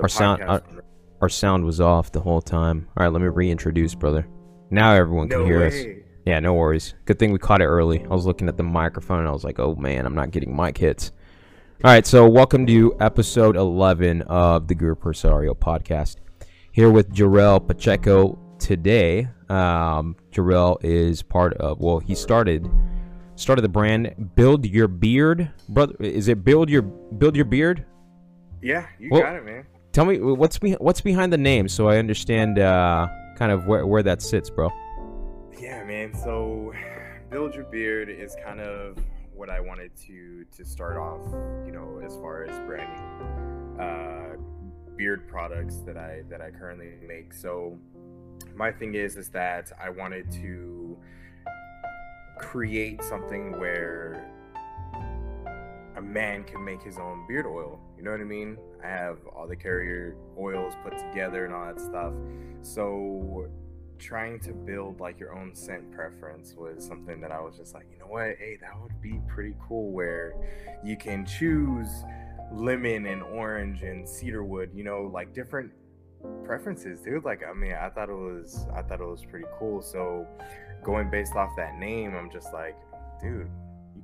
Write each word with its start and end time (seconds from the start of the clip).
Our 0.00 0.08
sound- 0.08 0.42
our- 0.42 0.62
Our 1.22 1.28
sound 1.30 1.64
was 1.64 1.80
off 1.80 2.12
the 2.12 2.20
whole 2.20 2.42
time. 2.42 2.88
All 2.96 3.04
right, 3.04 3.12
let 3.12 3.22
me 3.22 3.28
reintroduce, 3.28 3.94
brother. 3.94 4.26
Now 4.70 4.92
everyone 4.92 5.28
can 5.30 5.40
no 5.40 5.44
hear 5.46 5.62
us. 5.64 5.74
Yeah, 6.26 6.40
no 6.40 6.52
worries. 6.52 6.94
Good 7.06 7.18
thing 7.18 7.32
we 7.32 7.38
caught 7.38 7.62
it 7.62 7.66
early. 7.66 8.04
I 8.04 8.08
was 8.08 8.26
looking 8.26 8.48
at 8.48 8.58
the 8.58 8.62
microphone 8.62 9.20
and 9.20 9.28
I 9.28 9.30
was 9.30 9.42
like, 9.44 9.58
oh 9.58 9.74
man, 9.76 10.04
I'm 10.04 10.14
not 10.14 10.30
getting 10.30 10.54
mic 10.54 10.76
hits. 10.76 11.12
All 11.82 11.90
right, 11.90 12.06
so 12.06 12.28
welcome 12.28 12.66
to 12.66 12.94
episode 13.00 13.56
11 13.56 14.22
of 14.22 14.68
the 14.68 14.74
Guru 14.74 14.94
Presario 14.94 15.54
podcast. 15.54 16.16
Here 16.72 16.90
with 16.90 17.14
Jarrell 17.14 17.66
Pacheco 17.66 18.38
today. 18.58 19.28
Um, 19.48 20.16
Jarrell 20.32 20.76
is 20.84 21.22
part 21.22 21.54
of, 21.54 21.80
well, 21.80 21.98
he 22.00 22.14
started 22.14 22.68
started 23.36 23.62
the 23.62 23.68
brand 23.70 24.32
Build 24.34 24.66
Your 24.66 24.88
Beard. 24.88 25.50
Brother, 25.70 25.94
is 26.00 26.28
it 26.28 26.44
Build 26.44 26.68
Your 26.68 26.82
Build 26.82 27.36
Your 27.36 27.44
Beard? 27.46 27.86
Yeah, 28.60 28.84
you 28.98 29.08
Well- 29.10 29.22
got 29.22 29.36
it, 29.36 29.44
man. 29.46 29.64
Tell 29.96 30.04
me 30.04 30.18
what's 30.18 30.58
be, 30.58 30.72
what's 30.72 31.00
behind 31.00 31.32
the 31.32 31.38
name 31.38 31.68
so 31.68 31.88
I 31.88 31.96
understand 31.96 32.58
uh, 32.58 33.08
kind 33.38 33.50
of 33.50 33.66
where, 33.66 33.86
where 33.86 34.02
that 34.02 34.20
sits, 34.20 34.50
bro. 34.50 34.70
Yeah, 35.58 35.84
man. 35.84 36.12
So, 36.12 36.74
build 37.30 37.54
your 37.54 37.64
beard 37.64 38.10
is 38.10 38.36
kind 38.44 38.60
of 38.60 38.98
what 39.34 39.48
I 39.48 39.58
wanted 39.58 39.96
to 40.06 40.44
to 40.54 40.64
start 40.66 40.98
off. 40.98 41.22
You 41.64 41.72
know, 41.72 42.02
as 42.04 42.14
far 42.16 42.44
as 42.44 42.58
branding 42.66 43.80
uh, 43.80 44.36
beard 44.96 45.26
products 45.28 45.76
that 45.86 45.96
I 45.96 46.24
that 46.28 46.42
I 46.42 46.50
currently 46.50 46.92
make. 47.08 47.32
So, 47.32 47.78
my 48.54 48.70
thing 48.70 48.96
is 48.96 49.16
is 49.16 49.30
that 49.30 49.72
I 49.82 49.88
wanted 49.88 50.30
to 50.42 50.98
create 52.36 53.02
something 53.02 53.58
where 53.58 54.30
a 55.96 56.02
man 56.02 56.44
can 56.44 56.64
make 56.64 56.82
his 56.82 56.98
own 56.98 57.26
beard 57.26 57.46
oil. 57.46 57.80
You 57.96 58.04
know 58.04 58.10
what 58.10 58.20
I 58.20 58.24
mean? 58.24 58.58
I 58.84 58.88
have 58.88 59.18
all 59.34 59.48
the 59.48 59.56
carrier 59.56 60.16
oils 60.38 60.74
put 60.84 60.96
together 60.98 61.44
and 61.46 61.54
all 61.54 61.66
that 61.66 61.80
stuff. 61.80 62.12
So 62.62 63.48
trying 63.98 64.38
to 64.40 64.52
build 64.52 65.00
like 65.00 65.18
your 65.18 65.34
own 65.34 65.54
scent 65.54 65.90
preference 65.90 66.54
was 66.54 66.86
something 66.86 67.20
that 67.20 67.32
I 67.32 67.40
was 67.40 67.56
just 67.56 67.74
like, 67.74 67.86
you 67.90 67.98
know 67.98 68.06
what? 68.06 68.36
Hey, 68.38 68.58
that 68.60 68.72
would 68.80 69.00
be 69.00 69.20
pretty 69.26 69.54
cool 69.66 69.90
where 69.90 70.34
you 70.84 70.96
can 70.96 71.24
choose 71.24 71.88
lemon 72.52 73.06
and 73.06 73.22
orange 73.22 73.82
and 73.82 74.08
cedarwood, 74.08 74.70
you 74.74 74.84
know, 74.84 75.10
like 75.12 75.34
different 75.34 75.72
preferences, 76.44 77.00
dude. 77.00 77.24
Like 77.24 77.42
I 77.48 77.54
mean, 77.54 77.72
I 77.72 77.88
thought 77.88 78.10
it 78.10 78.14
was 78.14 78.66
I 78.74 78.82
thought 78.82 79.00
it 79.00 79.06
was 79.06 79.24
pretty 79.24 79.46
cool. 79.58 79.80
So 79.82 80.26
going 80.82 81.10
based 81.10 81.34
off 81.34 81.50
that 81.56 81.78
name, 81.78 82.14
I'm 82.14 82.30
just 82.30 82.52
like, 82.52 82.76
dude, 83.20 83.48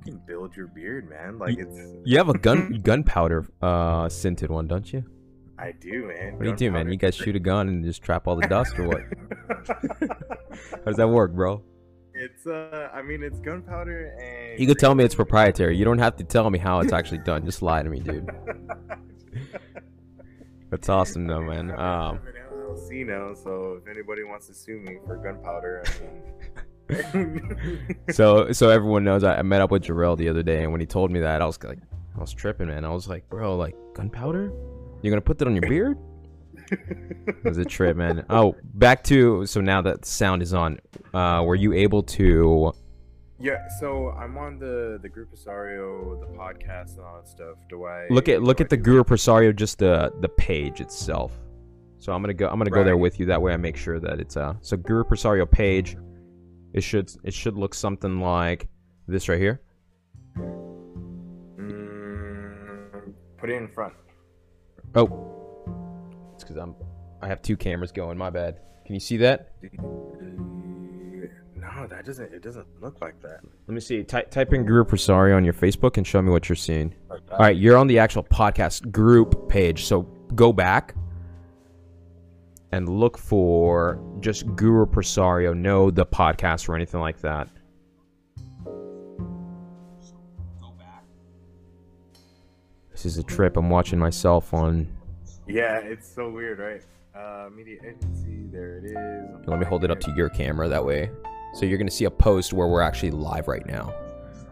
can 0.03 0.17
build 0.25 0.55
your 0.55 0.67
beard, 0.67 1.09
man. 1.09 1.39
Like 1.39 1.57
it's 1.57 1.79
You 2.05 2.17
have 2.17 2.29
a 2.29 2.37
gun 2.37 2.79
gunpowder 2.83 3.47
uh, 3.61 4.09
scented 4.09 4.49
one, 4.49 4.67
don't 4.67 4.91
you? 4.91 5.03
I 5.57 5.71
do, 5.71 6.07
man. 6.07 6.33
What 6.33 6.43
do 6.43 6.49
you 6.49 6.55
do, 6.55 6.71
man? 6.71 6.91
You 6.91 6.97
guys 6.97 7.15
shoot 7.15 7.35
a 7.35 7.39
gun 7.39 7.69
and 7.69 7.83
just 7.83 8.01
trap 8.01 8.27
all 8.27 8.35
the 8.35 8.47
dust, 8.47 8.77
or 8.77 8.87
what? 8.87 9.01
How 10.71 10.77
does 10.85 10.97
that 10.97 11.07
work, 11.07 11.33
bro? 11.33 11.63
it's 12.15 12.45
uh, 12.45 12.89
I 12.93 13.01
mean, 13.01 13.23
it's 13.23 13.39
gunpowder 13.39 14.15
and 14.21 14.59
You 14.59 14.67
could 14.67 14.79
tell 14.79 14.93
me 14.95 15.03
it's 15.03 15.15
proprietary. 15.15 15.77
You 15.77 15.85
don't 15.85 15.99
have 15.99 16.15
to 16.17 16.23
tell 16.23 16.49
me 16.49 16.59
how 16.59 16.79
it's 16.79 16.93
actually 16.93 17.19
done. 17.19 17.45
Just 17.45 17.61
lie 17.61 17.83
to 17.83 17.89
me, 17.89 17.99
dude. 17.99 18.29
That's 20.69 20.89
awesome, 20.89 21.27
though, 21.27 21.41
man. 21.41 21.71
Um, 21.71 21.77
I'm 21.79 22.27
an 22.27 22.33
LLC 22.51 23.05
now, 23.05 23.33
so 23.33 23.79
if 23.81 23.87
anybody 23.87 24.23
wants 24.23 24.47
to 24.47 24.53
sue 24.53 24.79
me 24.79 24.97
for 25.05 25.17
gunpowder, 25.17 25.83
I 25.85 26.03
mean. 26.03 26.21
so, 28.11 28.51
so 28.51 28.69
everyone 28.69 29.03
knows, 29.03 29.23
I, 29.23 29.37
I 29.37 29.41
met 29.41 29.61
up 29.61 29.71
with 29.71 29.83
Jarrell 29.83 30.17
the 30.17 30.29
other 30.29 30.43
day, 30.43 30.63
and 30.63 30.71
when 30.71 30.81
he 30.81 30.87
told 30.87 31.11
me 31.11 31.19
that, 31.21 31.41
I 31.41 31.45
was 31.45 31.61
like, 31.63 31.79
I 32.15 32.19
was 32.19 32.33
tripping, 32.33 32.67
man. 32.67 32.85
I 32.85 32.89
was 32.89 33.07
like, 33.07 33.27
bro, 33.29 33.55
like 33.55 33.75
gunpowder? 33.95 34.51
You're 35.01 35.11
gonna 35.11 35.21
put 35.21 35.37
that 35.39 35.47
on 35.47 35.55
your 35.55 35.67
beard? 35.69 35.97
It 36.71 37.43
was 37.43 37.57
a 37.57 37.65
trip, 37.65 37.97
man. 37.97 38.25
Oh, 38.29 38.55
back 38.73 39.03
to 39.05 39.45
so 39.45 39.61
now 39.61 39.81
that 39.81 40.05
sound 40.05 40.41
is 40.41 40.53
on. 40.53 40.79
Uh, 41.13 41.43
were 41.45 41.55
you 41.55 41.73
able 41.73 42.03
to? 42.03 42.73
yeah, 43.39 43.67
so 43.79 44.11
I'm 44.11 44.37
on 44.37 44.59
the 44.59 44.99
the 45.01 45.09
Group 45.09 45.33
Osario, 45.33 46.19
the 46.19 46.27
podcast, 46.37 46.95
and 46.97 47.05
all 47.05 47.17
that 47.17 47.27
stuff. 47.27 47.57
Do 47.69 47.85
I 47.85 48.07
look 48.09 48.29
at 48.29 48.41
look 48.41 48.61
at 48.61 48.69
the 48.69 48.77
Guru 48.77 49.03
Presario, 49.03 49.53
just 49.55 49.79
the 49.79 50.13
the 50.21 50.29
page 50.29 50.79
itself. 50.81 51.33
So 51.99 52.13
I'm 52.13 52.21
gonna 52.21 52.33
go 52.33 52.47
I'm 52.47 52.57
gonna 52.57 52.69
go 52.69 52.83
there 52.83 52.97
with 52.97 53.19
you. 53.19 53.25
That 53.25 53.41
way 53.41 53.53
I 53.53 53.57
make 53.57 53.77
sure 53.77 53.99
that 53.99 54.19
it's 54.19 54.37
uh 54.37 54.53
so 54.61 54.77
Guru 54.77 55.03
Presario 55.03 55.49
page. 55.49 55.97
It 56.73 56.81
should 56.81 57.11
it 57.23 57.33
should 57.33 57.55
look 57.55 57.73
something 57.75 58.19
like 58.19 58.67
this 59.07 59.29
right 59.29 59.39
here. 59.39 59.61
Mm, 61.57 63.13
put 63.37 63.49
it 63.49 63.55
in 63.55 63.67
front. 63.67 63.93
Oh, 64.95 65.07
it's 66.33 66.43
because 66.43 66.57
I'm 66.57 66.75
I 67.21 67.27
have 67.27 67.41
two 67.41 67.55
cameras 67.55 67.91
going. 67.91 68.17
My 68.17 68.29
bad. 68.31 68.59
Can 68.85 68.95
you 68.95 68.99
see 68.99 69.17
that? 69.17 69.53
No, 71.55 71.87
that 71.87 72.05
doesn't. 72.05 72.33
It 72.33 72.41
doesn't 72.41 72.67
look 72.81 72.99
like 73.01 73.21
that. 73.21 73.39
Let 73.67 73.73
me 73.73 73.79
see. 73.79 74.03
Type 74.03 74.29
type 74.31 74.51
in 74.51 74.65
Guru 74.65 74.83
Presario 74.83 75.37
on 75.37 75.45
your 75.45 75.53
Facebook 75.53 75.97
and 75.97 76.05
show 76.05 76.21
me 76.21 76.31
what 76.31 76.49
you're 76.49 76.55
seeing. 76.55 76.93
All 77.09 77.39
right, 77.39 77.55
you're 77.55 77.77
on 77.77 77.87
the 77.87 77.99
actual 77.99 78.23
podcast 78.23 78.91
group 78.91 79.47
page. 79.47 79.85
So 79.85 80.01
go 80.35 80.51
back 80.51 80.95
and 82.73 82.89
look 82.89 83.19
for 83.19 83.99
just 84.19 84.47
Guru 84.55 84.87
Presario, 84.87 85.55
no 85.55 85.91
the 85.91 86.07
podcast 86.07 86.67
or 86.67 86.75
anything 86.75 87.01
like 87.01 87.21
that. 87.21 87.47
This 92.89 93.05
is 93.05 93.19
a 93.19 93.23
trip. 93.23 93.57
I'm 93.57 93.69
watching 93.69 93.99
myself 93.99 94.55
on. 94.55 94.87
Yeah, 95.47 95.77
it's 95.81 96.07
so 96.07 96.31
weird, 96.31 96.57
right? 96.57 96.81
Uh, 97.15 97.49
media 97.55 97.77
agency. 97.87 98.47
There 98.51 98.79
it 98.79 98.85
is. 98.85 99.47
Let 99.47 99.59
me 99.59 99.65
hold 99.67 99.83
it 99.83 99.91
up 99.91 99.99
to 99.99 100.11
your 100.17 100.29
camera 100.29 100.67
that 100.67 100.83
way. 100.83 101.11
So 101.53 101.67
you're 101.67 101.77
gonna 101.77 101.91
see 101.91 102.05
a 102.05 102.11
post 102.11 102.53
where 102.53 102.67
we're 102.67 102.81
actually 102.81 103.11
live 103.11 103.47
right 103.47 103.65
now. 103.67 103.93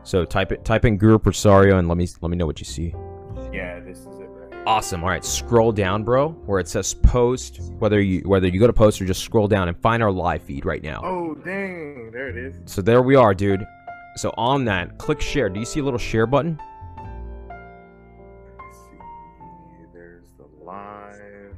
So 0.03 0.25
type 0.25 0.51
it, 0.51 0.63
type 0.63 0.85
in 0.85 0.97
Guru 0.97 1.17
Presario, 1.17 1.79
and 1.79 1.87
let 1.87 1.97
me 1.97 2.07
let 2.21 2.29
me 2.29 2.37
know 2.37 2.45
what 2.45 2.59
you 2.59 2.65
see. 2.65 2.93
Yeah, 3.51 3.79
this 3.79 3.99
is 3.99 4.19
it. 4.19 4.40
Right 4.61 4.67
here. 4.67 4.75
Awesome. 4.75 5.03
All 5.03 5.09
right, 5.09 5.25
scroll 5.25 5.71
down, 5.71 6.03
bro, 6.03 6.29
where 6.29 6.59
it 6.59 6.67
says 6.67 6.93
post. 6.93 7.59
Whether 7.79 8.01
you 8.01 8.21
whether 8.21 8.47
you 8.47 8.59
go 8.59 8.67
to 8.67 8.73
post 8.73 9.01
or 9.01 9.05
just 9.05 9.23
scroll 9.23 9.47
down 9.47 9.67
and 9.67 9.77
find 9.77 10.03
our 10.03 10.11
live 10.11 10.43
feed 10.43 10.65
right 10.65 10.83
now. 10.83 11.01
Oh 11.03 11.35
dang! 11.35 12.11
There 12.11 12.29
it 12.29 12.37
is. 12.37 12.55
So 12.65 12.81
there 12.81 13.01
we 13.01 13.15
are, 13.15 13.33
dude. 13.33 13.65
So 14.17 14.33
on 14.37 14.65
that, 14.65 14.97
click 14.97 15.21
share. 15.21 15.49
Do 15.49 15.59
you 15.59 15.65
see 15.65 15.79
a 15.79 15.83
little 15.83 15.99
share 15.99 16.27
button? 16.27 16.59
Let's 16.97 18.77
see. 18.77 18.97
There's 19.93 20.27
the 20.37 20.45
live. 20.63 21.55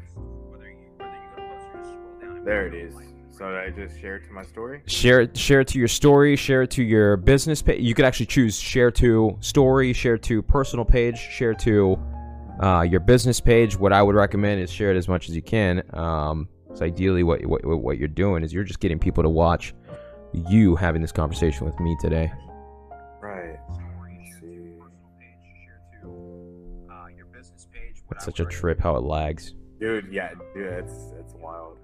There 2.46 2.68
it 2.68 2.74
is. 2.74 2.96
So 3.32 3.48
I 3.48 3.72
just 3.72 4.00
share 4.00 4.18
it 4.18 4.26
to 4.28 4.32
my 4.32 4.44
story. 4.44 4.82
Share 4.86 5.22
it, 5.22 5.36
share 5.36 5.62
it 5.62 5.68
to 5.70 5.80
your 5.80 5.88
story, 5.88 6.36
share 6.36 6.62
it 6.64 6.72
to 6.72 6.84
your 6.84 7.18
business 7.18 7.62
page. 7.64 7.82
You 7.82 7.96
could 7.96 8.06
actually 8.06 8.28
choose 8.28 8.60
share 8.60 8.92
to 8.92 9.36
story, 9.40 9.92
share 9.94 10.18
to 10.20 10.42
personal 10.44 10.86
page, 10.86 11.18
share 11.18 11.56
to 11.56 11.98
uh, 12.60 12.82
your 12.82 13.00
business 13.00 13.40
page. 13.40 13.78
What 13.78 13.94
I 13.94 14.02
would 14.02 14.16
recommend 14.16 14.62
is 14.62 14.72
share 14.72 14.92
it 14.92 14.98
as 14.98 15.08
much 15.08 15.30
as 15.30 15.36
you 15.36 15.42
can. 15.42 15.84
Um, 15.94 16.48
so 16.74 16.86
ideally, 16.86 17.24
what, 17.24 17.46
what 17.46 17.64
what 17.64 17.98
you're 17.98 18.08
doing 18.08 18.44
is 18.44 18.54
you're 18.54 18.64
just 18.64 18.80
getting 18.80 19.00
people 19.00 19.24
to 19.24 19.30
watch 19.30 19.74
you 20.34 20.76
having 20.76 21.02
this 21.02 21.12
conversation 21.12 21.66
with 21.66 21.80
me 21.80 21.96
today. 22.02 22.32
Right. 23.22 23.60
It's 28.12 28.26
such 28.26 28.40
a 28.40 28.46
trip 28.46 28.80
how 28.80 28.96
it 28.96 29.04
lags. 29.04 29.56
Dude, 29.80 30.12
yeah, 30.12 30.34
dude, 30.54 30.66
it's 30.66 31.12
it's 31.20 31.34
wild. 31.34 31.78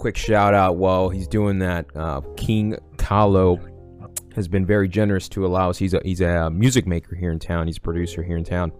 quick 0.00 0.16
shout 0.16 0.54
out 0.54 0.76
while 0.76 1.10
he's 1.10 1.28
doing 1.28 1.58
that. 1.58 1.84
Uh, 1.94 2.22
King 2.34 2.74
Kahlo 3.10 3.58
has 4.36 4.46
been 4.46 4.64
very 4.64 4.88
generous 4.88 5.28
to 5.30 5.44
allow 5.44 5.70
us. 5.70 5.78
He's 5.78 5.94
a 5.94 6.00
he's 6.04 6.20
a 6.20 6.48
music 6.48 6.86
maker 6.86 7.16
here 7.16 7.32
in 7.32 7.40
town. 7.40 7.66
He's 7.66 7.78
a 7.78 7.80
producer 7.80 8.22
here 8.22 8.36
in 8.36 8.44
town. 8.44 8.72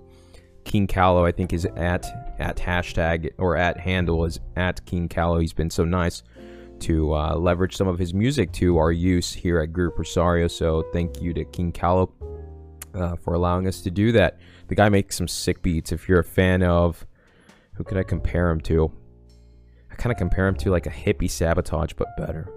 King 0.64 0.86
Kahlo, 0.86 1.26
I 1.26 1.32
think, 1.32 1.52
is 1.52 1.64
at 1.76 2.06
at 2.38 2.56
hashtag 2.56 3.32
or 3.38 3.56
at 3.56 3.78
handle 3.78 4.24
is 4.24 4.38
at 4.54 4.84
King 4.86 5.08
Kahlo. 5.08 5.40
He's 5.40 5.52
been 5.52 5.70
so 5.70 5.84
nice 5.84 6.22
to 6.80 7.12
uh, 7.12 7.34
leverage 7.34 7.76
some 7.76 7.88
of 7.88 7.98
his 7.98 8.14
music 8.14 8.52
to 8.52 8.78
our 8.78 8.92
use 8.92 9.32
here 9.32 9.58
at 9.58 9.72
Group 9.72 9.98
Rosario. 9.98 10.46
So 10.46 10.84
thank 10.92 11.20
you 11.20 11.34
to 11.34 11.44
King 11.46 11.72
Kahlo 11.72 12.12
uh, 12.94 13.16
for 13.16 13.34
allowing 13.34 13.66
us 13.66 13.80
to 13.82 13.90
do 13.90 14.12
that. 14.12 14.38
The 14.68 14.76
guy 14.76 14.88
makes 14.88 15.16
some 15.16 15.28
sick 15.28 15.60
beats. 15.60 15.90
If 15.90 16.08
you're 16.08 16.20
a 16.20 16.24
fan 16.24 16.62
of, 16.62 17.04
who 17.74 17.82
could 17.82 17.98
I 17.98 18.04
compare 18.04 18.48
him 18.48 18.60
to? 18.62 18.92
I 19.90 19.96
kind 19.96 20.12
of 20.12 20.18
compare 20.18 20.46
him 20.46 20.54
to 20.56 20.70
like 20.70 20.86
a 20.86 20.90
hippie 20.90 21.28
sabotage, 21.28 21.94
but 21.94 22.16
better. 22.16 22.48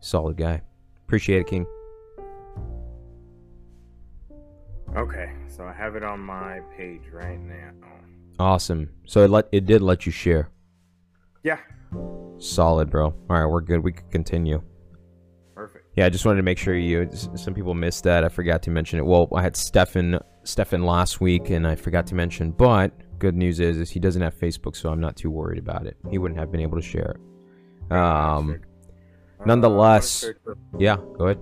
Solid 0.00 0.36
guy. 0.36 0.62
Appreciate 1.06 1.40
it, 1.40 1.46
King. 1.46 1.66
Okay, 4.96 5.32
so 5.48 5.64
I 5.64 5.72
have 5.72 5.94
it 5.94 6.02
on 6.02 6.20
my 6.20 6.60
page 6.76 7.02
right 7.12 7.38
now. 7.38 7.70
Awesome. 8.38 8.90
So 9.06 9.22
it 9.22 9.30
let 9.30 9.48
it 9.52 9.66
did 9.66 9.82
let 9.82 10.06
you 10.06 10.12
share. 10.12 10.50
Yeah, 11.44 11.58
Solid, 12.38 12.90
bro. 12.90 13.06
All 13.06 13.14
right, 13.28 13.46
we're 13.46 13.60
good. 13.60 13.80
We 13.84 13.92
can 13.92 14.08
continue. 14.10 14.62
perfect. 15.54 15.86
Yeah, 15.96 16.06
I 16.06 16.08
just 16.08 16.24
wanted 16.24 16.38
to 16.38 16.42
make 16.42 16.58
sure 16.58 16.74
you. 16.76 17.08
Some 17.36 17.54
people 17.54 17.74
missed 17.74 18.04
that. 18.04 18.24
I 18.24 18.28
forgot 18.28 18.62
to 18.64 18.70
mention 18.70 18.98
it. 18.98 19.06
Well, 19.06 19.28
I 19.34 19.42
had 19.42 19.56
Stefan 19.56 20.18
Stefan 20.44 20.84
last 20.84 21.20
week, 21.20 21.50
and 21.50 21.66
I 21.66 21.76
forgot 21.76 22.06
to 22.08 22.14
mention. 22.14 22.50
But 22.50 22.92
good 23.18 23.36
news 23.36 23.60
is, 23.60 23.76
is 23.76 23.90
he 23.90 24.00
doesn't 24.00 24.22
have 24.22 24.34
Facebook, 24.34 24.74
so 24.74 24.90
I'm 24.90 25.00
not 25.00 25.16
too 25.16 25.30
worried 25.30 25.58
about 25.58 25.86
it. 25.86 25.96
He 26.10 26.18
wouldn't 26.18 26.40
have 26.40 26.50
been 26.50 26.60
able 26.62 26.78
to 26.78 26.82
share 26.86 27.16
it. 27.90 27.92
Um, 27.92 28.60
Uh, 29.40 29.44
nonetheless- 29.46 30.24
I 30.24 30.26
wanna 30.28 30.34
search 30.34 30.42
for- 30.44 30.56
yeah, 30.78 30.96
go 31.16 31.24
ahead. 31.26 31.38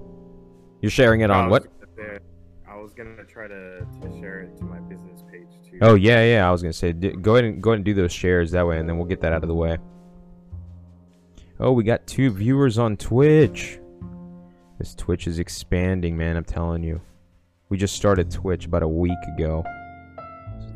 You're 0.81 0.91
sharing 0.91 1.21
it 1.23 1.31
on 1.31 1.49
was 1.49 1.63
what? 1.63 1.97
gonna 1.97 2.19
I 2.71 2.81
was 2.81 2.95
gonna 2.95 3.25
try 3.25 3.49
to, 3.49 3.81
to 4.03 4.21
share 4.21 4.41
it 4.43 4.57
to 4.59 4.65
my 4.65 4.79
business 4.81 5.23
page 5.31 5.49
too. 5.69 5.79
Oh 5.83 5.95
yeah, 5.95 6.23
yeah. 6.25 6.49
I 6.49 6.53
was 6.53 6.63
gonna 6.63 6.73
say, 6.73 6.93
d- 6.93 7.11
go 7.13 7.33
ahead 7.35 7.45
and 7.45 7.63
go 7.63 7.71
ahead 7.71 7.79
and 7.79 7.85
do 7.85 7.95
those 7.95 8.13
shares 8.13 8.51
that 8.53 8.67
way, 8.67 8.79
and 8.79 8.89
then 8.89 8.97
we'll 8.99 9.07
get 9.09 9.21
that 9.23 9.33
out 9.33 9.43
of 9.43 9.49
the 9.49 9.55
way. 9.55 9.79
Oh, 11.61 11.73
we 11.73 11.83
got 11.83 12.07
two 12.07 12.31
viewers 12.31 12.79
on 12.79 12.97
Twitch. 12.97 13.81
This 14.79 14.95
Twitch 14.95 15.27
is 15.27 15.41
expanding, 15.41 16.17
man. 16.17 16.37
I'm 16.37 16.45
telling 16.45 16.85
you. 16.85 17.01
We 17.69 17.77
just 17.77 17.97
started 17.97 18.31
Twitch 18.31 18.65
about 18.67 18.83
a 18.85 18.89
week 18.89 19.19
ago. 19.37 19.65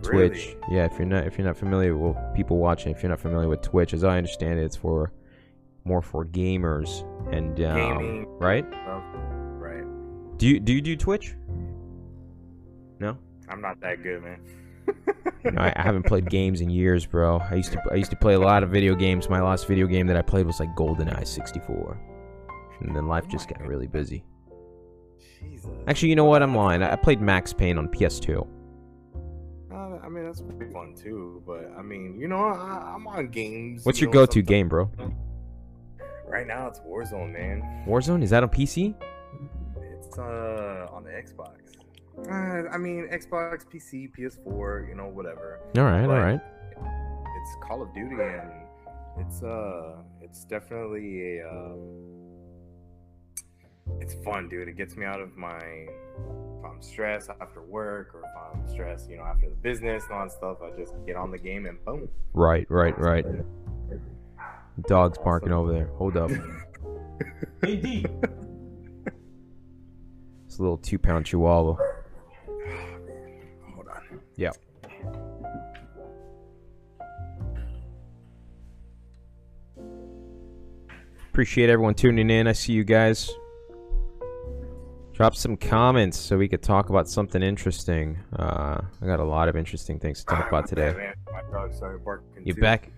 Twitch, 0.03 0.57
Really? 0.61 0.77
yeah. 0.77 0.85
If 0.87 0.99
you're 0.99 1.07
not 1.07 1.25
if 1.27 1.39
you're 1.39 1.47
not 1.47 1.57
familiar 1.57 1.97
with 1.97 2.17
people 2.35 2.59
watching, 2.59 2.91
if 2.93 3.03
you're 3.03 3.11
not 3.11 3.21
familiar 3.21 3.49
with 3.49 3.63
Twitch, 3.63 3.95
as 3.95 4.03
I 4.03 4.19
understand 4.19 4.59
it, 4.59 4.65
it's 4.65 4.75
for 4.77 5.13
more 5.85 6.03
for 6.03 6.25
gamers 6.25 7.03
and 7.33 7.59
um, 7.65 7.77
Gaming. 7.77 8.27
right? 8.39 8.65
Right. 9.59 9.85
Do 10.39 10.47
you 10.49 10.61
do 10.61 10.73
you 10.73 10.81
do 10.81 10.97
Twitch? 10.97 11.35
No. 12.99 13.17
I'm 13.49 13.61
not 13.61 13.81
that 13.81 14.03
good, 14.03 14.23
man. 14.23 14.41
No, 15.45 15.61
I, 15.61 15.73
I 15.77 15.83
haven't 15.83 16.05
played 16.07 16.31
games 16.31 16.61
in 16.61 16.71
years, 16.71 17.05
bro. 17.07 17.39
I 17.39 17.55
used 17.57 17.73
to 17.73 17.83
I 17.91 17.97
used 17.97 18.11
to 18.11 18.17
play 18.17 18.35
a 18.35 18.39
lot 18.41 18.63
of 18.63 18.71
video 18.71 18.95
games. 18.95 19.29
My 19.29 19.41
last 19.43 19.67
video 19.67 19.87
game 19.87 20.07
that 20.07 20.17
I 20.17 20.23
played 20.23 20.47
was 20.47 20.61
like 20.61 20.75
GoldenEye 20.77 21.27
64, 21.27 22.01
and 22.81 22.95
then 22.97 23.07
life 23.09 23.27
just 23.29 23.49
got 23.49 23.61
really 23.67 23.87
busy. 23.89 24.25
Jesus. 25.41 25.71
Actually, 25.89 26.11
you 26.11 26.17
know 26.17 26.25
what? 26.25 26.43
I'm 26.43 26.55
lying. 26.55 26.83
I 26.83 26.95
played 26.97 27.21
Max 27.21 27.53
Payne 27.53 27.77
on 27.79 27.89
PS2. 27.89 28.47
Uh, 29.73 29.75
I 29.75 30.09
mean, 30.09 30.25
that's 30.25 30.41
pretty 30.41 30.73
fun 30.73 30.95
too. 30.95 31.43
But 31.47 31.73
I 31.77 31.83
mean, 31.83 32.17
you 32.19 32.29
know, 32.29 32.39
I, 32.45 32.93
I'm 32.95 33.07
on 33.09 33.29
games. 33.29 33.85
What's 33.85 34.01
you 34.01 34.07
your 34.07 34.15
know, 34.15 34.21
go-to 34.21 34.33
sometimes- 34.35 34.49
game, 34.49 34.69
bro? 34.69 34.91
Right 36.33 36.47
now, 36.47 36.67
it's 36.67 36.81
Warzone, 36.81 37.31
man. 37.35 37.85
Warzone? 37.87 38.23
Is 38.23 38.31
that 38.31 38.43
on 38.43 38.49
PC? 38.49 38.95
It's 39.77 40.19
uh 40.19 40.89
on 40.91 41.05
the 41.05 41.11
Xbox. 41.11 41.59
Uh, 42.27 42.69
I 42.71 42.79
mean, 42.79 43.07
Xbox, 43.13 43.67
PC, 43.67 44.11
PS4, 44.17 44.89
you 44.89 44.95
know, 44.95 45.09
whatever. 45.09 45.61
All 45.77 45.85
right, 45.85 46.03
all 46.03 46.09
But- 46.09 46.23
right. 46.23 46.41
It's 47.37 47.57
Call 47.67 47.83
of 47.83 47.93
Duty, 47.93 48.15
and 48.23 48.51
it's 49.19 49.43
uh, 49.43 49.97
it's 50.23 50.45
definitely 50.45 51.39
a 51.41 51.49
um, 51.49 52.31
it's 54.01 54.15
fun, 54.25 54.49
dude. 54.49 54.69
It 54.69 54.77
gets 54.77 54.97
me 54.97 55.05
out 55.05 55.21
of 55.21 55.37
my 55.37 55.59
if 55.59 56.65
I'm 56.65 56.81
stressed 56.81 57.31
after 57.41 57.61
work 57.63 58.15
or 58.15 58.21
if 58.21 58.55
I'm 58.55 58.69
stressed, 58.69 59.11
you 59.11 59.17
know, 59.19 59.25
after 59.25 59.49
the 59.51 59.57
business 59.57 60.05
and 60.09 60.13
all 60.19 60.25
that 60.27 60.33
stuff. 60.33 60.59
I 60.63 60.71
just 60.79 60.95
get 61.05 61.17
on 61.17 61.31
the 61.33 61.39
game 61.39 61.67
and 61.67 61.85
boom. 61.85 62.09
Right, 62.33 62.67
right, 62.71 62.97
right. 62.99 63.27
Dog's 64.89 65.19
barking 65.19 65.53
over 65.53 65.73
there. 65.73 65.87
Hold 65.97 66.17
up. 66.17 66.31
Hey 67.65 67.77
D, 67.77 68.05
It's 70.47 70.59
a 70.59 70.63
little 70.63 70.79
two-pound 70.79 71.27
chihuahua. 71.27 71.77
Hold 73.75 73.87
on. 73.89 74.21
Yeah. 74.37 74.51
Appreciate 81.31 81.71
everyone 81.71 81.95
tuning 81.95 82.29
in. 82.31 82.47
I 82.47 82.53
see 82.53 82.73
you 82.73 82.85
guys. 82.85 83.31
Drop 85.15 85.35
some 85.37 85.57
comments 85.57 86.19
so 86.19 86.37
we 86.37 86.49
could 86.49 86.63
talk 86.63 86.91
about 86.91 87.09
something 87.09 87.43
interesting. 87.43 88.19
Uh, 88.37 88.81
I 89.01 89.07
got 89.07 89.21
a 89.21 89.25
lot 89.25 89.49
of 89.49 89.57
interesting 89.57 89.99
things 89.99 90.21
to 90.21 90.27
talk 90.27 90.49
about 90.49 90.67
today. 90.69 90.89
Yeah, 90.89 90.93
man. 90.97 91.15
My 91.33 91.43
dog 91.53 91.73
started 91.73 92.05
barking. 92.05 92.47
You 92.47 92.55
too. 92.55 92.61
back? 92.61 92.91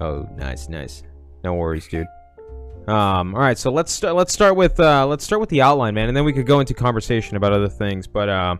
Oh, 0.00 0.28
nice, 0.36 0.68
nice. 0.68 1.02
No 1.44 1.54
worries, 1.54 1.88
dude. 1.88 2.06
Um, 2.88 3.34
all 3.34 3.40
right, 3.40 3.56
so 3.56 3.70
let's 3.70 3.92
start. 3.92 4.16
Let's 4.16 4.32
start 4.32 4.56
with 4.56 4.80
uh, 4.80 5.06
let's 5.06 5.24
start 5.24 5.40
with 5.40 5.50
the 5.50 5.62
outline, 5.62 5.94
man, 5.94 6.08
and 6.08 6.16
then 6.16 6.24
we 6.24 6.32
could 6.32 6.46
go 6.46 6.60
into 6.60 6.74
conversation 6.74 7.36
about 7.36 7.52
other 7.52 7.68
things. 7.68 8.08
But 8.08 8.28
uh, 8.28 8.56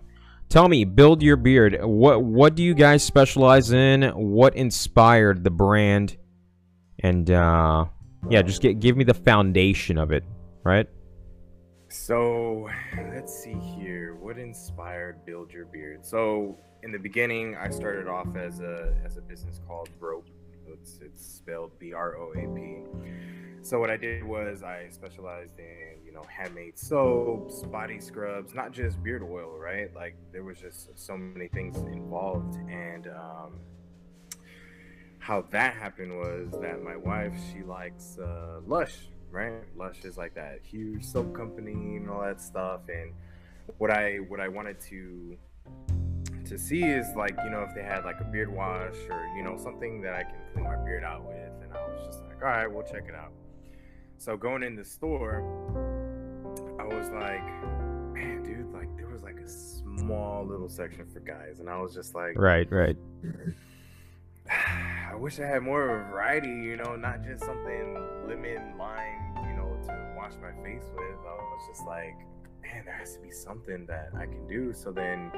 tell 0.49 0.69
me, 0.69 0.85
build 0.85 1.23
your 1.23 1.37
beard. 1.37 1.79
What 1.83 2.23
what 2.23 2.55
do 2.55 2.63
you 2.63 2.75
guys 2.75 3.03
specialize 3.03 3.73
in? 3.73 4.03
What 4.03 4.55
inspired 4.55 5.43
the 5.43 5.51
brand? 5.51 6.17
And 7.01 7.29
uh, 7.31 7.87
yeah, 8.31 8.43
just 8.43 8.63
get, 8.63 8.79
give 8.79 8.97
me 8.97 9.03
the 9.03 9.15
foundation 9.15 9.99
of 9.99 10.13
it, 10.13 10.25
right? 10.63 10.87
So 11.89 12.69
let's 13.13 13.37
see 13.37 13.55
here. 13.55 14.15
What 14.15 14.39
inspired 14.39 15.27
Build 15.27 15.53
Your 15.53 15.67
Beard? 15.67 16.07
So 16.07 16.57
in 16.85 16.93
the 16.93 16.99
beginning, 16.99 17.57
I 17.57 17.71
started 17.71 18.07
off 18.07 18.35
as 18.37 18.61
a 18.61 18.95
as 19.05 19.17
a 19.17 19.21
business 19.21 19.61
called 19.67 19.89
Broap. 19.99 20.27
It's 20.73 20.99
it's 21.01 21.25
spelled 21.25 21.79
B 21.79 21.93
R 21.93 22.17
O 22.17 22.33
A 22.33 22.55
P. 22.55 22.83
So 23.63 23.79
what 23.79 23.91
I 23.91 23.97
did 23.97 24.25
was 24.25 24.63
I 24.65 24.89
specialized 24.91 25.59
in 25.59 26.05
you 26.05 26.13
know 26.13 26.23
handmade 26.29 26.79
soaps, 26.79 27.63
body 27.63 28.01
scrubs, 28.01 28.55
not 28.55 28.73
just 28.73 29.03
beard 29.03 29.23
oil, 29.23 29.57
right? 29.59 29.95
Like 29.95 30.17
there 30.33 30.43
was 30.43 30.59
just 30.59 30.99
so 30.99 31.17
many 31.17 31.49
things 31.49 31.77
involved, 31.77 32.57
and 32.69 33.07
um, 33.07 33.61
how 35.21 35.43
that 35.51 35.75
happened 35.75 36.19
was 36.19 36.51
that 36.61 36.83
my 36.83 36.97
wife 36.97 37.35
she 37.53 37.63
likes 37.63 38.19
uh, 38.19 38.61
Lush, 38.67 38.97
right? 39.31 39.63
Lush 39.77 40.05
is 40.05 40.17
like 40.17 40.35
that 40.35 40.61
huge 40.65 41.05
soap 41.05 41.33
company 41.33 41.97
and 41.97 42.11
all 42.11 42.23
that 42.23 42.41
stuff. 42.41 42.81
And 42.89 43.13
what 43.79 43.93
I 43.93 44.17
what 44.17 44.41
I 44.41 44.49
wanted 44.49 44.81
to 44.91 45.37
to 46.53 46.59
see 46.59 46.85
is 46.85 47.07
like 47.17 47.35
you 47.45 47.51
know 47.51 47.63
if 47.63 47.75
they 47.75 47.83
had 47.83 48.05
like 48.05 48.21
a 48.21 48.25
beard 48.25 48.53
wash 48.55 48.95
or 49.09 49.25
you 49.35 49.43
know 49.43 49.57
something 49.57 50.03
that 50.03 50.13
I 50.13 50.23
can 50.23 50.35
clean 50.53 50.65
my 50.65 50.77
beard 50.77 51.03
out 51.03 51.25
with. 51.25 51.51
And 51.63 51.73
I 51.73 51.89
was 51.89 52.05
just 52.05 52.23
like, 52.25 52.43
all 52.43 52.49
right, 52.49 52.71
we'll 52.71 52.83
check 52.83 53.05
it 53.09 53.15
out. 53.15 53.33
So 54.19 54.37
going 54.37 54.63
in 54.63 54.77
the 54.77 54.85
store, 54.85 55.41
I 56.79 56.85
was 56.85 57.09
like, 57.09 57.43
man, 58.13 58.43
dude, 58.45 58.71
like 58.71 58.95
there 58.99 59.09
was 59.09 59.23
like 59.23 59.39
a 59.41 59.49
small 59.49 60.45
little 60.45 60.69
section 60.69 61.07
for 61.11 61.21
guys, 61.21 61.61
and 61.61 61.71
I 61.71 61.81
was 61.81 61.95
just 61.95 62.15
like, 62.15 62.39
Right, 62.39 62.71
right. 62.71 62.97
I 64.51 65.15
wish 65.15 65.41
I 65.41 65.47
had 65.47 65.63
more 65.63 65.89
of 65.89 66.07
a 66.07 66.11
variety, 66.11 66.49
you 66.49 66.77
know, 66.77 66.97
not 66.97 67.25
just 67.25 67.45
something 67.45 67.95
lemon 68.29 68.77
lime, 68.77 69.49
you 69.49 69.57
know, 69.57 69.75
to 69.87 70.15
wash 70.17 70.33
my 70.43 70.53
face 70.63 70.85
with. 70.95 71.19
I 71.27 71.35
was 71.35 71.69
just 71.69 71.87
like, 71.87 72.17
man, 72.63 72.85
there 72.85 72.95
has 72.95 73.15
to 73.15 73.21
be 73.21 73.31
something 73.31 73.87
that 73.87 74.11
I 74.17 74.27
can 74.27 74.47
do. 74.47 74.73
So 74.73 74.91
then 74.93 75.31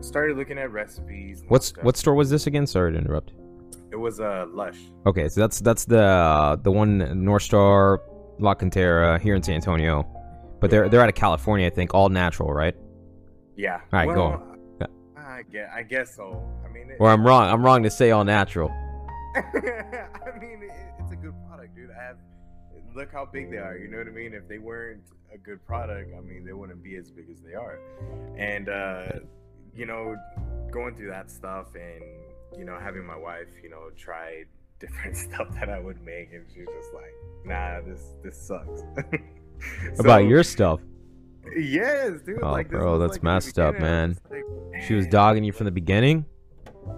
started 0.00 0.36
looking 0.36 0.58
at 0.58 0.70
recipes. 0.70 1.42
What's 1.48 1.68
stuff. 1.68 1.84
what 1.84 1.96
store 1.96 2.14
was 2.14 2.30
this 2.30 2.46
again? 2.46 2.66
Sorry 2.66 2.92
to 2.92 2.98
interrupt. 2.98 3.32
It 3.92 3.96
was 3.96 4.20
uh 4.20 4.46
Lush. 4.48 4.78
Okay, 5.06 5.28
so 5.28 5.40
that's 5.40 5.60
that's 5.60 5.84
the 5.84 6.02
uh, 6.02 6.56
the 6.56 6.70
one 6.70 7.24
North 7.24 7.42
Star 7.42 8.02
La 8.38 8.54
Cantera 8.54 9.20
here 9.20 9.34
in 9.34 9.42
San 9.42 9.54
Antonio, 9.54 10.06
but 10.60 10.70
they're 10.70 10.88
they're 10.88 11.00
out 11.00 11.08
of 11.08 11.14
California, 11.14 11.66
I 11.66 11.70
think, 11.70 11.94
all 11.94 12.08
natural, 12.08 12.52
right? 12.52 12.74
Yeah. 13.56 13.80
All 13.92 14.06
right, 14.06 14.14
go 14.14 14.22
on. 14.22 14.58
Yeah. 14.80 14.86
I 15.16 15.42
guess 15.42 15.70
I 15.74 15.82
guess 15.82 16.16
so. 16.16 16.42
I 16.64 16.68
mean, 16.72 16.90
it, 16.90 16.96
Or 17.00 17.10
I'm 17.10 17.26
wrong. 17.26 17.48
I'm 17.48 17.64
wrong 17.64 17.82
to 17.84 17.90
say 17.90 18.10
all 18.10 18.24
natural. 18.24 18.70
I 19.36 20.38
mean, 20.40 20.65
look 22.96 23.12
how 23.12 23.26
big 23.26 23.50
they 23.50 23.58
are. 23.58 23.76
You 23.76 23.88
know 23.88 23.98
what 23.98 24.08
I 24.08 24.10
mean? 24.10 24.32
If 24.32 24.48
they 24.48 24.58
weren't 24.58 25.04
a 25.32 25.36
good 25.38 25.64
product, 25.66 26.12
I 26.16 26.20
mean, 26.20 26.44
they 26.44 26.54
wouldn't 26.54 26.82
be 26.82 26.96
as 26.96 27.10
big 27.10 27.26
as 27.30 27.40
they 27.42 27.54
are. 27.54 27.78
And 28.36 28.68
uh, 28.68 29.20
you 29.76 29.86
know, 29.86 30.16
going 30.72 30.96
through 30.96 31.10
that 31.10 31.30
stuff 31.30 31.66
and 31.74 32.02
you 32.58 32.64
know 32.64 32.78
having 32.80 33.04
my 33.04 33.16
wife, 33.16 33.48
you 33.62 33.68
know, 33.68 33.90
try 33.96 34.44
different 34.80 35.16
stuff 35.16 35.48
that 35.54 35.68
I 35.68 35.78
would 35.78 36.02
make, 36.02 36.32
and 36.32 36.44
she's 36.48 36.66
just 36.66 36.94
like, 36.94 37.14
"Nah, 37.44 37.82
this 37.82 38.14
this 38.24 38.40
sucks." 38.40 38.82
About 39.98 40.24
your 40.26 40.42
stuff. 40.42 40.80
Yes, 41.56 42.20
dude. 42.26 42.40
Oh, 42.42 42.50
like, 42.50 42.68
bro, 42.68 42.98
that's 42.98 43.14
like, 43.14 43.22
messed 43.22 43.58
up, 43.58 43.78
man. 43.78 44.18
like, 44.30 44.82
She 44.82 44.94
was 44.94 45.06
dogging 45.06 45.44
you 45.44 45.52
from 45.52 45.64
the 45.64 45.70
beginning. 45.70 46.26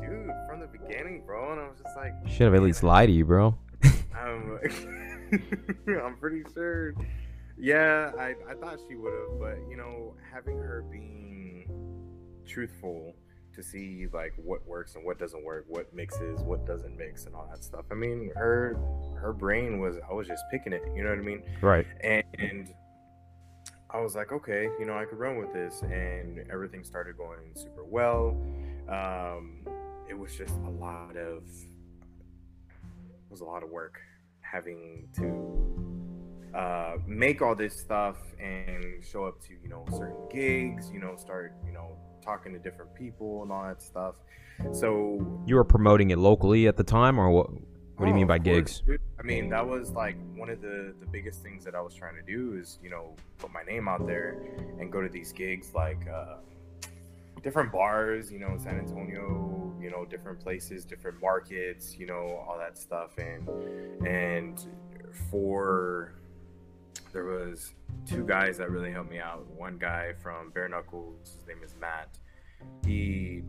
dude, 0.01 0.31
from 0.49 0.59
the 0.59 0.67
beginning, 0.67 1.23
bro. 1.25 1.53
And 1.53 1.61
I 1.61 1.69
was 1.69 1.79
just 1.79 1.97
like, 1.97 2.15
Should 2.27 2.47
have 2.47 2.55
at 2.55 2.63
least 2.63 2.83
lied 2.83 3.09
to 3.09 3.13
you, 3.13 3.25
bro. 3.25 3.57
I'm 6.05 6.17
pretty 6.19 6.43
sure. 6.55 6.95
Yeah, 7.57 8.13
I, 8.19 8.35
I 8.49 8.55
thought 8.55 8.79
she 8.89 8.95
would 8.95 9.13
have, 9.13 9.41
but 9.41 9.59
you 9.69 9.77
know, 9.77 10.15
having 10.33 10.57
her 10.57 10.85
being 10.91 11.69
truthful 12.47 13.15
to 13.55 13.63
see 13.63 14.07
like 14.13 14.33
what 14.37 14.67
works 14.67 14.95
and 14.95 15.05
what 15.05 15.19
doesn't 15.19 15.45
work, 15.45 15.65
what 15.69 15.93
mixes, 15.93 16.41
what 16.43 16.67
doesn't 16.67 16.97
mix, 16.97 17.27
and 17.27 17.35
all 17.35 17.49
that 17.51 17.65
stuff. 17.65 17.85
I 17.91 17.95
mean, 17.95 18.31
her 18.37 18.77
her 19.21 19.33
brain 19.33 19.81
was 19.81 19.97
I 20.09 20.13
was 20.13 20.29
just 20.29 20.45
picking 20.51 20.73
it. 20.73 20.83
You 20.95 21.03
know 21.03 21.11
what 21.11 21.19
I 21.19 21.23
mean? 21.23 21.43
Right. 21.61 21.87
And 22.03 22.73
I 23.91 24.01
was 24.01 24.15
like, 24.15 24.33
okay, 24.33 24.69
you 24.79 24.85
know, 24.85 24.97
I 24.97 25.05
could 25.05 25.19
run 25.19 25.39
with 25.39 25.53
this, 25.53 25.83
and 25.83 26.45
everything 26.51 26.85
started 26.85 27.17
going 27.17 27.53
super 27.55 27.85
well. 27.85 28.37
Um, 28.89 29.67
it 30.09 30.17
was 30.17 30.35
just 30.37 30.55
a 30.67 30.71
lot 30.71 31.17
of 31.17 31.43
it 32.73 33.31
was 33.31 33.41
a 33.41 33.45
lot 33.45 33.63
of 33.63 33.71
work 33.71 34.01
having 34.51 35.09
to 35.15 36.59
uh, 36.59 36.97
make 37.07 37.43
all 37.43 37.55
this 37.55 37.79
stuff 37.79 38.17
and 38.41 39.05
show 39.05 39.25
up 39.25 39.41
to 39.43 39.53
you 39.63 39.69
know 39.69 39.85
certain 39.91 40.17
gigs 40.31 40.91
you 40.91 40.99
know 41.01 41.15
start 41.17 41.55
you 41.67 41.73
know 41.73 41.97
talking 42.25 42.53
to 42.53 42.59
different 42.59 42.93
people 42.95 43.43
and 43.43 43.53
all 43.53 43.65
that 43.65 43.83
stuff 43.83 44.15
so 44.73 45.43
You 45.47 45.55
were 45.55 45.65
promoting 45.65 46.11
it 46.11 46.19
locally 46.19 46.67
at 46.67 46.77
the 46.77 46.83
time, 46.83 47.21
or 47.21 47.31
what? 47.31 47.49
What 47.53 47.61
do 48.01 48.07
you 48.07 48.13
Oh, 48.13 48.17
mean 48.17 48.27
by 48.27 48.37
of 48.37 48.45
course, 48.45 48.83
gigs? 48.87 49.01
I 49.21 49.23
mean, 49.23 49.49
that 49.51 49.65
was 49.67 49.91
like 49.93 50.17
one 50.35 50.51
of 50.51 50.61
the 50.61 50.95
the 50.99 51.07
biggest 51.07 51.43
things 51.45 51.65
that 51.65 51.75
I 51.77 51.81
was 51.81 51.95
trying 51.95 52.17
to 52.17 52.23
do 52.23 52.59
is 52.61 52.79
you 52.83 52.91
know 52.91 53.15
put 53.39 53.53
my 53.53 53.63
name 53.63 53.87
out 53.87 54.05
there 54.07 54.31
and 54.81 54.91
go 54.91 55.01
to 55.01 55.09
these 55.09 55.31
gigs 55.33 55.75
like 55.75 56.03
uh, 56.09 56.39
different 57.43 57.73
bars, 57.73 58.31
you 58.31 58.39
know, 58.39 58.49
in 58.49 58.59
San 58.59 58.79
Antonio, 58.79 59.75
you 59.81 59.91
know, 59.91 60.05
different 60.05 60.41
places, 60.41 60.85
different 60.85 61.21
markets, 61.21 61.97
you 61.99 62.07
know, 62.07 62.45
all 62.49 62.59
that 62.59 62.79
stuff, 62.79 63.17
and 63.19 63.49
and 64.07 64.67
for 65.31 66.15
there 67.13 67.25
was 67.25 67.73
two 68.07 68.25
guys 68.25 68.59
that 68.59 68.71
really 68.71 68.93
helped 68.93 69.11
me 69.11 69.19
out. 69.19 69.47
One 69.57 69.79
guy 69.79 70.13
from 70.23 70.51
Bare 70.51 70.69
Knuckles, 70.69 71.37
his 71.39 71.47
name 71.47 71.65
is 71.65 71.75
Matt. 71.81 72.19
He 72.85 73.43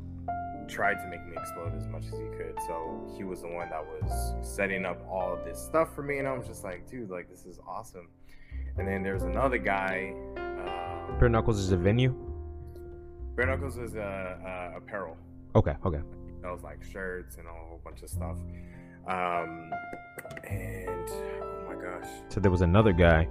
tried 0.67 0.95
to 0.95 1.07
make 1.07 1.25
me 1.25 1.33
explode 1.35 1.75
as 1.75 1.87
much 1.87 2.05
as 2.05 2.11
he 2.11 2.27
could. 2.37 2.53
So 2.67 3.11
he 3.17 3.23
was 3.23 3.41
the 3.41 3.47
one 3.47 3.69
that 3.69 3.83
was 3.83 4.33
setting 4.47 4.85
up 4.85 5.03
all 5.09 5.37
this 5.43 5.59
stuff 5.59 5.93
for 5.95 6.03
me, 6.03 6.19
and 6.19 6.27
I 6.27 6.37
was 6.37 6.47
just 6.47 6.63
like, 6.63 6.87
dude, 6.89 7.09
like 7.09 7.29
this 7.29 7.45
is 7.45 7.59
awesome. 7.67 8.07
And 8.77 8.87
then 8.87 9.03
there's 9.03 9.23
another 9.23 9.57
guy. 9.57 10.13
Uh, 10.37 11.19
Bare 11.19 11.29
Knuckles 11.29 11.59
is 11.59 11.71
a 11.71 11.77
venue. 11.77 12.15
Bare 13.39 13.47
Knuckles 13.47 13.77
is 13.77 13.95
uh, 13.95 13.99
uh, 14.01 14.77
apparel. 14.77 15.15
Okay, 15.55 15.73
okay. 15.85 16.01
That 16.41 16.51
was 16.51 16.61
like 16.61 16.83
shirts 16.83 17.37
and 17.37 17.47
a 17.47 17.51
whole 17.51 17.79
bunch 17.85 18.01
of 18.01 18.09
stuff. 18.09 18.35
Um, 19.07 19.71
and 20.43 21.09
oh 21.41 21.63
my 21.65 21.81
gosh, 21.81 22.09
So 22.27 22.41
there 22.41 22.51
was 22.51 22.59
another 22.59 22.91
guy. 22.91 23.29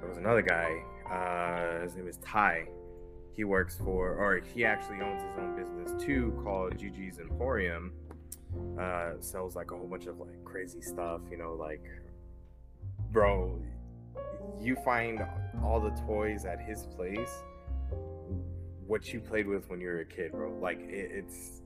there 0.00 0.08
was 0.08 0.16
another 0.16 0.40
guy. 0.40 0.82
Uh, 1.12 1.82
his 1.82 1.94
name 1.94 2.08
is 2.08 2.16
Ty. 2.24 2.68
He 3.32 3.44
works 3.44 3.76
for, 3.76 4.14
or 4.14 4.40
he 4.54 4.64
actually 4.64 5.02
owns 5.02 5.20
his 5.20 5.38
own 5.38 5.54
business 5.54 6.02
too, 6.02 6.40
called 6.42 6.78
Gigi's 6.78 7.18
Emporium. 7.18 7.92
Uh, 8.80 9.10
sells 9.20 9.56
like 9.56 9.72
a 9.72 9.76
whole 9.76 9.88
bunch 9.88 10.06
of 10.06 10.18
like 10.18 10.42
crazy 10.42 10.80
stuff, 10.80 11.20
you 11.30 11.36
know, 11.36 11.52
like, 11.52 11.84
bro, 13.12 13.60
you 14.58 14.74
find 14.76 15.22
all 15.62 15.80
the 15.80 15.90
toys 16.06 16.46
at 16.46 16.62
his 16.62 16.86
place, 16.96 17.42
what 18.90 19.12
you 19.12 19.20
played 19.20 19.46
with 19.46 19.70
when 19.70 19.80
you 19.80 19.86
were 19.86 20.00
a 20.00 20.04
kid, 20.04 20.32
bro. 20.32 20.52
Like, 20.60 20.80
it, 20.80 21.10
it's 21.12 21.62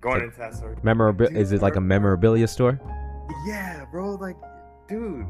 going 0.00 0.22
into 0.22 0.38
that 0.38 0.54
sort. 0.54 0.82
Memorabilia? 0.84 1.36
Is 1.36 1.50
it 1.52 1.60
like 1.60 1.76
a 1.76 1.80
memorabilia 1.80 2.46
store? 2.46 2.80
Yeah, 3.46 3.84
bro. 3.90 4.14
Like, 4.14 4.36
dude, 4.88 5.26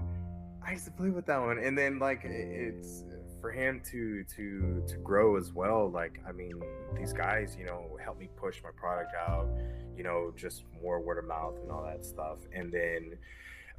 I 0.65 0.73
used 0.73 0.85
to 0.85 0.91
play 0.91 1.11
with 1.11 1.27
that 1.27 1.41
one, 1.41 1.59
and 1.59 1.77
then 1.77 1.99
like 1.99 2.21
it's 2.25 3.03
for 3.41 3.51
him 3.51 3.81
to 3.91 4.25
to 4.37 4.85
to 4.87 4.97
grow 4.99 5.37
as 5.37 5.53
well. 5.53 5.91
Like, 5.91 6.21
I 6.29 6.33
mean, 6.33 6.61
these 6.95 7.13
guys, 7.15 7.57
you 7.59 7.65
know, 7.65 7.97
help 8.05 8.19
me 8.21 8.29
push 8.37 8.63
my 8.63 8.71
product 8.77 9.15
out. 9.17 9.49
You 9.97 10.05
know, 10.05 10.33
just 10.37 10.65
more 10.83 11.01
word 11.01 11.19
of 11.19 11.25
mouth 11.25 11.55
and 11.63 11.73
all 11.73 11.83
that 11.85 12.05
stuff, 12.05 12.39
and 12.55 12.71
then. 12.73 13.19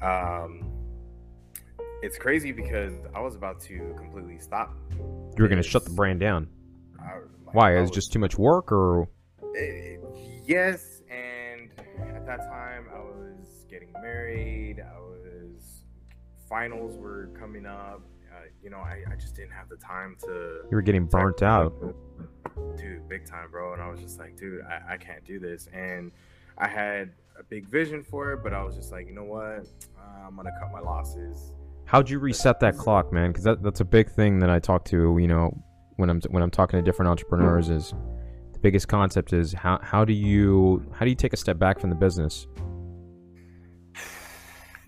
um 0.01 0.69
it's 2.01 2.17
crazy 2.17 2.53
because 2.53 2.93
I 3.13 3.19
was 3.19 3.35
about 3.35 3.59
to 3.61 3.93
completely 3.97 4.39
stop. 4.39 4.73
You 4.91 5.43
were 5.43 5.47
gonna 5.49 5.61
shut 5.61 5.83
the 5.83 5.91
brand 5.91 6.19
down. 6.21 6.47
I- 6.97 7.15
like, 7.15 7.38
Why? 7.53 7.71
I 7.73 7.77
It 7.77 7.81
was 7.81 7.89
was- 7.89 7.95
just 7.95 8.13
too 8.13 8.19
much 8.19 8.37
work, 8.37 8.71
or 8.71 9.07
Eh, 9.57 9.97
yes, 10.45 11.01
and 11.09 11.69
at 12.15 12.25
that 12.25 12.41
time 12.47 12.85
I 12.93 12.99
was 12.99 13.65
getting 13.69 13.91
married. 13.93 14.79
I 14.79 14.99
was 14.99 15.83
finals 16.47 16.97
were 16.97 17.29
coming 17.39 17.65
up. 17.65 18.01
Uh, 18.31 18.41
you 18.63 18.69
know, 18.69 18.77
I, 18.77 19.03
I 19.11 19.15
just 19.15 19.35
didn't 19.35 19.51
have 19.51 19.69
the 19.69 19.75
time 19.77 20.15
to. 20.21 20.27
you 20.27 20.69
were 20.71 20.81
getting 20.81 21.05
burnt 21.05 21.41
out? 21.43 21.73
Dude, 22.77 23.07
big 23.07 23.25
time, 23.25 23.49
bro. 23.51 23.73
And 23.73 23.81
I 23.81 23.89
was 23.89 23.99
just 23.99 24.19
like, 24.19 24.35
dude, 24.37 24.61
I, 24.63 24.93
I 24.93 24.97
can't 24.97 25.23
do 25.25 25.39
this. 25.39 25.67
And 25.73 26.11
I 26.57 26.67
had 26.67 27.11
a 27.39 27.43
big 27.43 27.67
vision 27.67 28.03
for 28.03 28.31
it, 28.33 28.43
but 28.43 28.53
I 28.53 28.63
was 28.63 28.75
just 28.75 28.91
like, 28.91 29.07
you 29.07 29.13
know 29.13 29.23
what? 29.23 29.67
Uh, 29.97 30.27
I'm 30.27 30.35
gonna 30.35 30.51
cut 30.59 30.71
my 30.71 30.79
losses. 30.79 31.51
How'd 31.85 32.09
you 32.09 32.19
reset 32.19 32.59
that 32.59 32.77
clock, 32.77 33.11
man? 33.11 33.31
Because 33.31 33.45
that, 33.45 33.63
that's 33.63 33.79
a 33.79 33.85
big 33.85 34.09
thing 34.11 34.39
that 34.39 34.49
I 34.49 34.59
talk 34.59 34.85
to. 34.85 35.17
You 35.17 35.27
know, 35.27 35.63
when 35.99 36.09
I'm 36.09 36.21
when 36.29 36.41
I'm 36.41 36.49
talking 36.49 36.79
to 36.79 36.83
different 36.83 37.09
entrepreneurs, 37.09 37.69
is 37.69 37.93
the 38.53 38.59
biggest 38.59 38.87
concept 38.87 39.33
is 39.33 39.53
how 39.53 39.79
how 39.81 40.05
do 40.05 40.13
you 40.13 40.83
how 40.93 41.05
do 41.05 41.09
you 41.09 41.15
take 41.15 41.33
a 41.33 41.37
step 41.37 41.59
back 41.59 41.79
from 41.79 41.89
the 41.89 41.95
business? 41.95 42.47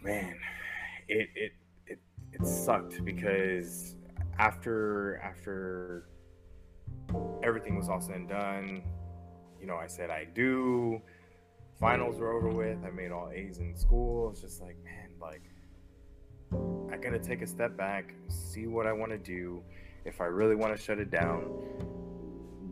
man 0.03 0.35
it 1.07 1.29
it 1.35 1.51
it, 1.85 1.99
it 2.31 2.47
sucked 2.47 3.03
because 3.05 3.95
after 4.39 5.17
after 5.17 6.07
everything 7.43 7.77
was 7.77 7.87
all 7.87 8.01
said 8.01 8.15
and 8.15 8.29
done 8.29 8.81
you 9.59 9.67
know 9.67 9.75
i 9.75 9.85
said 9.85 10.09
i 10.09 10.25
do 10.33 10.99
finals 11.79 12.17
were 12.17 12.31
over 12.33 12.49
with 12.49 12.83
i 12.83 12.89
made 12.89 13.11
all 13.11 13.29
a's 13.33 13.59
in 13.59 13.75
school 13.75 14.31
it's 14.31 14.41
just 14.41 14.59
like 14.59 14.75
man 14.83 15.11
like 15.21 15.43
i 16.91 16.97
gotta 16.97 17.19
take 17.19 17.41
a 17.43 17.47
step 17.47 17.77
back 17.77 18.15
see 18.27 18.65
what 18.65 18.87
i 18.87 18.93
want 18.93 19.11
to 19.11 19.19
do 19.19 19.61
if 20.05 20.21
i 20.21 20.25
really 20.25 20.55
want 20.55 20.75
to 20.75 20.81
shut 20.81 20.99
it 20.99 21.11
down 21.11 21.43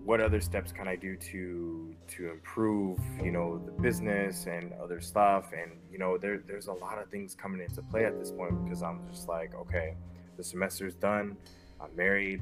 what 0.09 0.21
other 0.21 0.41
steps 0.41 0.71
can 0.71 0.87
I 0.87 0.95
do 0.95 1.15
to 1.15 1.93
to 2.07 2.31
improve, 2.31 2.97
you 3.23 3.29
know, 3.29 3.61
the 3.63 3.71
business 3.71 4.47
and 4.47 4.73
other 4.81 4.99
stuff? 4.99 5.51
And 5.53 5.73
you 5.91 5.99
know, 5.99 6.17
there 6.17 6.39
there's 6.47 6.65
a 6.65 6.73
lot 6.73 6.97
of 6.97 7.11
things 7.11 7.35
coming 7.35 7.61
into 7.61 7.83
play 7.83 8.05
at 8.05 8.17
this 8.17 8.31
point 8.31 8.63
because 8.63 8.81
I'm 8.81 9.01
just 9.11 9.27
like, 9.27 9.53
okay, 9.53 9.93
the 10.35 10.43
semester's 10.43 10.95
done, 10.95 11.37
I'm 11.79 11.95
married. 11.95 12.41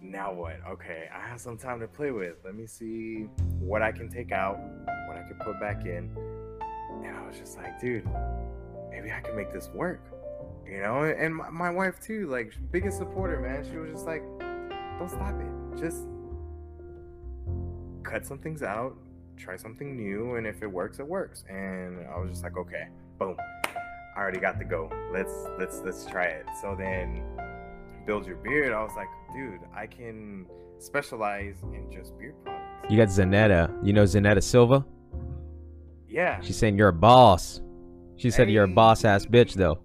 Now 0.00 0.32
what? 0.32 0.60
Okay, 0.68 1.08
I 1.12 1.18
have 1.26 1.40
some 1.40 1.58
time 1.58 1.80
to 1.80 1.88
play 1.88 2.12
with. 2.12 2.36
Let 2.44 2.54
me 2.54 2.68
see 2.68 3.26
what 3.58 3.82
I 3.82 3.90
can 3.90 4.08
take 4.08 4.30
out, 4.30 4.56
what 5.08 5.16
I 5.16 5.24
can 5.26 5.36
put 5.44 5.58
back 5.58 5.84
in. 5.84 6.16
And 7.02 7.16
I 7.16 7.26
was 7.26 7.36
just 7.36 7.56
like, 7.56 7.80
dude, 7.80 8.08
maybe 8.88 9.10
I 9.10 9.18
can 9.18 9.34
make 9.34 9.52
this 9.52 9.68
work. 9.74 10.00
You 10.74 10.82
know, 10.82 11.04
and 11.04 11.36
my, 11.36 11.50
my 11.50 11.70
wife 11.70 12.00
too, 12.00 12.26
like 12.26 12.52
biggest 12.72 12.98
supporter, 12.98 13.38
man. 13.38 13.64
She 13.70 13.76
was 13.76 13.92
just 13.92 14.06
like, 14.06 14.24
don't 14.98 15.08
stop 15.08 15.34
it. 15.40 15.80
Just 15.80 16.02
cut 18.02 18.26
some 18.26 18.38
things 18.38 18.64
out, 18.64 18.96
try 19.36 19.56
something 19.56 19.96
new, 19.96 20.34
and 20.34 20.48
if 20.48 20.64
it 20.64 20.66
works, 20.66 20.98
it 20.98 21.06
works. 21.06 21.44
And 21.48 22.04
I 22.08 22.18
was 22.18 22.30
just 22.30 22.42
like, 22.42 22.56
okay, 22.56 22.88
boom. 23.20 23.36
I 24.16 24.18
already 24.18 24.40
got 24.40 24.58
the 24.58 24.64
go. 24.64 24.90
Let's 25.12 25.46
let's 25.60 25.80
let's 25.84 26.06
try 26.06 26.24
it. 26.24 26.46
So 26.60 26.74
then 26.76 27.22
build 28.04 28.26
your 28.26 28.36
beard. 28.36 28.72
I 28.72 28.82
was 28.82 28.92
like, 28.96 29.08
dude, 29.32 29.60
I 29.76 29.86
can 29.86 30.44
specialize 30.80 31.54
in 31.62 31.88
just 31.92 32.18
beard 32.18 32.34
products. 32.42 32.90
You 32.90 32.96
got 32.96 33.08
Zanetta. 33.08 33.72
You 33.86 33.92
know 33.92 34.02
Zanetta 34.02 34.42
Silva? 34.42 34.84
Yeah. 36.08 36.40
She's 36.40 36.56
saying 36.56 36.76
you're 36.76 36.88
a 36.88 36.92
boss. 36.92 37.60
She 38.16 38.32
said 38.32 38.50
you're 38.50 38.64
a 38.64 38.68
boss 38.68 39.04
ass 39.04 39.24
bitch 39.24 39.54
though. 39.54 39.78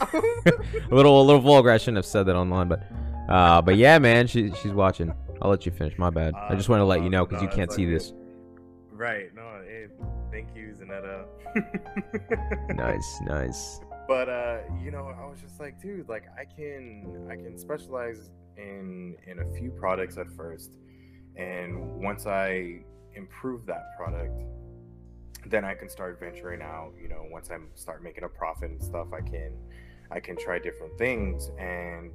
a 0.90 0.94
little 0.94 1.20
a 1.20 1.24
little 1.24 1.40
vulgar. 1.40 1.70
I 1.70 1.78
shouldn't 1.78 1.96
have 1.96 2.06
said 2.06 2.26
that 2.26 2.36
online, 2.36 2.68
but 2.68 2.82
uh, 3.28 3.62
but 3.62 3.76
yeah, 3.76 3.98
man, 3.98 4.26
she 4.26 4.52
she's 4.62 4.72
watching. 4.72 5.12
I'll 5.40 5.50
let 5.50 5.66
you 5.66 5.72
finish. 5.72 5.98
My 5.98 6.10
bad. 6.10 6.34
I 6.34 6.54
just 6.54 6.68
want 6.68 6.80
to 6.80 6.84
let 6.84 7.02
you 7.02 7.10
know 7.10 7.24
because 7.24 7.42
you 7.42 7.48
can't 7.48 7.72
see 7.72 7.84
okay. 7.84 7.94
this. 7.94 8.12
Right. 8.92 9.34
No. 9.34 9.42
Hey, 9.66 9.86
thank 10.30 10.48
you, 10.56 10.74
Zanetta. 10.78 11.24
Nice, 12.74 13.20
nice. 13.22 13.80
but 14.06 14.28
uh 14.28 14.58
you 14.82 14.90
know 14.90 15.14
i 15.20 15.26
was 15.26 15.40
just 15.40 15.60
like 15.60 15.80
dude 15.80 16.08
like 16.08 16.24
i 16.38 16.44
can 16.44 17.26
i 17.30 17.34
can 17.36 17.58
specialize 17.58 18.30
in 18.56 19.16
in 19.26 19.38
a 19.40 19.58
few 19.58 19.70
products 19.70 20.16
at 20.16 20.26
first 20.36 20.78
and 21.36 21.78
once 22.02 22.26
i 22.26 22.80
improve 23.14 23.66
that 23.66 23.96
product 23.96 24.40
then 25.50 25.64
i 25.64 25.74
can 25.74 25.88
start 25.88 26.18
venturing 26.20 26.62
out 26.62 26.92
you 27.00 27.08
know 27.08 27.24
once 27.30 27.50
i 27.50 27.56
start 27.74 28.02
making 28.02 28.24
a 28.24 28.28
profit 28.28 28.70
and 28.70 28.82
stuff 28.82 29.08
i 29.12 29.20
can 29.20 29.52
i 30.10 30.20
can 30.20 30.36
try 30.36 30.58
different 30.58 30.96
things. 30.98 31.50
And 31.58 32.12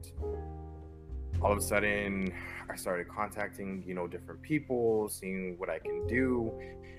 all 1.42 1.52
of 1.52 1.58
a 1.58 1.62
sudden 1.62 2.34
i 2.70 2.76
started 2.76 3.08
contacting 3.10 3.84
you 3.86 3.94
know 3.94 4.08
different 4.08 4.42
people 4.42 5.10
seeing 5.10 5.58
what 5.58 5.70
i 5.70 5.80
can 5.80 6.06
do. 6.08 6.52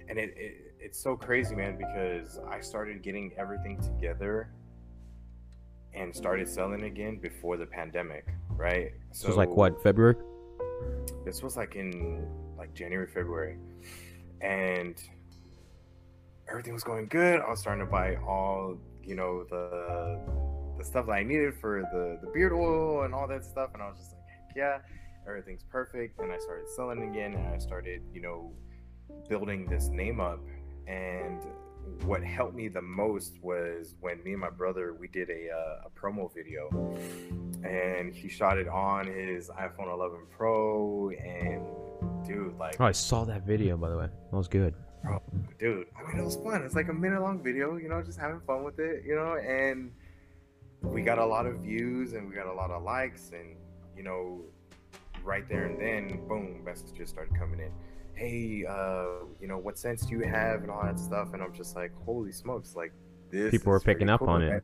And 0.08 0.18
it, 0.18 0.34
it 0.36 0.74
it's 0.78 1.02
so 1.02 1.16
crazy 1.16 1.54
man 1.54 1.78
because 1.78 2.38
i 2.48 2.60
started 2.60 3.02
getting 3.02 3.32
everything 3.38 3.80
together 3.80 4.50
and 5.94 6.14
started 6.14 6.48
selling 6.48 6.82
again 6.84 7.16
before 7.16 7.56
the 7.56 7.66
pandemic 7.66 8.26
right? 8.56 8.92
So 9.12 9.28
it's 9.28 9.36
like 9.36 9.48
what 9.48 9.82
February? 9.82 10.16
this 11.24 11.42
was 11.42 11.56
like 11.56 11.74
in 11.74 12.26
like 12.58 12.74
january 12.74 13.06
february. 13.06 13.56
And 14.40 15.02
everything 16.48 16.72
was 16.72 16.84
going 16.84 17.06
good. 17.06 17.40
I 17.40 17.50
was 17.50 17.60
starting 17.60 17.84
to 17.84 17.90
buy 17.90 18.16
all 18.16 18.76
you 19.02 19.14
know 19.14 19.44
the 19.50 20.18
the 20.78 20.84
stuff 20.84 21.06
that 21.06 21.12
i 21.12 21.22
needed 21.22 21.54
for 21.60 21.82
the 21.92 22.18
the 22.26 22.32
beard 22.32 22.52
oil 22.52 23.02
and 23.02 23.14
all 23.14 23.28
that 23.28 23.44
stuff. 23.44 23.70
And 23.74 23.82
i 23.82 23.88
was 23.88 23.98
just 23.98 24.12
like 24.12 24.56
yeah 24.56 24.78
everything's 25.26 25.64
perfect. 25.64 26.18
And 26.20 26.32
i 26.32 26.38
started 26.38 26.68
selling 26.74 27.02
again 27.10 27.34
and 27.34 27.54
i 27.54 27.58
started 27.58 28.02
you 28.12 28.22
know 28.22 28.52
building 29.28 29.66
this 29.66 29.88
name 29.88 30.20
up. 30.20 30.40
And 30.86 31.40
what 32.04 32.22
helped 32.22 32.54
me 32.54 32.68
the 32.68 32.82
most 32.82 33.38
was 33.42 33.94
when 34.00 34.22
me 34.24 34.32
and 34.32 34.40
my 34.40 34.50
brother 34.50 34.94
we 34.94 35.08
did 35.08 35.28
a, 35.30 35.50
uh, 35.50 35.88
a 35.88 35.90
promo 35.90 36.32
video. 36.34 36.68
And 37.62 38.14
he 38.14 38.28
shot 38.28 38.58
it 38.58 38.68
on 38.68 39.06
his 39.06 39.48
iphone 39.50 39.92
11 39.92 40.18
pro. 40.30 41.10
And 41.10 41.62
dude 42.26 42.56
like 42.58 42.76
Oh, 42.80 42.86
I 42.86 42.92
saw 42.92 43.24
that 43.24 43.46
video 43.46 43.76
by 43.76 43.90
the 43.90 43.96
way. 43.98 44.06
That 44.30 44.36
was 44.36 44.48
good. 44.48 44.74
Bro, 45.04 45.22
dude 45.58 45.86
i 45.96 46.02
mean 46.08 46.18
it 46.20 46.24
was 46.24 46.36
fun. 46.36 46.62
It's 46.64 46.74
like 46.74 46.88
a 46.88 46.92
minute 46.92 47.20
long 47.20 47.42
video 47.42 47.76
you 47.76 47.88
know 47.88 48.02
just 48.02 48.18
having 48.18 48.40
fun 48.46 48.64
with 48.64 48.78
it 48.78 49.04
you 49.06 49.14
know 49.14 49.36
and 49.36 49.92
we 50.82 51.02
got 51.02 51.18
a 51.18 51.24
lot 51.24 51.46
of 51.46 51.56
views 51.58 52.12
and 52.14 52.28
we 52.28 52.34
got 52.34 52.46
a 52.46 52.52
lot 52.52 52.70
of 52.70 52.82
likes 52.82 53.30
and 53.32 53.56
you 53.96 54.02
know 54.02 54.40
right 55.22 55.48
there 55.48 55.64
and 55.66 55.80
then 55.80 56.26
boom 56.28 56.62
messages 56.64 57.08
started 57.08 57.34
coming 57.38 57.60
in. 57.60 57.70
Hey 58.14 58.64
uh 58.68 59.24
you 59.40 59.48
know 59.48 59.58
what 59.58 59.78
sense 59.78 60.04
do 60.06 60.14
you 60.16 60.22
have 60.24 60.62
and 60.62 60.70
all 60.70 60.82
that 60.82 60.98
stuff? 60.98 61.32
And 61.32 61.42
i'm 61.42 61.54
just 61.54 61.74
like 61.76 61.92
holy 62.04 62.32
smokes 62.32 62.74
like 62.76 62.92
this 63.30 63.50
People 63.50 63.72
were 63.72 63.80
picking 63.80 64.08
up 64.10 64.20
cool, 64.20 64.28
on 64.28 64.42
it. 64.42 64.62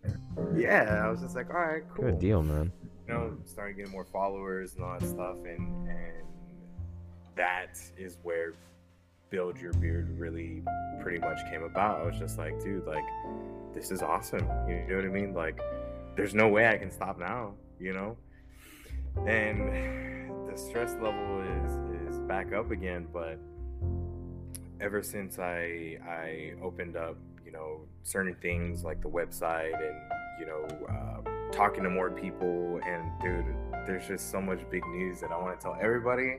yeah 0.54 1.02
i 1.04 1.09
was 1.11 1.20
just 1.20 1.35
like 1.35 1.49
all 1.50 1.61
right 1.61 1.82
cool. 1.94 2.04
Good 2.06 2.18
deal, 2.18 2.42
man. 2.42 2.70
you 3.09 3.14
know, 3.14 3.37
started 3.47 3.76
getting 3.76 3.90
more 3.92 4.04
followers 4.04 4.75
and 4.75 4.85
all 4.85 4.99
that 4.99 5.09
stuff, 5.09 5.38
and 5.44 5.88
and 5.88 6.23
that 7.37 7.80
is 7.97 8.18
where 8.23 8.52
build 9.30 9.58
your 9.58 9.72
beard 9.75 10.18
really 10.18 10.62
pretty 11.00 11.18
much 11.18 11.38
came 11.50 11.62
about. 11.62 12.00
I 12.00 12.06
was 12.06 12.18
just 12.18 12.37
like, 12.37 12.60
dude, 12.62 12.87
like 12.87 13.04
this 13.72 13.90
is 13.90 14.02
awesome. 14.02 14.46
You 14.68 14.84
know 14.88 14.96
what 14.96 15.04
I 15.04 15.08
mean? 15.08 15.32
Like, 15.34 15.60
there's 16.16 16.34
no 16.34 16.49
way 16.49 16.68
I 16.68 16.76
can 16.76 16.90
stop 16.90 17.18
now. 17.18 17.54
You 17.78 17.94
know, 17.94 18.16
and 19.26 20.49
the 20.50 20.56
stress 20.56 20.94
level 21.00 21.42
is 21.64 22.12
is 22.12 22.18
back 22.20 22.52
up 22.52 22.70
again, 22.70 23.06
but 23.12 23.38
ever 24.80 25.02
since 25.02 25.38
I 25.38 25.99
I 26.06 26.52
opened 26.62 26.96
up, 26.96 27.16
you 27.44 27.52
know, 27.52 27.82
certain 28.02 28.37
things 28.42 28.84
like 28.84 29.00
the 29.00 29.08
website 29.08 29.75
and 29.75 29.96
you 30.38 30.46
know, 30.46 30.66
uh, 30.88 31.50
talking 31.52 31.82
to 31.84 31.90
more 31.90 32.10
people, 32.10 32.80
and 32.87 33.10
dude, 33.20 33.44
there's 33.87 34.08
just 34.08 34.30
so 34.30 34.40
much 34.40 34.60
big 34.70 34.82
news 34.87 35.20
that 35.20 35.30
I 35.30 35.37
want 35.37 35.58
to 35.58 35.62
tell 35.62 35.76
everybody. 35.80 36.38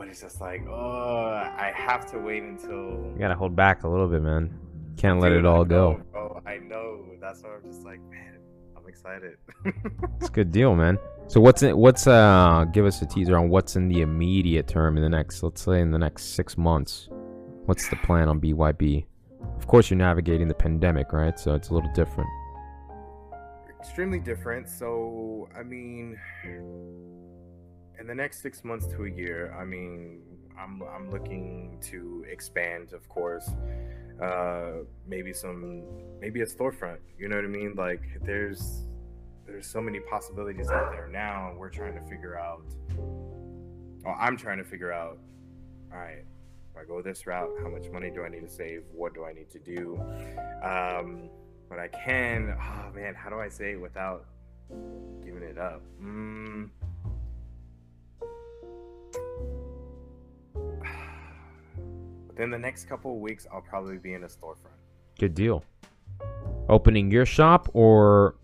But 0.00 0.08
it's 0.08 0.22
just 0.22 0.40
like, 0.40 0.66
oh, 0.66 1.26
I 1.26 1.74
have 1.76 2.10
to 2.12 2.18
wait 2.18 2.42
until. 2.42 3.12
You 3.12 3.16
gotta 3.18 3.34
hold 3.34 3.54
back 3.54 3.84
a 3.84 3.88
little 3.88 4.08
bit, 4.08 4.22
man. 4.22 4.58
Can't 4.96 5.20
let 5.20 5.30
it 5.30 5.44
all 5.44 5.62
go. 5.62 6.00
bro. 6.10 6.40
I 6.46 6.56
know. 6.56 7.04
That's 7.20 7.42
why 7.42 7.50
I'm 7.56 7.70
just 7.70 7.84
like, 7.84 8.00
man, 8.10 8.38
I'm 8.74 8.88
excited. 8.88 9.36
It's 10.16 10.28
a 10.30 10.32
good 10.32 10.52
deal, 10.52 10.74
man. 10.74 10.98
So 11.26 11.38
what's 11.38 11.62
it? 11.62 11.76
What's 11.76 12.06
uh? 12.06 12.64
Give 12.72 12.86
us 12.86 13.02
a 13.02 13.06
teaser 13.06 13.36
on 13.36 13.50
what's 13.50 13.76
in 13.76 13.88
the 13.88 14.00
immediate 14.00 14.66
term 14.66 14.96
in 14.96 15.02
the 15.02 15.10
next, 15.10 15.42
let's 15.42 15.60
say, 15.60 15.82
in 15.82 15.90
the 15.90 15.98
next 15.98 16.34
six 16.34 16.56
months. 16.56 17.10
What's 17.66 17.86
the 17.90 17.96
plan 17.96 18.30
on 18.30 18.40
BYB? 18.40 19.04
Of 19.58 19.66
course, 19.66 19.90
you're 19.90 19.98
navigating 19.98 20.48
the 20.48 20.54
pandemic, 20.54 21.12
right? 21.12 21.38
So 21.38 21.54
it's 21.54 21.68
a 21.68 21.74
little 21.74 21.92
different. 21.92 22.30
extremely 23.78 24.18
different. 24.18 24.66
So, 24.66 25.46
I 25.54 25.62
mean, 25.62 26.18
in 28.00 28.06
the 28.06 28.14
next 28.14 28.40
six 28.40 28.64
months 28.64 28.86
to 28.86 29.04
a 29.04 29.10
year, 29.10 29.54
I 29.60 29.64
mean, 29.64 30.22
I'm 30.58 30.82
I'm 30.82 31.10
looking 31.10 31.78
to 31.82 32.24
expand, 32.28 32.92
of 32.94 33.06
course. 33.08 33.50
Uh, 34.20 34.84
maybe 35.06 35.32
some, 35.32 35.84
maybe 36.20 36.40
a 36.42 36.46
storefront. 36.46 36.98
You 37.18 37.28
know 37.28 37.36
what 37.36 37.44
I 37.44 37.48
mean? 37.48 37.74
Like, 37.76 38.02
there's 38.22 38.86
there's 39.46 39.66
so 39.66 39.80
many 39.80 40.00
possibilities 40.00 40.70
out 40.70 40.92
there 40.92 41.08
now. 41.08 41.50
And 41.50 41.58
we're 41.58 41.70
trying 41.70 41.94
to 41.94 42.02
figure 42.08 42.38
out. 42.38 42.64
Oh, 44.06 44.14
I'm 44.18 44.36
trying 44.36 44.58
to 44.58 44.64
figure 44.64 44.92
out. 44.92 45.18
All 45.92 45.98
right, 45.98 46.24
if 46.70 46.76
I 46.80 46.84
go 46.84 47.02
this 47.02 47.26
route, 47.26 47.50
how 47.62 47.68
much 47.68 47.90
money 47.90 48.10
do 48.10 48.24
I 48.24 48.28
need 48.28 48.42
to 48.42 48.48
save? 48.48 48.82
What 48.92 49.12
do 49.12 49.24
I 49.24 49.32
need 49.32 49.50
to 49.50 49.58
do? 49.58 50.00
Um, 50.62 51.28
but 51.68 51.78
I 51.78 51.88
can. 51.88 52.56
Oh 52.58 52.92
man, 52.94 53.14
how 53.14 53.28
do 53.28 53.38
I 53.38 53.48
say 53.48 53.72
it 53.72 53.80
without 53.80 54.24
giving 55.22 55.42
it 55.42 55.58
up? 55.58 55.82
Mm. 56.02 56.70
Within 62.40 62.50
the 62.52 62.58
next 62.58 62.88
couple 62.88 63.12
of 63.12 63.20
weeks, 63.20 63.46
I'll 63.52 63.60
probably 63.60 63.98
be 63.98 64.14
in 64.14 64.24
a 64.24 64.26
storefront. 64.26 64.78
Good 65.18 65.34
deal. 65.34 65.62
Opening 66.70 67.10
your 67.10 67.26
shop 67.26 67.68
or 67.74 68.36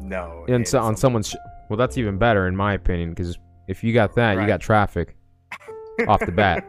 No, 0.00 0.44
in, 0.46 0.64
so, 0.64 0.78
on 0.78 0.94
someone's. 0.96 1.30
Sh- 1.30 1.36
well, 1.68 1.76
that's 1.76 1.98
even 1.98 2.16
better 2.16 2.46
in 2.46 2.54
my 2.54 2.74
opinion 2.74 3.10
because 3.10 3.36
if 3.66 3.82
you 3.82 3.92
got 3.92 4.14
that, 4.14 4.40
you 4.40 4.46
got 4.46 4.60
traffic. 4.60 5.16
off 6.06 6.24
the 6.24 6.30
bat. 6.30 6.64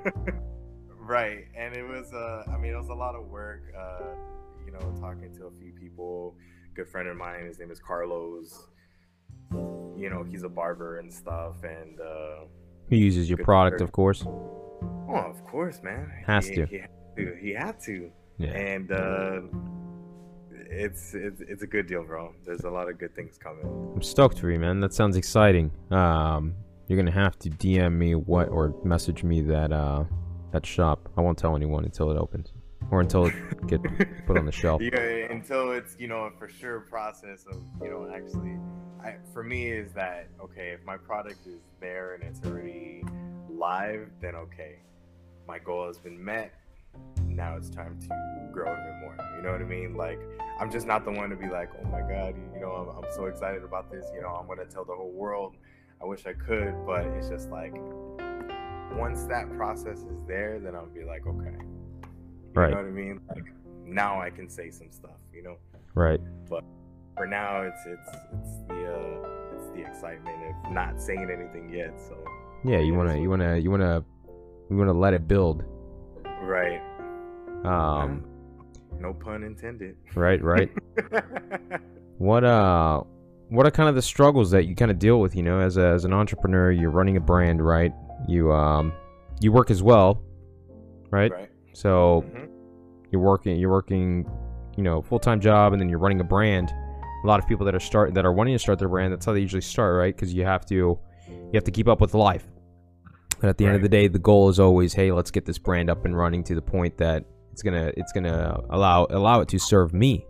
right, 0.98 1.46
and 1.56 1.78
it 1.78 1.84
was. 1.88 2.12
Uh, 2.12 2.52
I 2.52 2.58
mean, 2.58 2.74
it 2.74 2.78
was 2.78 2.90
a 2.90 2.96
lot 2.96 3.14
of 3.14 3.28
work. 3.28 3.72
Uh, 3.78 4.16
you 4.66 4.72
know, 4.72 4.80
talking 5.00 5.32
to 5.38 5.46
a 5.46 5.52
few 5.52 5.72
people. 5.72 6.36
Good 6.74 6.88
friend 6.88 7.08
of 7.08 7.16
mine. 7.16 7.46
His 7.46 7.60
name 7.60 7.70
is 7.70 7.80
Carlos. 7.80 8.70
You 9.52 10.10
know, 10.10 10.24
he's 10.28 10.42
a 10.42 10.50
barber 10.50 10.98
and 10.98 11.14
stuff, 11.14 11.58
and. 11.64 12.00
Uh, 12.02 12.46
He 12.90 12.98
uses 12.98 13.30
your 13.30 13.38
product, 13.38 13.82
work. 13.82 13.88
of 13.88 13.92
course. 13.92 14.26
Oh, 15.08 15.16
of 15.16 15.44
course, 15.46 15.82
man. 15.84 16.12
Has 16.26 16.48
he, 16.48 16.56
to. 16.56 16.66
He 16.66 16.78
had 16.78 16.90
to. 17.18 17.38
He 17.42 17.52
had 17.52 17.80
to. 17.82 18.12
Yeah. 18.38 18.50
And 18.52 18.92
uh, 18.92 19.42
it's, 20.52 21.14
it's 21.14 21.42
it's 21.42 21.64
a 21.64 21.68
good 21.68 21.88
deal, 21.88 22.04
bro. 22.04 22.34
There's 22.46 22.64
a 22.64 22.70
lot 22.70 22.90
of 22.90 22.98
good 22.98 23.16
things 23.16 23.38
coming. 23.38 23.66
I'm 23.96 24.02
stoked 24.02 24.40
for 24.40 24.52
you, 24.52 24.60
man. 24.60 24.80
That 24.80 24.94
sounds 24.94 25.16
exciting. 25.16 25.72
Um, 25.92 26.54
you're 26.88 26.98
gonna 26.98 27.12
have 27.12 27.38
to 27.40 27.50
DM 27.50 27.94
me 27.94 28.16
what 28.16 28.50
or 28.50 28.76
message 28.84 29.24
me 29.24 29.42
that 29.42 29.72
uh 29.72 30.04
that 30.52 30.66
shop. 30.66 31.10
I 31.18 31.22
won't 31.22 31.38
tell 31.38 31.56
anyone 31.56 31.84
until 31.86 32.12
it 32.12 32.18
opens 32.18 32.52
or 32.92 33.02
until 33.02 33.26
it 33.26 33.34
get 33.68 33.82
put 34.28 34.38
on 34.38 34.46
the 34.46 34.52
shelf. 34.52 34.82
Yeah, 34.82 35.00
until 35.00 35.72
it's 35.72 35.96
you 36.00 36.08
know 36.08 36.26
a 36.26 36.32
for 36.32 36.50
sure 36.50 36.82
process 36.82 37.46
of 37.52 37.62
you 37.82 37.90
know 37.90 38.10
actually. 38.14 38.58
I, 39.04 39.18
for 39.34 39.44
me 39.44 39.70
is 39.70 39.94
that 39.94 40.30
okay 40.42 40.70
if 40.70 40.84
my 40.84 40.98
product 40.98 41.46
is 41.46 41.60
there 41.80 42.16
and 42.16 42.24
it's 42.24 42.44
already 42.44 43.04
live 43.48 44.10
then 44.20 44.34
okay 44.36 44.80
my 45.48 45.60
goal 45.60 45.88
has 45.88 45.98
been 45.98 46.24
met 46.24 46.54
now 47.28 47.56
it's 47.58 47.70
time 47.70 47.98
to 48.00 48.08
grow 48.54 48.72
even 48.72 49.00
more 49.02 49.18
you 49.36 49.42
know 49.44 49.52
what 49.52 49.62
i 49.62 49.66
mean 49.66 49.96
like 49.96 50.20
i'm 50.60 50.72
just 50.72 50.88
not 50.88 51.04
the 51.04 51.12
one 51.12 51.30
to 51.30 51.36
be 51.36 51.48
like 51.50 51.70
oh 51.82 51.88
my 51.90 52.00
god 52.02 52.34
you 52.54 52.62
know 52.62 52.72
i'm, 52.72 53.04
I'm 53.04 53.12
so 53.14 53.26
excited 53.26 53.64
about 53.64 53.92
this 53.92 54.06
you 54.16 54.22
know 54.22 54.30
i'm 54.30 54.48
gonna 54.48 54.66
tell 54.66 54.86
the 54.86 54.96
whole 54.96 55.12
world 55.12 55.56
i 56.02 56.06
wish 56.06 56.26
i 56.26 56.34
could 56.34 56.74
but 56.86 57.06
it's 57.08 57.28
just 57.30 57.50
like 57.50 57.74
once 58.98 59.24
that 59.24 59.52
process 59.58 60.00
is 60.00 60.22
there 60.28 60.60
then 60.60 60.76
i'll 60.76 60.86
be 60.86 61.04
like 61.04 61.26
okay 61.28 61.50
Right. 61.50 61.52
you 61.52 62.62
Right. 62.62 62.72
know 62.72 62.78
what 62.78 62.86
i 62.88 62.92
mean 62.92 63.20
like 63.36 63.44
now 63.84 64.22
i 64.22 64.30
can 64.30 64.50
say 64.50 64.70
some 64.72 64.92
stuff 64.92 65.18
you 65.34 65.44
know 65.44 65.58
Right. 65.94 66.20
But 66.50 66.66
for 67.16 67.26
now 67.26 67.62
it's 67.62 67.80
it's 67.86 68.10
it's 68.34 68.58
the 68.68 68.94
uh 68.94 69.56
it's 69.58 69.68
the 69.70 69.86
excitement 69.88 70.38
of 70.66 70.72
not 70.74 71.02
saying 71.02 71.30
anything 71.32 71.70
yet 71.74 71.94
so 71.98 72.18
Yeah. 72.66 72.80
You 72.80 72.94
wanna 72.94 73.18
you 73.18 73.30
wanna 73.30 73.58
you 73.58 73.72
wanna 73.72 74.04
you 74.70 74.78
wanna 74.78 74.94
let 74.94 75.14
it 75.14 75.28
build. 75.28 75.64
right 76.44 76.82
Um. 77.66 78.24
no 79.00 79.14
pun 79.14 79.44
intended 79.44 79.96
Right. 80.16 80.42
Right. 80.42 80.70
What 82.18 82.44
uh. 82.44 83.02
What 83.50 83.68
are 83.68 83.72
kind 83.72 83.90
of 83.90 83.96
the 83.96 84.02
struggles 84.02 84.50
that 84.52 84.66
you 84.66 84.76
kind 84.76 84.90
of 84.90 84.98
deal 84.98 85.20
with? 85.20 85.36
You 85.36 85.44
know, 85.44 85.60
as 85.60 85.78
a, 85.78 85.86
as 85.88 86.04
an 86.06 86.14
entrepreneur, 86.14 86.72
you're 86.72 86.90
running 86.90 87.16
a 87.18 87.20
brand, 87.20 87.64
right? 87.64 87.94
You 88.28 88.52
um, 88.52 88.92
you 89.42 89.52
work 89.52 89.70
as 89.70 89.84
well, 89.84 90.24
right? 91.12 91.32
right 91.32 91.50
So 91.74 92.24
Mhm. 92.28 92.48
you're 93.12 93.22
working 93.22 93.58
you're 93.60 93.70
working 93.70 94.26
you 94.78 94.84
know 94.84 95.02
full 95.02 95.20
time 95.20 95.40
job 95.42 95.74
and 95.74 95.82
then 95.82 95.90
you're 95.90 96.00
running 96.00 96.22
a 96.22 96.24
brand. 96.24 96.72
A 97.24 97.28
lot 97.28 97.40
of 97.40 97.48
people 97.48 97.66
that 97.66 97.76
are 97.76 97.80
start 97.80 98.14
that 98.14 98.26
are 98.26 98.32
wanting 98.34 98.56
to 98.56 98.60
start 98.60 98.80
their 98.80 98.90
brand, 98.90 99.12
that's 99.14 99.26
how 99.26 99.34
they 99.34 99.42
usually 99.42 99.62
start, 99.62 99.96
right? 99.98 100.16
Because 100.16 100.34
you 100.34 100.44
have 100.46 100.66
to 100.68 100.76
you 101.28 101.52
have 101.54 101.64
to 101.66 101.72
keep 101.72 101.88
up 101.88 102.00
with 102.02 102.14
life. 102.14 102.48
But 103.40 103.50
at 103.50 103.58
the 103.58 103.66
end 103.66 103.76
of 103.76 103.82
the 103.82 103.90
day, 103.90 104.08
the 104.08 104.20
goal 104.20 104.50
is 104.50 104.60
always, 104.60 104.94
hey, 104.94 105.12
let's 105.12 105.32
get 105.32 105.46
this 105.46 105.58
brand 105.58 105.90
up 105.90 106.06
and 106.06 106.18
running 106.18 106.44
to 106.46 106.56
the 106.56 106.62
point 106.62 106.98
that 106.98 107.26
it's 107.52 107.62
gonna 107.62 107.92
it's 107.96 108.12
gonna 108.12 108.60
allow 108.70 109.08
allow 109.10 109.40
it 109.42 109.48
to 109.50 109.60
serve 109.60 109.94
me. 109.94 110.26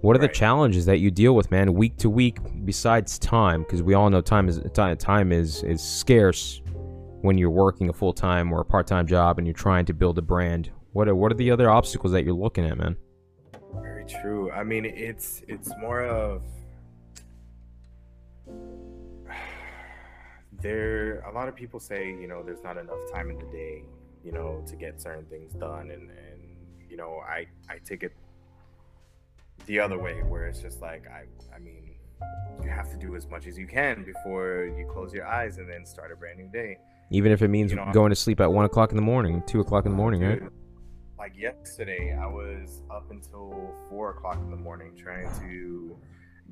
What 0.00 0.14
are 0.16 0.20
the 0.20 0.28
challenges 0.28 0.86
that 0.86 0.98
you 0.98 1.10
deal 1.10 1.34
with, 1.34 1.50
man, 1.50 1.74
week 1.74 1.96
to 1.98 2.08
week, 2.08 2.38
besides 2.64 3.18
time? 3.18 3.62
Because 3.62 3.82
we 3.82 3.94
all 3.94 4.08
know 4.08 4.20
time 4.20 4.48
is 4.48 4.60
time, 4.72 4.96
time 4.96 5.32
is 5.32 5.62
is 5.62 5.82
scarce 5.82 6.62
when 7.22 7.36
you're 7.36 7.50
working 7.50 7.88
a 7.88 7.92
full 7.92 8.12
time 8.12 8.52
or 8.52 8.60
a 8.60 8.64
part 8.64 8.86
time 8.86 9.06
job 9.06 9.38
and 9.38 9.46
you're 9.46 9.54
trying 9.54 9.84
to 9.86 9.92
build 9.92 10.18
a 10.18 10.22
brand. 10.22 10.70
What 10.92 11.08
are 11.08 11.14
what 11.14 11.32
are 11.32 11.36
the 11.36 11.50
other 11.50 11.70
obstacles 11.70 12.12
that 12.12 12.24
you're 12.24 12.34
looking 12.34 12.64
at, 12.64 12.78
man? 12.78 12.96
very 13.74 14.04
true 14.04 14.50
i 14.52 14.62
mean 14.62 14.84
it's 14.84 15.42
it's 15.48 15.70
more 15.80 16.02
of 16.04 16.42
there 20.60 21.20
a 21.20 21.32
lot 21.32 21.48
of 21.48 21.54
people 21.54 21.80
say 21.80 22.08
you 22.08 22.26
know 22.26 22.42
there's 22.42 22.62
not 22.62 22.76
enough 22.76 22.98
time 23.12 23.30
in 23.30 23.38
the 23.38 23.46
day 23.46 23.84
you 24.24 24.32
know 24.32 24.62
to 24.66 24.76
get 24.76 25.00
certain 25.00 25.24
things 25.26 25.54
done 25.54 25.90
and 25.90 26.10
and 26.10 26.56
you 26.88 26.96
know 26.96 27.20
i 27.28 27.46
i 27.68 27.78
take 27.84 28.02
it 28.02 28.12
the 29.66 29.78
other 29.78 29.98
way 29.98 30.22
where 30.22 30.46
it's 30.46 30.60
just 30.60 30.80
like 30.80 31.04
i 31.08 31.24
i 31.54 31.58
mean 31.58 31.94
you 32.62 32.68
have 32.68 32.90
to 32.90 32.96
do 32.96 33.14
as 33.14 33.28
much 33.28 33.46
as 33.46 33.56
you 33.56 33.66
can 33.66 34.04
before 34.04 34.64
you 34.76 34.84
close 34.92 35.12
your 35.14 35.26
eyes 35.26 35.58
and 35.58 35.70
then 35.70 35.86
start 35.86 36.10
a 36.10 36.16
brand 36.16 36.38
new 36.38 36.48
day 36.48 36.76
Even 37.10 37.30
if 37.30 37.42
it 37.42 37.48
means 37.48 37.70
You 37.70 37.76
know, 37.76 37.90
going 37.92 38.10
to 38.10 38.16
sleep 38.16 38.40
at 38.40 38.52
one 38.52 38.64
o'clock 38.64 38.90
in 38.90 38.96
the 38.96 39.02
morning, 39.02 39.42
two 39.46 39.60
o'clock 39.60 39.86
in 39.86 39.92
the 39.92 39.96
morning, 39.96 40.20
right? 40.22 40.42
Like 41.16 41.36
yesterday, 41.36 42.16
I 42.20 42.26
was 42.26 42.82
up 42.90 43.10
until 43.10 43.74
four 43.88 44.10
o'clock 44.10 44.36
in 44.38 44.50
the 44.50 44.56
morning 44.56 44.94
trying 44.96 45.28
to 45.40 45.96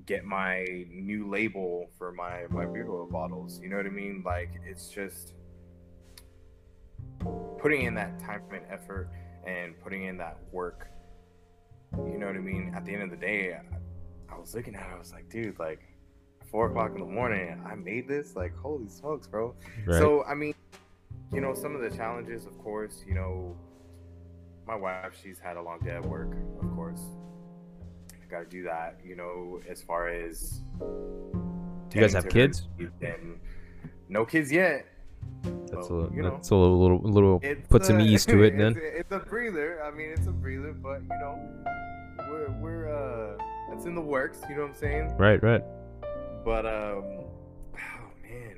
get 0.05 0.25
my 0.25 0.65
new 0.91 1.29
label 1.29 1.91
for 1.97 2.13
my 2.13 2.43
my 2.51 2.67
beard 2.67 2.89
oil 2.89 3.07
bottles. 3.11 3.61
You 3.61 3.69
know 3.69 3.77
what 3.77 3.87
I 3.87 3.91
mean? 3.91 4.23
Like 4.25 4.51
it's 4.65 4.89
just 4.89 5.33
putting 7.59 7.83
in 7.83 7.95
that 7.95 8.21
time 8.21 8.43
and 8.53 8.65
effort 8.71 9.09
and 9.47 9.75
putting 9.83 10.05
in 10.05 10.19
that 10.19 10.39
work. 10.53 10.89
You 11.93 12.19
know 12.19 12.27
what 12.27 12.37
I 12.37 12.41
mean? 12.41 12.73
At 12.77 12.85
the 12.85 12.93
end 12.93 13.05
of 13.05 13.11
the 13.11 13.17
day, 13.17 13.55
I, 13.55 14.35
I 14.35 14.39
was 14.39 14.55
looking 14.55 14.75
at 14.75 14.83
it. 14.83 14.95
I 14.95 14.99
was 14.99 15.13
like, 15.13 15.29
dude, 15.31 15.59
like 15.59 15.81
four 16.51 16.69
o'clock 16.69 16.93
in 16.95 17.01
the 17.01 17.07
morning, 17.07 17.63
I 17.67 17.75
made 17.75 18.09
this. 18.09 18.37
Like, 18.37 18.57
holy 18.57 18.89
smokes, 18.89 19.27
bro! 19.27 19.55
Right. 19.87 19.99
So 19.99 20.25
I 20.25 20.35
mean, 20.35 20.55
you 21.33 21.41
know, 21.41 21.55
some 21.55 21.75
of 21.75 21.81
the 21.81 21.97
challenges, 21.97 22.45
of 22.45 22.59
course, 22.59 23.03
you 23.07 23.15
know, 23.15 23.57
my 24.67 24.75
wife, 24.75 25.13
she's 25.23 25.39
had 25.39 25.57
a 25.57 25.63
long 25.63 25.79
day 25.81 25.93
at 25.93 26.05
work, 26.05 26.33
of 26.61 26.76
got 28.29 28.41
to 28.41 28.47
do 28.47 28.63
that, 28.65 28.99
you 29.05 29.17
know, 29.17 29.61
as 29.69 29.83
far 29.83 30.09
as. 30.09 30.61
You 30.81 32.01
guys 32.03 32.13
have 32.13 32.29
kids? 32.29 32.69
And 33.01 33.41
no 34.09 34.25
kids 34.27 34.53
yet. 34.53 34.87
That's 35.43 35.73
a 35.73 35.89
So, 35.89 35.95
little, 35.95 36.15
you 36.15 36.23
know, 36.23 36.29
a 36.29 36.55
little, 36.55 36.79
little, 36.79 37.01
little 37.11 37.41
it's 37.43 37.67
put 37.69 37.85
some 37.85 38.01
ease 38.01 38.27
to 38.27 38.43
it, 38.43 38.47
it's, 38.55 38.59
then. 38.59 38.77
It's 38.79 39.13
a 39.13 39.19
breather. 39.19 39.83
I 39.83 39.91
mean, 39.91 40.11
it's 40.11 40.27
a 40.27 40.33
breather, 40.33 40.73
but 40.73 41.03
you 41.03 41.09
know, 41.09 41.39
we're 42.29 42.51
we're 42.61 42.89
uh, 42.89 43.43
it's 43.73 43.87
in 43.87 43.95
the 43.95 44.01
works. 44.01 44.41
You 44.49 44.57
know 44.57 44.63
what 44.63 44.71
I'm 44.71 44.77
saying? 44.77 45.17
Right, 45.17 45.43
right. 45.43 45.63
But 46.45 46.67
um, 46.67 47.25
oh 47.75 48.11
man, 48.23 48.57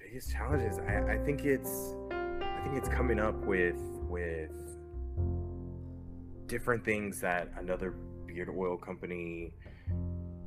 biggest 0.00 0.32
challenges. 0.32 0.78
I 0.78 1.14
I 1.14 1.18
think 1.18 1.44
it's 1.44 1.94
I 2.10 2.60
think 2.64 2.76
it's 2.76 2.88
coming 2.88 3.20
up 3.20 3.36
with 3.44 3.76
with 4.08 4.50
different 6.46 6.84
things 6.84 7.20
that 7.20 7.48
another 7.58 7.94
oil 8.48 8.76
company 8.76 9.52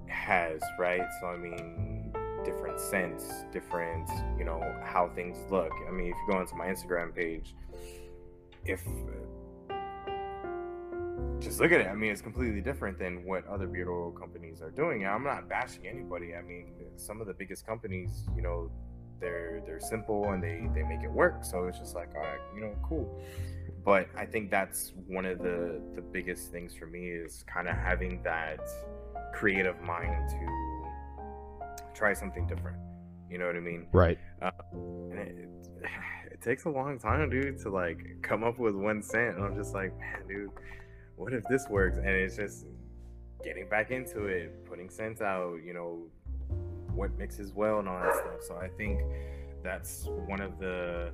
has, 0.07 0.61
right? 0.79 1.07
So 1.19 1.27
I 1.27 1.37
mean, 1.37 2.13
different 2.45 2.79
scents, 2.79 3.43
different, 3.51 4.09
you 4.37 4.45
know, 4.45 4.61
how 4.83 5.09
things 5.15 5.37
look. 5.49 5.71
I 5.87 5.91
mean, 5.91 6.07
if 6.07 6.15
you 6.15 6.33
go 6.33 6.37
onto 6.37 6.55
my 6.55 6.67
Instagram 6.67 7.15
page, 7.15 7.55
if 8.65 8.83
just 11.41 11.59
look 11.59 11.71
at 11.71 11.81
it. 11.81 11.87
I 11.87 11.95
mean, 11.95 12.11
it's 12.11 12.21
completely 12.21 12.61
different 12.61 12.99
than 12.99 13.25
what 13.25 13.45
other 13.47 13.67
beard 13.67 13.87
oil 13.87 14.11
companies 14.11 14.61
are 14.61 14.69
doing. 14.69 15.05
I'm 15.05 15.23
not 15.23 15.49
bashing 15.49 15.87
anybody. 15.87 16.35
I 16.35 16.41
mean, 16.41 16.67
some 16.97 17.19
of 17.19 17.27
the 17.27 17.33
biggest 17.33 17.65
companies, 17.65 18.25
you 18.35 18.43
know, 18.43 18.71
they're 19.21 19.61
they're 19.65 19.79
simple 19.79 20.31
and 20.31 20.43
they 20.43 20.67
they 20.73 20.83
make 20.83 21.03
it 21.03 21.11
work. 21.11 21.45
So 21.45 21.65
it's 21.65 21.79
just 21.79 21.95
like, 21.95 22.09
all 22.15 22.21
right, 22.21 22.39
you 22.55 22.61
know, 22.61 22.75
cool. 22.83 23.21
But 23.85 24.07
I 24.17 24.25
think 24.25 24.51
that's 24.51 24.93
one 25.07 25.25
of 25.25 25.39
the 25.39 25.81
the 25.95 26.01
biggest 26.01 26.51
things 26.51 26.75
for 26.75 26.87
me 26.87 27.07
is 27.07 27.45
kind 27.47 27.69
of 27.69 27.75
having 27.75 28.21
that 28.23 28.59
creative 29.33 29.79
mind 29.81 30.29
to 30.29 31.91
try 31.93 32.13
something 32.13 32.47
different. 32.47 32.77
You 33.29 33.37
know 33.37 33.45
what 33.45 33.55
I 33.55 33.61
mean? 33.61 33.87
Right. 33.93 34.19
Uh, 34.41 34.51
and 34.73 35.19
it, 35.19 35.49
it 36.31 36.41
takes 36.41 36.65
a 36.65 36.69
long 36.69 36.99
time, 36.99 37.29
dude, 37.29 37.59
to 37.59 37.69
like 37.69 38.17
come 38.21 38.43
up 38.43 38.59
with 38.59 38.75
one 38.75 39.01
scent. 39.01 39.37
And 39.37 39.45
I'm 39.45 39.55
just 39.55 39.73
like, 39.73 39.97
man, 39.97 40.27
dude, 40.27 40.49
what 41.15 41.33
if 41.33 41.43
this 41.49 41.67
works? 41.69 41.97
And 41.97 42.07
it's 42.07 42.35
just 42.35 42.65
getting 43.43 43.69
back 43.69 43.89
into 43.89 44.25
it, 44.25 44.65
putting 44.65 44.89
scents 44.89 45.21
out, 45.21 45.59
you 45.65 45.73
know, 45.73 46.07
what 46.93 47.17
mixes 47.17 47.53
well 47.53 47.79
and 47.79 47.87
all 47.87 47.99
that 47.99 48.15
stuff. 48.15 48.41
So 48.41 48.55
I 48.55 48.67
think 48.67 49.01
that's 49.63 50.05
one 50.27 50.41
of 50.41 50.59
the 50.59 51.11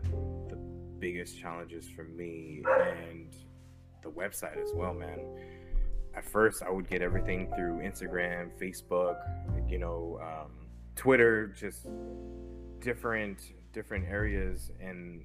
the 0.49 0.55
biggest 0.99 1.39
challenges 1.39 1.87
for 1.87 2.03
me 2.03 2.63
and 2.65 3.35
the 4.01 4.09
website 4.09 4.61
as 4.61 4.71
well, 4.73 4.93
man. 4.93 5.19
At 6.15 6.25
first, 6.25 6.63
I 6.63 6.71
would 6.71 6.89
get 6.89 7.01
everything 7.01 7.51
through 7.55 7.79
Instagram, 7.79 8.49
Facebook, 8.59 9.17
you 9.69 9.77
know, 9.77 10.19
um, 10.21 10.51
Twitter, 10.95 11.47
just 11.47 11.87
different 12.79 13.39
different 13.73 14.07
areas, 14.07 14.71
and 14.81 15.23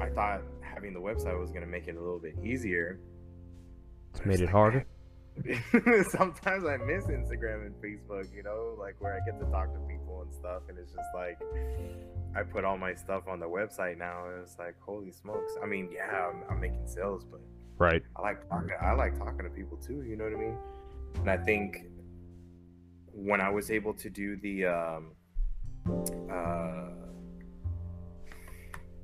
I 0.00 0.08
thought 0.08 0.42
having 0.60 0.92
the 0.92 1.00
website 1.00 1.38
was 1.38 1.52
gonna 1.52 1.66
make 1.66 1.86
it 1.86 1.96
a 1.96 2.00
little 2.00 2.18
bit 2.18 2.34
easier. 2.42 2.98
It's 4.14 4.24
made 4.26 4.40
it 4.40 4.48
harder. 4.48 4.84
Sometimes 6.10 6.64
I 6.66 6.76
miss 6.76 7.04
Instagram 7.06 7.66
and 7.66 7.74
Facebook, 7.76 8.34
you 8.34 8.42
know, 8.42 8.76
like 8.78 8.96
where 9.00 9.14
I 9.14 9.20
get 9.24 9.40
to 9.40 9.46
talk 9.50 9.72
to 9.72 9.80
people 9.88 10.22
and 10.22 10.32
stuff, 10.34 10.62
and 10.68 10.78
it's 10.78 10.92
just 10.92 11.08
like 11.14 11.38
I 12.36 12.42
put 12.42 12.64
all 12.64 12.76
my 12.76 12.94
stuff 12.94 13.24
on 13.28 13.40
the 13.40 13.46
website 13.46 13.98
now, 13.98 14.26
and 14.26 14.42
it's 14.42 14.58
like, 14.58 14.76
holy 14.80 15.10
smokes! 15.10 15.52
I 15.62 15.66
mean, 15.66 15.88
yeah, 15.92 16.28
I'm, 16.28 16.42
I'm 16.50 16.60
making 16.60 16.86
sales, 16.86 17.24
but 17.24 17.40
Right. 17.82 18.02
I 18.16 18.22
like 18.22 18.48
talking. 18.48 18.76
I 18.80 18.92
like 18.92 19.18
talking 19.18 19.44
to 19.44 19.50
people 19.50 19.76
too. 19.76 20.02
You 20.02 20.16
know 20.16 20.22
what 20.22 20.34
I 20.34 20.36
mean? 20.36 20.56
And 21.16 21.28
I 21.28 21.36
think 21.36 21.86
when 23.12 23.40
I 23.40 23.50
was 23.50 23.72
able 23.72 23.92
to 23.94 24.08
do 24.08 24.36
the 24.36 24.66
um, 24.66 25.12
uh, 26.30 26.90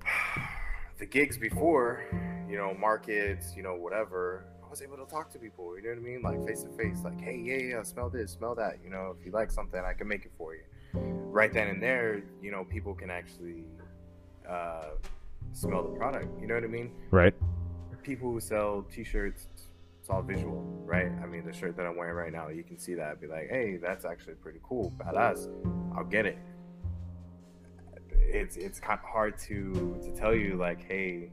the 0.98 1.06
gigs 1.06 1.36
before, 1.38 2.04
you 2.48 2.56
know, 2.56 2.72
markets, 2.72 3.54
you 3.56 3.64
know, 3.64 3.74
whatever, 3.74 4.46
I 4.68 4.70
was 4.70 4.83
able 4.83 4.98
to 4.98 5.07
talk 5.07 5.31
to 5.31 5.38
people. 5.38 5.74
You 5.78 5.83
know 5.83 5.88
what 5.90 5.98
I 5.98 6.02
mean? 6.02 6.20
Like 6.22 6.46
face 6.46 6.62
to 6.62 6.68
face. 6.76 6.98
Like, 7.02 7.18
hey, 7.22 7.40
yeah, 7.42 7.57
yeah, 7.57 7.83
smell 7.83 8.11
this, 8.11 8.33
smell 8.33 8.54
that. 8.57 8.74
You 8.85 8.90
know, 8.90 9.16
if 9.18 9.24
you 9.24 9.33
like 9.33 9.50
something, 9.50 9.81
I 9.81 9.94
can 9.94 10.07
make 10.07 10.26
it 10.26 10.33
for 10.37 10.54
you. 10.54 10.61
Right 10.92 11.50
then 11.50 11.68
and 11.68 11.83
there, 11.83 12.22
you 12.42 12.50
know, 12.50 12.64
people 12.64 12.94
can 12.94 13.11
actually 13.11 13.64
uh, 14.46 14.90
smell 15.52 15.83
the 15.85 15.96
product. 15.96 16.38
You 16.38 16.46
know 16.48 16.54
what 16.54 16.64
I 16.64 16.66
mean? 16.66 16.92
Right. 17.11 17.35
people 18.02 18.31
who 18.31 18.40
sell 18.40 18.87
t-shirts 18.94 19.48
it's 20.00 20.09
all 20.09 20.22
visual 20.22 20.62
right 20.87 21.11
i 21.22 21.26
mean 21.26 21.44
the 21.44 21.52
shirt 21.52 21.76
that 21.76 21.85
i'm 21.85 21.94
wearing 21.96 22.14
right 22.14 22.33
now 22.33 22.48
you 22.48 22.62
can 22.62 22.78
see 22.78 22.94
that 22.94 23.20
be 23.20 23.26
like 23.26 23.48
hey 23.50 23.76
that's 23.76 24.07
actually 24.07 24.33
pretty 24.35 24.61
cool 24.62 24.90
badass 24.96 25.48
i'll 25.94 26.04
get 26.04 26.24
it 26.24 26.38
it's 28.12 28.57
it's 28.57 28.81
kind 28.81 28.98
of 28.98 29.04
hard 29.04 29.37
to 29.37 29.98
to 30.02 30.11
tell 30.12 30.35
you 30.35 30.57
like 30.57 30.81
hey 30.88 31.28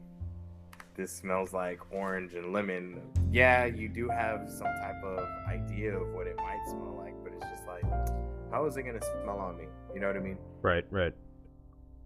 this 0.96 1.12
smells 1.12 1.52
like 1.52 1.78
orange 1.92 2.34
and 2.34 2.52
lemon 2.52 3.00
yeah 3.30 3.64
you 3.66 3.88
do 3.88 4.08
have 4.08 4.48
some 4.48 4.66
type 4.82 5.02
of 5.04 5.26
idea 5.48 5.96
of 5.96 6.08
what 6.14 6.26
it 6.26 6.36
might 6.36 6.62
smell 6.66 6.96
like 6.98 7.14
but 7.22 7.32
it's 7.32 7.44
just 7.54 7.66
like 7.66 7.84
how 8.50 8.64
is 8.66 8.76
it 8.76 8.82
going 8.82 8.98
to 8.98 9.06
smell 9.22 9.38
on 9.38 9.56
me 9.56 9.64
you 9.94 10.00
know 10.00 10.06
what 10.06 10.16
i 10.16 10.20
mean 10.20 10.38
Right. 10.62 10.84
Right. 10.90 11.12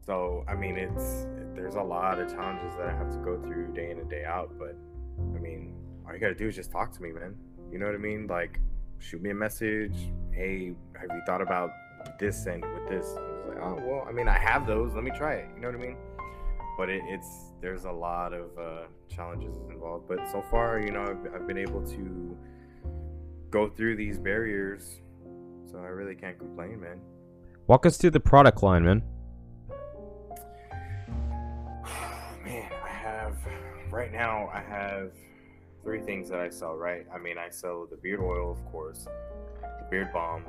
so 0.05 0.45
I 0.49 0.55
mean, 0.55 0.77
it's 0.77 1.27
there's 1.55 1.77
a 1.77 1.83
lot 1.83 2.19
of 2.21 2.29
challenges 2.31 2.77
that 2.77 2.89
I 2.89 2.93
have 2.93 3.11
to 3.13 3.19
go 3.19 3.41
through 3.41 3.73
day 3.75 3.91
in 3.91 3.99
and 3.99 4.09
day 4.11 4.25
out. 4.25 4.51
But 4.59 4.77
I 5.37 5.39
mean, 5.39 5.75
all 6.07 6.13
you 6.13 6.19
gotta 6.21 6.35
do 6.35 6.49
is 6.49 6.57
just 6.57 6.71
talk 6.71 6.93
to 6.93 7.03
me, 7.03 7.11
man. 7.13 7.35
You 7.73 7.79
know 7.79 7.87
what 7.87 7.95
I 7.95 7.99
mean? 7.99 8.27
Like, 8.27 8.61
shoot 8.99 9.23
me 9.23 9.31
a 9.31 9.35
message. 9.35 9.95
Hey, 10.33 10.75
have 11.01 11.09
you 11.11 11.23
thought 11.27 11.41
about 11.41 11.71
this 12.19 12.45
and 12.47 12.63
with 12.75 12.89
this? 12.89 13.07
Like, 13.49 13.59
oh 13.63 13.81
well, 13.83 14.05
I 14.09 14.13
mean, 14.13 14.29
I 14.29 14.39
have 14.39 14.67
those. 14.67 14.95
Let 14.95 15.05
me 15.05 15.11
try 15.11 15.35
it. 15.37 15.49
You 15.55 15.61
know 15.63 15.69
what 15.71 15.81
I 15.81 15.87
mean? 15.87 15.97
But 16.81 16.89
it, 16.89 17.03
it's 17.07 17.53
there's 17.61 17.85
a 17.85 17.93
lot 17.93 18.33
of 18.33 18.57
uh, 18.59 18.85
challenges 19.15 19.55
involved. 19.69 20.09
But 20.09 20.27
so 20.33 20.43
far, 20.51 20.81
you 20.81 20.91
know, 20.91 21.03
I've, 21.03 21.35
I've 21.35 21.47
been 21.47 21.59
able 21.59 21.87
to 21.89 22.39
go 23.51 23.69
through 23.69 23.97
these 23.97 24.19
barriers. 24.19 25.03
So 25.71 25.77
I 25.77 25.89
really 25.89 26.15
can't 26.15 26.39
complain, 26.39 26.81
man. 26.81 26.99
Walk 27.67 27.85
us 27.85 27.99
through 27.99 28.13
the 28.13 28.21
product 28.21 28.63
line, 28.63 28.87
man. 28.87 29.03
Man, 32.47 32.73
I 32.83 32.89
have 32.89 33.37
right 33.91 34.11
now. 34.11 34.49
I 34.51 34.61
have 34.61 35.11
three 35.83 36.01
things 36.01 36.31
that 36.31 36.41
I 36.41 36.49
sell. 36.49 36.77
Right, 36.77 37.05
I 37.15 37.19
mean, 37.19 37.37
I 37.37 37.51
sell 37.51 37.87
the 37.91 37.99
beard 37.99 38.21
oil, 38.21 38.53
of 38.53 38.73
course, 38.73 39.07
the 39.61 39.87
beard 39.91 40.15
balm. 40.15 40.45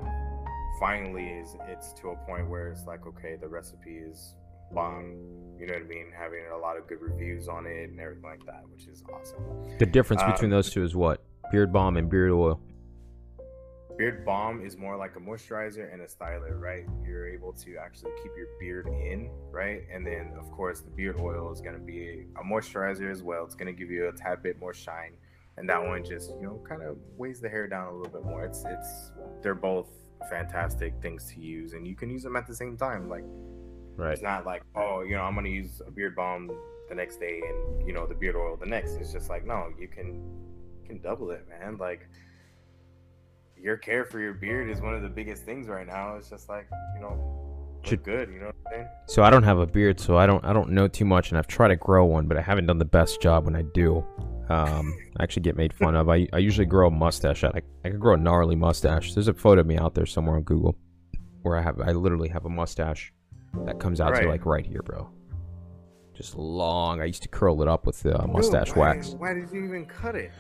Finally, 0.80 1.26
is 1.26 1.58
it's 1.67 1.91
to 1.91 2.12
a 2.12 2.15
point 2.26 2.50
where 2.50 2.70
it's 2.70 2.86
like, 2.86 3.06
okay, 3.06 3.36
the 3.36 3.50
recipe 3.50 3.98
is 3.98 4.36
bomb. 4.73 5.17
You 5.60 5.67
know 5.67 5.73
what 5.73 5.84
I 5.84 5.88
mean? 5.88 6.07
Having 6.17 6.45
a 6.53 6.57
lot 6.57 6.77
of 6.77 6.88
good 6.88 7.01
reviews 7.01 7.47
on 7.47 7.67
it 7.67 7.89
and 7.89 7.99
everything 7.99 8.23
like 8.23 8.45
that, 8.47 8.63
which 8.71 8.88
is 8.88 9.03
awesome. 9.13 9.43
The 9.77 9.86
difference 9.86 10.23
Um, 10.23 10.31
between 10.31 10.49
those 10.49 10.71
two 10.71 10.84
is 10.84 10.95
what? 10.95 11.23
Beard 11.51 11.71
balm 11.71 11.97
and 11.97 12.10
beard 12.10 12.31
oil. 12.31 12.60
Beard 13.97 14.25
balm 14.25 14.65
is 14.65 14.77
more 14.77 14.97
like 14.97 15.15
a 15.17 15.19
moisturizer 15.19 15.93
and 15.93 16.01
a 16.01 16.07
styler, 16.07 16.60
right? 16.60 16.86
You're 17.05 17.27
able 17.27 17.53
to 17.53 17.77
actually 17.77 18.12
keep 18.23 18.31
your 18.36 18.47
beard 18.60 18.88
in, 18.88 19.29
right? 19.51 19.84
And 19.93 20.07
then, 20.07 20.34
of 20.39 20.49
course, 20.51 20.79
the 20.81 20.89
beard 20.89 21.19
oil 21.19 21.51
is 21.51 21.62
going 21.62 21.75
to 21.75 21.81
be 21.81 22.25
a 22.39 22.43
moisturizer 22.43 23.12
as 23.12 23.21
well. 23.21 23.45
It's 23.45 23.53
going 23.53 23.67
to 23.67 23.77
give 23.77 23.91
you 23.91 24.07
a 24.07 24.12
tad 24.13 24.41
bit 24.41 24.60
more 24.60 24.73
shine, 24.73 25.13
and 25.57 25.69
that 25.69 25.84
one 25.84 26.03
just, 26.03 26.31
you 26.39 26.47
know, 26.47 26.63
kind 26.67 26.81
of 26.81 26.97
weighs 27.17 27.39
the 27.39 27.49
hair 27.49 27.67
down 27.67 27.93
a 27.93 27.95
little 27.95 28.12
bit 28.12 28.23
more. 28.25 28.43
It's, 28.45 28.63
it's, 28.65 29.12
they're 29.43 29.53
both 29.53 29.89
fantastic 30.29 30.93
things 31.01 31.31
to 31.34 31.39
use, 31.39 31.73
and 31.73 31.86
you 31.86 31.95
can 31.95 32.10
use 32.10 32.23
them 32.23 32.36
at 32.36 32.47
the 32.47 32.55
same 32.55 32.77
time. 32.77 33.07
Like, 33.07 33.25
Right. 34.02 34.14
it's 34.14 34.22
not 34.22 34.46
like, 34.46 34.64
oh, 34.76 35.02
you 35.02 35.16
know, 35.16 35.22
I'm 35.22 35.34
going 35.34 35.46
to 35.46 35.52
use 35.52 35.82
a 35.86 35.92
beard 35.92 36.16
balm 36.16 36.52
the 36.90 36.96
next 36.96 37.20
day 37.20 37.42
and 37.48 37.88
you 37.88 37.94
know 37.94 38.06
the 38.06 38.16
beard 38.16 38.36
oil 38.36 38.58
the 38.58 38.66
next. 38.66 38.96
It's 38.96 39.14
just 39.14 39.30
like, 39.30 39.46
no, 39.46 39.68
you 39.80 39.88
can, 39.88 40.08
you 40.82 40.88
can 40.88 41.02
double 41.02 41.32
it, 41.32 41.48
man. 41.48 41.78
Like 41.78 42.08
your 43.56 43.78
care 43.78 44.04
for 44.06 44.20
your 44.20 44.34
beard 44.34 44.70
is 44.70 44.82
one 44.82 44.96
of 44.96 45.02
the 45.04 45.10
biggest 45.10 45.44
things 45.46 45.68
right 45.68 45.86
now. 45.86 46.16
It's 46.16 46.30
just 46.30 46.50
like, 46.50 46.68
you 46.96 47.02
know, 47.02 47.80
Should- 47.84 48.04
good, 48.04 48.30
you 48.30 48.40
know 48.40 48.48
what 48.48 48.56
I'm 48.68 48.74
saying? 48.74 48.88
So 49.08 49.24
I 49.24 49.30
don't 49.30 49.44
have 49.44 49.60
a 49.60 49.68
beard, 49.68 50.00
so 50.00 50.18
I 50.18 50.26
don't 50.26 50.44
I 50.44 50.52
don't 50.52 50.72
know 50.72 50.88
too 50.88 51.06
much, 51.06 51.30
and 51.30 51.38
I've 51.38 51.48
tried 51.48 51.70
to 51.70 51.76
grow 51.76 52.06
one, 52.06 52.28
but 52.28 52.38
I 52.38 52.42
haven't 52.42 52.66
done 52.66 52.80
the 52.80 52.86
best 52.86 53.22
job 53.22 53.46
when 53.46 53.56
I 53.56 53.62
do. 53.62 54.04
Um, 54.50 54.98
I 55.18 55.24
actually 55.24 55.44
get 55.44 55.56
made 55.56 55.74
fun 55.74 55.96
of. 55.96 56.10
I, 56.10 56.28
I 56.34 56.40
usually 56.40 56.66
grow 56.66 56.88
a 56.88 56.92
mustache. 56.92 57.44
I 57.44 57.52
I 57.86 57.90
could 57.90 58.00
grow 58.00 58.16
a 58.16 58.18
gnarly 58.18 58.56
mustache. 58.56 59.14
There's 59.14 59.28
a 59.28 59.34
photo 59.34 59.62
of 59.62 59.68
me 59.68 59.78
out 59.78 59.94
there 59.94 60.06
somewhere 60.06 60.38
on 60.38 60.44
Google, 60.44 60.76
where 61.44 61.56
I 61.56 61.62
have 61.62 61.80
I 61.80 61.92
literally 61.92 62.30
have 62.30 62.46
a 62.46 62.50
mustache 62.50 63.14
that 63.66 63.80
comes 63.80 64.00
out 64.02 64.16
to 64.16 64.28
like 64.28 64.46
right 64.46 64.66
here, 64.66 64.82
bro. 64.82 65.10
Just 66.14 66.36
long. 66.36 67.02
I 67.02 67.06
used 67.06 67.24
to 67.24 67.30
curl 67.30 67.62
it 67.62 67.68
up 67.68 67.86
with 67.86 68.06
uh, 68.06 68.18
Dude, 68.18 68.32
mustache 68.32 68.70
why- 68.76 68.94
wax. 68.96 69.10
Why 69.12 69.34
did 69.34 69.50
you 69.52 69.64
even 69.66 69.86
cut 69.86 70.16
it? 70.16 70.32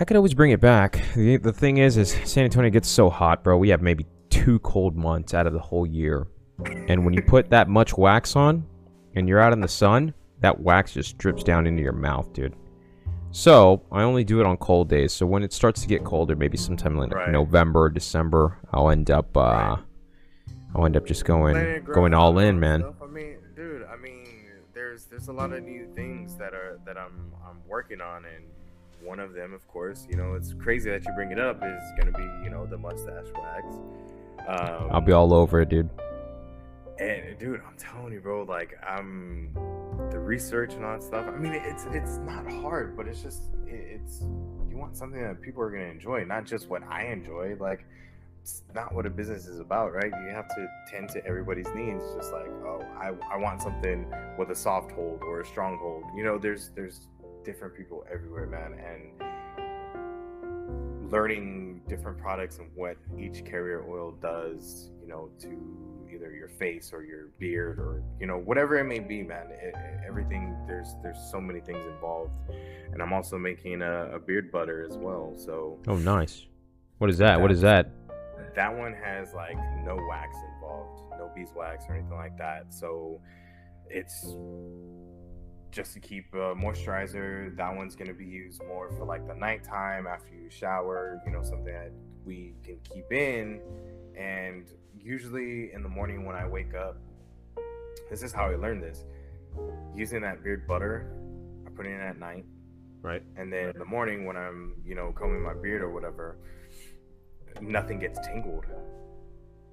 I 0.00 0.04
could 0.04 0.16
always 0.16 0.34
bring 0.34 0.50
it 0.50 0.60
back. 0.60 1.00
The, 1.14 1.36
the 1.36 1.52
thing 1.52 1.76
is, 1.78 1.96
is 1.96 2.10
San 2.24 2.44
Antonio 2.44 2.68
gets 2.70 2.88
so 2.88 3.08
hot, 3.10 3.44
bro. 3.44 3.56
We 3.56 3.68
have 3.68 3.80
maybe 3.80 4.06
two 4.28 4.58
cold 4.60 4.96
months 4.96 5.34
out 5.34 5.46
of 5.46 5.52
the 5.52 5.60
whole 5.60 5.86
year, 5.86 6.26
and 6.88 7.04
when 7.04 7.14
you 7.14 7.22
put 7.26 7.50
that 7.50 7.68
much 7.68 7.96
wax 7.96 8.34
on, 8.34 8.66
and 9.14 9.28
you're 9.28 9.38
out 9.40 9.52
in 9.52 9.60
the 9.60 9.68
sun, 9.68 10.12
that 10.40 10.58
wax 10.60 10.92
just 10.94 11.16
drips 11.18 11.44
down 11.44 11.68
into 11.68 11.80
your 11.82 11.92
mouth, 11.92 12.32
dude. 12.32 12.56
So 13.30 13.82
I 13.92 14.02
only 14.02 14.24
do 14.24 14.40
it 14.40 14.46
on 14.46 14.56
cold 14.56 14.88
days. 14.88 15.12
So 15.12 15.26
when 15.26 15.42
it 15.44 15.52
starts 15.52 15.80
to 15.82 15.86
get 15.88 16.02
colder, 16.04 16.34
maybe 16.34 16.56
sometime 16.56 16.92
in 16.92 16.98
like 16.98 17.12
Right. 17.14 17.30
November, 17.30 17.88
December, 17.88 18.58
I'll 18.72 18.90
end 18.90 19.10
up, 19.12 19.36
uh, 19.36 19.40
Right. 19.40 19.78
I'll 20.74 20.86
end 20.86 20.96
up 20.96 21.06
just 21.06 21.24
going, 21.24 21.54
Letting 21.54 21.70
it 21.70 21.84
grow 21.84 21.94
going 21.94 22.14
all 22.14 22.38
in, 22.38 22.58
man. 22.58 22.80
stuff. 22.80 22.94
I 23.02 23.06
mean, 23.06 23.36
dude, 23.54 23.84
I 23.84 23.96
mean, 23.96 24.26
there's 24.72 25.04
there's 25.04 25.28
a 25.28 25.32
lot 25.32 25.52
of 25.52 25.62
new 25.62 25.86
things 25.94 26.36
that 26.36 26.52
are 26.52 26.80
that 26.84 26.98
I'm 26.98 27.32
I'm 27.48 27.60
working 27.68 28.00
on, 28.00 28.24
and 28.24 28.44
one 29.00 29.20
of 29.20 29.34
them, 29.34 29.52
of 29.54 29.66
course, 29.68 30.06
you 30.10 30.16
know, 30.16 30.34
it's 30.34 30.52
crazy 30.54 30.90
that 30.90 31.04
you 31.04 31.12
bring 31.14 31.30
it 31.30 31.38
up, 31.38 31.62
is 31.62 31.82
gonna 31.98 32.12
be 32.12 32.24
you 32.44 32.50
know 32.50 32.66
the 32.66 32.78
mustache 32.78 33.26
wax. 33.34 33.66
Um, 34.48 34.88
I'll 34.90 35.00
be 35.00 35.12
all 35.12 35.32
over 35.32 35.60
it, 35.60 35.68
dude. 35.68 35.88
And 36.98 37.38
dude, 37.38 37.60
I'm 37.66 37.76
telling 37.76 38.12
you, 38.12 38.20
bro, 38.20 38.42
like 38.42 38.76
I'm 38.86 39.52
the 40.10 40.18
research 40.18 40.74
and 40.74 40.84
all 40.84 40.92
that 40.92 41.02
stuff. 41.02 41.26
I 41.28 41.36
mean, 41.38 41.52
it's 41.54 41.84
it's 41.92 42.18
not 42.18 42.50
hard, 42.50 42.96
but 42.96 43.06
it's 43.06 43.22
just 43.22 43.42
it, 43.66 44.00
it's 44.00 44.22
you 44.68 44.76
want 44.76 44.96
something 44.96 45.20
that 45.22 45.40
people 45.40 45.62
are 45.62 45.70
gonna 45.70 45.84
enjoy, 45.84 46.24
not 46.24 46.44
just 46.46 46.68
what 46.68 46.82
I 46.84 47.06
enjoy. 47.06 47.56
Like 47.58 47.84
it's 48.44 48.62
not 48.74 48.94
what 48.94 49.06
a 49.06 49.10
business 49.10 49.46
is 49.46 49.58
about, 49.58 49.94
right? 49.94 50.12
You 50.22 50.28
have 50.28 50.48
to 50.48 50.68
tend 50.86 51.08
to 51.10 51.24
everybody's 51.24 51.68
needs. 51.74 52.04
Just 52.14 52.30
like, 52.30 52.44
oh, 52.66 52.84
I 52.98 53.12
I 53.32 53.38
want 53.38 53.62
something 53.62 54.04
with 54.36 54.50
a 54.50 54.54
soft 54.54 54.92
hold 54.92 55.22
or 55.22 55.40
a 55.40 55.46
strong 55.46 55.78
hold. 55.78 56.04
You 56.14 56.24
know, 56.24 56.36
there's 56.36 56.68
there's 56.76 57.08
different 57.42 57.74
people 57.74 58.04
everywhere, 58.12 58.46
man, 58.46 58.74
and 58.74 59.18
learning 61.10 61.80
different 61.88 62.18
products 62.18 62.58
and 62.58 62.68
what 62.74 62.98
each 63.18 63.46
carrier 63.46 63.82
oil 63.88 64.12
does, 64.20 64.90
you 65.00 65.08
know, 65.08 65.30
to 65.40 65.48
either 66.14 66.30
your 66.30 66.48
face 66.48 66.92
or 66.92 67.02
your 67.02 67.28
beard 67.38 67.78
or 67.78 68.02
you 68.20 68.26
know 68.26 68.36
whatever 68.36 68.76
it 68.76 68.84
may 68.84 68.98
be, 68.98 69.22
man. 69.22 69.46
It, 69.52 69.74
everything 70.06 70.54
there's 70.66 70.96
there's 71.02 71.30
so 71.30 71.40
many 71.40 71.60
things 71.60 71.82
involved, 71.86 72.32
and 72.92 73.00
I'm 73.00 73.14
also 73.14 73.38
making 73.38 73.80
a, 73.80 74.16
a 74.16 74.18
beard 74.18 74.52
butter 74.52 74.84
as 74.86 74.98
well. 74.98 75.32
So 75.34 75.78
Oh, 75.88 75.96
nice. 75.96 76.44
What 76.98 77.08
is 77.08 77.16
that? 77.18 77.40
What 77.40 77.50
is 77.50 77.62
that? 77.62 77.90
That 78.54 78.74
one 78.76 78.94
has 78.94 79.32
like 79.34 79.56
no 79.84 79.96
wax 80.08 80.36
involved, 80.54 81.02
no 81.18 81.30
beeswax 81.34 81.84
or 81.88 81.94
anything 81.96 82.16
like 82.16 82.36
that. 82.38 82.72
So 82.72 83.20
it's 83.88 84.24
just 85.70 85.92
to 85.94 86.00
keep 86.00 86.26
uh, 86.34 86.54
moisturizer. 86.54 87.56
That 87.56 87.74
one's 87.74 87.96
gonna 87.96 88.14
be 88.14 88.24
used 88.26 88.62
more 88.66 88.90
for 88.90 89.04
like 89.04 89.26
the 89.26 89.34
nighttime 89.34 90.06
after 90.06 90.32
you 90.34 90.48
shower. 90.50 91.20
You 91.26 91.32
know, 91.32 91.42
something 91.42 91.72
that 91.72 91.92
we 92.24 92.54
can 92.64 92.78
keep 92.84 93.12
in. 93.12 93.60
And 94.16 94.66
usually 94.96 95.72
in 95.72 95.82
the 95.82 95.88
morning 95.88 96.24
when 96.24 96.36
I 96.36 96.46
wake 96.46 96.74
up, 96.74 96.96
this 98.10 98.22
is 98.22 98.32
how 98.32 98.44
I 98.46 98.54
learned 98.56 98.82
this. 98.82 99.04
Using 99.94 100.22
that 100.22 100.42
beard 100.42 100.66
butter, 100.66 101.12
I 101.66 101.70
put 101.70 101.86
it 101.86 101.90
in 101.90 102.00
at 102.00 102.18
night 102.18 102.44
Right. 103.02 103.22
and 103.36 103.52
then 103.52 103.68
in 103.70 103.78
the 103.78 103.84
morning 103.84 104.24
when 104.24 104.36
I'm, 104.36 104.76
you 104.84 104.94
know, 104.94 105.12
combing 105.12 105.42
my 105.42 105.52
beard 105.54 105.82
or 105.82 105.90
whatever, 105.92 106.38
nothing 107.68 107.98
gets 107.98 108.18
tangled. 108.20 108.64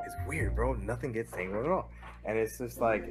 It's 0.05 0.15
weird, 0.27 0.55
bro. 0.55 0.73
Nothing 0.73 1.11
gets 1.11 1.31
tangled 1.31 1.65
at 1.65 1.71
all. 1.71 1.89
And 2.25 2.37
it's 2.37 2.57
just 2.57 2.79
like 2.81 3.05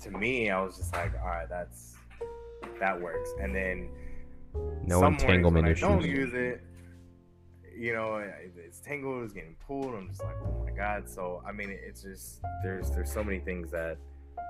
to 0.00 0.10
me, 0.10 0.50
I 0.50 0.60
was 0.60 0.76
just 0.76 0.92
like, 0.92 1.12
all 1.20 1.28
right, 1.28 1.48
that's 1.48 1.94
that 2.80 3.00
works. 3.00 3.30
And 3.40 3.54
then 3.54 3.88
No 4.84 5.04
entanglement 5.04 5.66
when 5.66 5.76
I 5.76 5.78
don't 5.78 6.00
issues. 6.00 6.18
use 6.18 6.34
it. 6.34 6.62
You 7.76 7.92
know, 7.92 8.22
it's 8.56 8.80
tangled, 8.80 9.24
it's 9.24 9.32
getting 9.32 9.56
pulled. 9.66 9.94
I'm 9.94 10.08
just 10.08 10.22
like, 10.22 10.36
oh 10.46 10.64
my 10.64 10.70
god. 10.70 11.08
So 11.08 11.42
I 11.46 11.52
mean, 11.52 11.70
it's 11.70 12.02
just 12.02 12.40
there's 12.62 12.90
there's 12.90 13.12
so 13.12 13.24
many 13.24 13.40
things 13.40 13.70
that, 13.72 13.96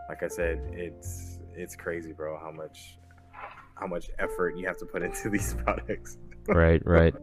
like 0.09 0.23
I 0.23 0.29
said, 0.29 0.61
it's 0.73 1.39
it's 1.55 1.75
crazy, 1.77 2.13
bro. 2.13 2.39
How 2.39 2.51
much 2.51 2.99
how 3.77 3.87
much 3.87 4.11
effort 4.19 4.57
you 4.57 4.67
have 4.67 4.77
to 4.79 4.87
put 4.87 5.03
into 5.09 5.31
these 5.31 5.55
products. 5.65 6.19
right, 6.49 6.85
right. 6.87 7.15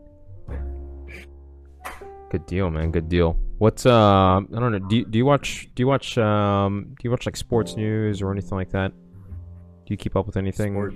Good 2.32 2.46
deal, 2.46 2.72
man. 2.72 2.92
Good 2.92 3.10
deal. 3.10 3.38
What's 3.58 3.86
uh? 3.86 3.92
I 4.38 4.40
don't 4.50 4.72
know. 4.72 4.80
Do 4.80 4.96
you, 4.96 5.06
do 5.06 5.18
you 5.18 5.26
watch? 5.26 5.68
Do 5.76 5.84
you 5.84 5.88
watch 5.88 6.18
um? 6.18 6.96
Do 6.98 7.04
you 7.04 7.12
watch 7.12 7.26
like 7.26 7.36
sports 7.36 7.76
news 7.76 8.22
or 8.22 8.32
anything 8.32 8.58
like 8.58 8.70
that? 8.72 8.94
Do 9.86 9.94
you 9.94 9.98
keep 9.98 10.16
up 10.16 10.26
with 10.28 10.38
anything? 10.38 10.74
Sport- 10.74 10.94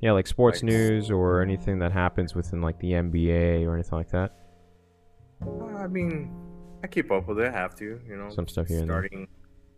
Yeah, 0.00 0.12
like 0.12 0.28
sports 0.28 0.62
like- 0.62 0.70
news 0.70 1.10
or 1.10 1.42
anything 1.42 1.80
that 1.80 1.90
happens 1.90 2.36
within 2.36 2.62
like 2.62 2.78
the 2.78 2.92
NBA 2.92 3.66
or 3.66 3.74
anything 3.74 3.98
like 3.98 4.10
that. 4.10 4.36
I 5.76 5.88
mean, 5.88 6.30
I 6.84 6.86
keep 6.86 7.10
up 7.10 7.26
with 7.26 7.40
it. 7.40 7.48
I 7.48 7.58
have 7.58 7.74
to, 7.76 8.00
you 8.08 8.16
know. 8.16 8.30
Some 8.30 8.46
stuff 8.46 8.68
here. 8.68 8.84
Starting 8.84 9.26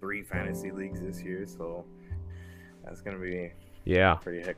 three 0.01 0.23
fantasy 0.23 0.71
leagues 0.71 1.01
this 1.01 1.23
year, 1.23 1.47
so 1.47 1.87
that's 2.85 3.01
gonna 3.01 3.19
be 3.19 3.53
Yeah. 3.87 4.17
pretty 4.17 4.43
heck. 4.47 4.57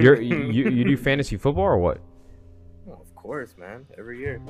You're 0.00 0.20
you, 0.30 0.68
you 0.70 0.84
do 0.84 0.96
fantasy 0.96 1.36
football 1.36 1.64
or 1.64 1.78
what? 1.78 1.98
Well, 2.84 3.00
of 3.00 3.12
course, 3.16 3.56
man. 3.58 3.86
Every 3.98 4.20
year. 4.20 4.40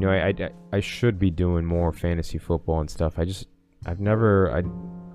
You 0.00 0.06
know, 0.06 0.12
I, 0.12 0.28
I, 0.28 0.50
I 0.72 0.80
should 0.80 1.18
be 1.18 1.30
doing 1.30 1.66
more 1.66 1.92
fantasy 1.92 2.38
football 2.38 2.80
and 2.80 2.90
stuff. 2.90 3.18
I 3.18 3.26
just 3.26 3.48
I've 3.84 4.00
never 4.00 4.50
I, 4.50 4.62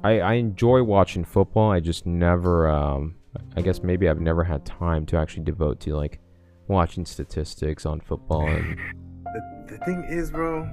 I 0.08 0.20
I 0.20 0.34
enjoy 0.34 0.84
watching 0.84 1.26
football. 1.26 1.72
I 1.72 1.80
just 1.80 2.06
never 2.06 2.70
um 2.70 3.16
I 3.58 3.62
guess 3.62 3.82
maybe 3.82 4.08
I've 4.08 4.22
never 4.22 4.44
had 4.44 4.64
time 4.64 5.08
to 5.08 5.18
actually 5.18 5.44
devote 5.44 5.80
to 5.82 5.96
like 5.96 6.20
watching 6.68 7.04
statistics 7.04 7.88
on 7.88 8.00
football 8.00 8.48
and 8.48 8.78
The, 9.26 9.66
the 9.74 9.86
thing 9.86 10.06
is, 10.08 10.30
bro, 10.30 10.70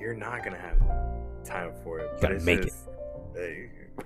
you're 0.00 0.14
not 0.14 0.42
gonna 0.42 0.58
have 0.58 0.80
time 1.44 1.72
for 1.84 2.00
it. 2.00 2.10
but 2.14 2.20
gotta 2.20 2.40
make 2.40 2.58
it. 2.58 2.64
just, 2.64 2.88
uh, 2.88 3.42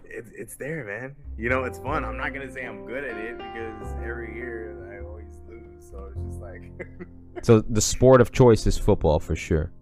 It, 0.05 0.27
it's 0.37 0.57
there, 0.57 0.85
man. 0.85 1.16
You 1.38 1.49
know, 1.49 1.64
it's 1.64 1.79
fun. 1.79 2.05
I'm 2.05 2.18
not 2.18 2.35
gonna 2.35 2.53
say 2.53 2.66
I'm 2.66 2.85
good 2.85 3.05
at 3.05 3.16
it 3.16 3.38
because 3.38 3.94
every 4.05 4.35
year 4.37 4.49
like, 6.50 6.88
so 7.42 7.60
the 7.60 7.80
sport 7.80 8.20
of 8.20 8.32
choice 8.32 8.66
is 8.66 8.76
football 8.78 9.18
for 9.18 9.36
sure. 9.36 9.72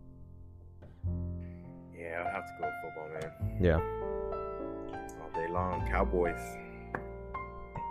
yeah, 1.97 2.25
I'll 2.27 2.33
have 2.33 2.47
to 2.47 2.53
go 2.61 2.67
with 2.67 2.75
football, 2.83 3.09
man. 3.21 3.59
Yeah. 3.61 3.81
All 5.23 5.31
day 5.35 5.51
long, 5.53 5.87
Cowboys. 5.91 6.41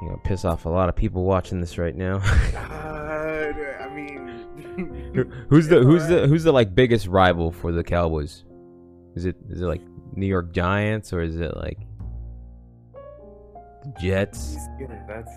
You 0.02 0.10
know, 0.10 0.22
piss 0.24 0.46
off 0.46 0.66
a 0.66 0.70
lot 0.70 0.90
of 0.90 0.96
people 0.96 1.24
watching 1.24 1.60
this 1.60 1.78
right 1.78 1.96
now. 1.96 2.22
Uh, 3.38 3.54
I 3.82 3.90
mean, 3.90 4.28
who's 5.50 5.68
the 5.68 5.80
who's 5.80 6.08
the 6.08 6.28
who's 6.28 6.44
the 6.44 6.52
like 6.52 6.74
biggest 6.76 7.08
rival 7.08 7.52
for 7.52 7.72
the 7.72 7.84
Cowboys? 7.84 8.44
Is 9.16 9.26
it 9.26 9.36
is 9.50 9.62
it 9.62 9.66
like 9.66 9.82
New 10.16 10.26
York 10.26 10.52
Giants 10.52 11.14
or 11.14 11.22
is 11.22 11.38
it 11.38 11.56
like 11.56 11.80
Jets? 14.00 14.58
That's. 15.08 15.32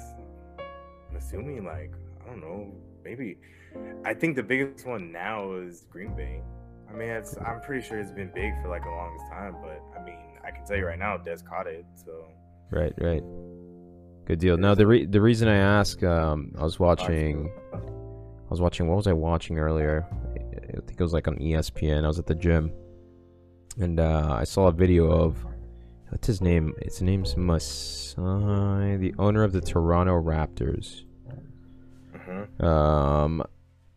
I'm 1.11 1.17
assuming, 1.17 1.65
like, 1.65 1.93
I 2.25 2.31
don't 2.31 2.41
know, 2.41 2.73
maybe. 3.05 3.39
I 4.05 4.15
think 4.15 4.37
the 4.37 4.43
biggest 4.43 4.87
one 4.87 5.13
now 5.13 5.53
is 5.55 5.87
Green 5.91 6.15
Bay. 6.17 6.43
I 6.89 6.93
mean, 6.93 7.09
it's. 7.09 7.37
I'm 7.39 7.61
pretty 7.61 7.87
sure 7.87 7.99
it's 7.99 8.11
been 8.11 8.31
big 8.35 8.53
for 8.63 8.69
like 8.69 8.83
the 8.83 8.91
longest 8.91 9.27
time, 9.31 9.57
but 9.63 9.81
I 9.99 10.05
mean, 10.05 10.19
I 10.45 10.51
can 10.51 10.65
tell 10.65 10.77
you 10.77 10.87
right 10.87 10.99
now, 10.99 11.17
Dez 11.17 11.45
caught 11.45 11.67
it. 11.67 11.85
So 11.95 12.27
Right, 12.71 12.93
right. 12.99 13.23
Good 14.27 14.39
deal. 14.39 14.57
Now 14.57 14.75
the 14.75 14.87
re- 14.87 15.07
the 15.07 15.21
reason 15.21 15.49
I 15.49 15.57
ask, 15.57 16.03
um, 16.03 16.53
I 16.59 16.63
was 16.63 16.79
watching, 16.79 17.53
I 17.73 18.49
was 18.49 18.61
watching. 18.61 18.87
What 18.87 18.97
was 18.97 19.07
I 19.07 19.13
watching 19.13 19.59
earlier? 19.59 20.07
I 20.37 20.81
think 20.87 20.93
it 20.93 21.03
was 21.03 21.13
like 21.13 21.27
on 21.27 21.37
ESPN. 21.37 22.05
I 22.05 22.07
was 22.07 22.19
at 22.19 22.27
the 22.27 22.35
gym, 22.35 22.73
and 23.79 23.99
uh, 23.99 24.37
I 24.39 24.45
saw 24.45 24.69
a 24.69 24.73
video 24.73 25.11
of 25.11 25.45
what's 26.11 26.29
his 26.29 26.41
name? 26.41 26.75
His 26.83 27.03
name's 27.03 27.37
Masai, 27.37 28.97
the 28.99 29.15
owner 29.19 29.43
of 29.43 29.53
the 29.53 29.61
Toronto 29.61 30.21
Raptors. 30.23 31.03
Mhm. 32.31 32.63
Um, 32.63 33.43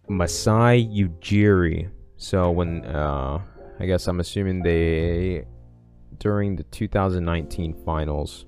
Masai 0.09 0.85
Ujiri. 0.85 1.89
So 2.17 2.51
when 2.51 2.85
uh, 2.85 3.41
I 3.79 3.85
guess 3.85 4.07
I'm 4.07 4.19
assuming 4.19 4.63
they 4.63 5.45
during 6.19 6.55
the 6.55 6.63
2019 6.63 7.73
finals, 7.85 8.45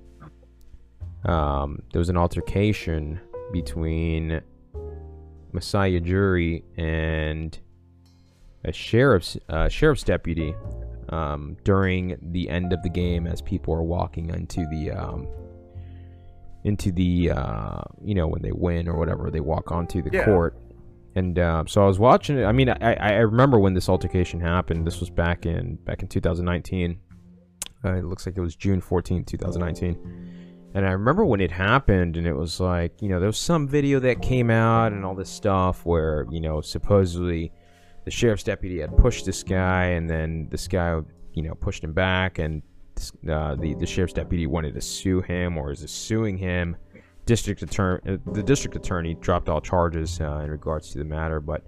um, 1.25 1.81
there 1.91 1.99
was 1.99 2.09
an 2.09 2.17
altercation 2.17 3.19
between 3.51 4.41
Masai 5.51 5.99
Ujiri 5.99 6.63
and 6.77 7.57
a 8.63 8.71
sheriff's 8.71 9.37
uh, 9.49 9.69
sheriff's 9.69 10.03
deputy 10.03 10.55
um, 11.09 11.57
during 11.63 12.17
the 12.31 12.49
end 12.49 12.73
of 12.73 12.81
the 12.81 12.89
game 12.89 13.27
as 13.27 13.41
people 13.41 13.73
are 13.73 13.83
walking 13.83 14.29
into 14.29 14.65
the 14.71 14.91
um, 14.91 15.27
into 16.65 16.91
the 16.91 17.31
uh, 17.31 17.81
you 18.03 18.13
know 18.15 18.27
when 18.27 18.41
they 18.41 18.51
win 18.51 18.87
or 18.89 18.97
whatever 18.97 19.31
they 19.31 19.39
walk 19.39 19.71
onto 19.71 20.01
the 20.01 20.09
Yeah. 20.11 20.25
court. 20.25 20.57
And 21.17 21.39
uh, 21.39 21.63
so 21.65 21.81
I 21.81 21.87
was 21.87 21.97
watching 21.97 22.37
it. 22.37 22.43
I 22.43 22.51
mean, 22.51 22.67
I, 22.67 22.93
I 22.95 23.11
remember 23.19 23.57
when 23.57 23.73
this 23.73 23.87
altercation 23.87 24.41
happened. 24.41 24.85
This 24.85 24.99
was 24.99 25.09
back 25.09 25.45
in 25.45 25.75
back 25.85 26.01
in 26.01 26.09
2019. 26.09 26.99
Uh, 27.85 27.93
it 27.93 28.03
looks 28.03 28.25
like 28.25 28.35
it 28.35 28.41
was 28.41 28.55
June 28.55 28.81
14, 28.81 29.23
2019. 29.23 30.71
And 30.73 30.85
I 30.85 30.91
remember 30.91 31.23
when 31.23 31.39
it 31.39 31.51
happened, 31.51 32.17
and 32.17 32.27
it 32.27 32.33
was 32.35 32.59
like, 32.59 33.01
you 33.01 33.07
know, 33.07 33.19
there 33.21 33.27
was 33.27 33.37
some 33.37 33.65
video 33.65 33.97
that 34.01 34.21
came 34.21 34.49
out 34.49 34.91
and 34.91 35.05
all 35.05 35.15
this 35.15 35.29
stuff 35.29 35.85
where, 35.85 36.25
you 36.29 36.41
know, 36.41 36.59
supposedly 36.59 37.53
the 38.03 38.11
sheriff's 38.11 38.43
deputy 38.43 38.81
had 38.81 38.97
pushed 38.97 39.25
this 39.25 39.41
guy, 39.41 39.85
and 39.85 40.09
then 40.09 40.47
this 40.51 40.67
guy, 40.67 40.99
you 41.33 41.43
know, 41.43 41.53
pushed 41.55 41.81
him 41.83 41.93
back, 41.93 42.39
and 42.39 42.61
uh, 43.29 43.55
the 43.55 43.73
the 43.75 43.85
sheriff's 43.85 44.13
deputy 44.13 44.47
wanted 44.47 44.73
to 44.73 44.81
sue 44.81 45.21
him 45.21 45.57
or 45.57 45.71
is 45.71 45.89
suing 45.89 46.37
him. 46.37 46.77
District 47.25 47.61
attorney, 47.61 48.01
uh, 48.07 48.17
the 48.33 48.43
district 48.43 48.75
attorney 48.75 49.15
dropped 49.15 49.49
all 49.49 49.61
charges 49.61 50.21
uh, 50.21 50.41
in 50.43 50.51
regards 50.51 50.91
to 50.91 50.99
the 50.99 51.05
matter, 51.05 51.39
but 51.39 51.63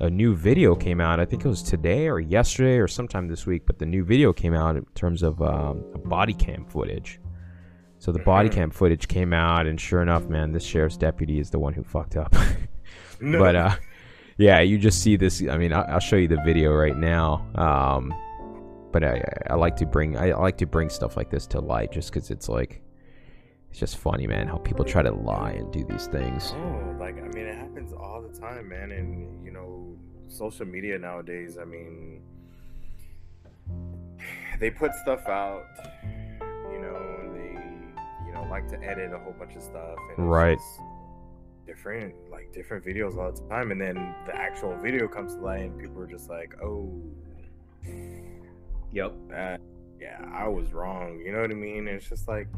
a 0.00 0.10
new 0.10 0.34
video 0.34 0.74
came 0.74 1.00
out. 1.00 1.20
I 1.20 1.24
think 1.24 1.44
it 1.44 1.48
was 1.48 1.62
today 1.62 2.08
or 2.08 2.20
yesterday 2.20 2.78
or 2.78 2.88
sometime 2.88 3.28
this 3.28 3.46
week. 3.46 3.62
But 3.66 3.78
the 3.78 3.86
new 3.86 4.04
video 4.04 4.32
came 4.32 4.54
out 4.54 4.76
in 4.76 4.84
terms 4.94 5.22
of 5.22 5.40
um, 5.40 5.84
body 6.04 6.34
cam 6.34 6.64
footage. 6.66 7.20
So 7.98 8.10
the 8.10 8.18
body 8.18 8.48
cam 8.48 8.70
footage 8.70 9.06
came 9.06 9.32
out, 9.32 9.68
and 9.68 9.80
sure 9.80 10.02
enough, 10.02 10.24
man, 10.24 10.50
this 10.50 10.64
sheriff's 10.64 10.96
deputy 10.96 11.38
is 11.38 11.50
the 11.50 11.60
one 11.60 11.72
who 11.72 11.82
fucked 11.84 12.16
up. 12.16 12.34
No. 13.24 13.38
but 13.38 13.54
uh, 13.54 13.76
yeah, 14.36 14.58
you 14.58 14.78
just 14.78 15.00
see 15.00 15.14
this. 15.14 15.40
I 15.48 15.56
mean, 15.56 15.72
I, 15.72 15.82
I'll 15.82 16.00
show 16.00 16.16
you 16.16 16.26
the 16.26 16.42
video 16.44 16.72
right 16.72 16.96
now. 16.96 17.46
Um, 17.54 18.12
but 18.92 19.02
I, 19.02 19.22
I 19.48 19.54
like 19.54 19.76
to 19.76 19.86
bring 19.86 20.16
I 20.16 20.32
like 20.34 20.58
to 20.58 20.66
bring 20.66 20.88
stuff 20.88 21.16
like 21.16 21.30
this 21.30 21.46
to 21.48 21.60
light, 21.60 21.90
just 21.92 22.12
because 22.12 22.30
it's 22.30 22.48
like 22.48 22.82
it's 23.70 23.80
just 23.80 23.96
funny, 23.96 24.26
man, 24.26 24.46
how 24.46 24.58
people 24.58 24.84
try 24.84 25.02
to 25.02 25.10
lie 25.10 25.52
and 25.52 25.72
do 25.72 25.84
these 25.84 26.06
things. 26.06 26.52
Oh, 26.54 26.96
like 27.00 27.16
I 27.16 27.28
mean, 27.28 27.46
it 27.46 27.56
happens 27.56 27.92
all 27.92 28.20
the 28.22 28.38
time, 28.38 28.68
man. 28.68 28.92
And 28.92 29.44
you 29.44 29.50
know, 29.50 29.96
social 30.28 30.66
media 30.66 30.98
nowadays. 30.98 31.56
I 31.58 31.64
mean, 31.64 32.20
they 34.60 34.70
put 34.70 34.94
stuff 34.96 35.26
out. 35.26 35.64
You 36.70 36.80
know, 36.80 36.96
and 37.20 37.34
they 37.34 38.26
you 38.26 38.32
know 38.34 38.46
like 38.50 38.68
to 38.68 38.82
edit 38.82 39.12
a 39.12 39.18
whole 39.18 39.34
bunch 39.38 39.56
of 39.56 39.62
stuff. 39.62 39.96
And 40.16 40.30
Right. 40.30 40.58
Different 41.64 42.14
like 42.30 42.52
different 42.52 42.84
videos 42.84 43.16
all 43.16 43.32
the 43.32 43.48
time, 43.48 43.70
and 43.70 43.80
then 43.80 43.94
the 44.26 44.36
actual 44.36 44.76
video 44.76 45.08
comes 45.08 45.34
to 45.34 45.40
light, 45.40 45.62
and 45.62 45.78
people 45.80 46.02
are 46.02 46.06
just 46.06 46.28
like, 46.28 46.54
"Oh, 46.62 46.92
Yep. 48.92 49.12
that 49.30 49.60
yeah 50.00 50.20
i 50.32 50.46
was 50.48 50.72
wrong 50.72 51.20
you 51.24 51.32
know 51.32 51.40
what 51.40 51.50
i 51.50 51.54
mean 51.54 51.86
it's 51.88 52.08
just 52.08 52.26
like 52.28 52.48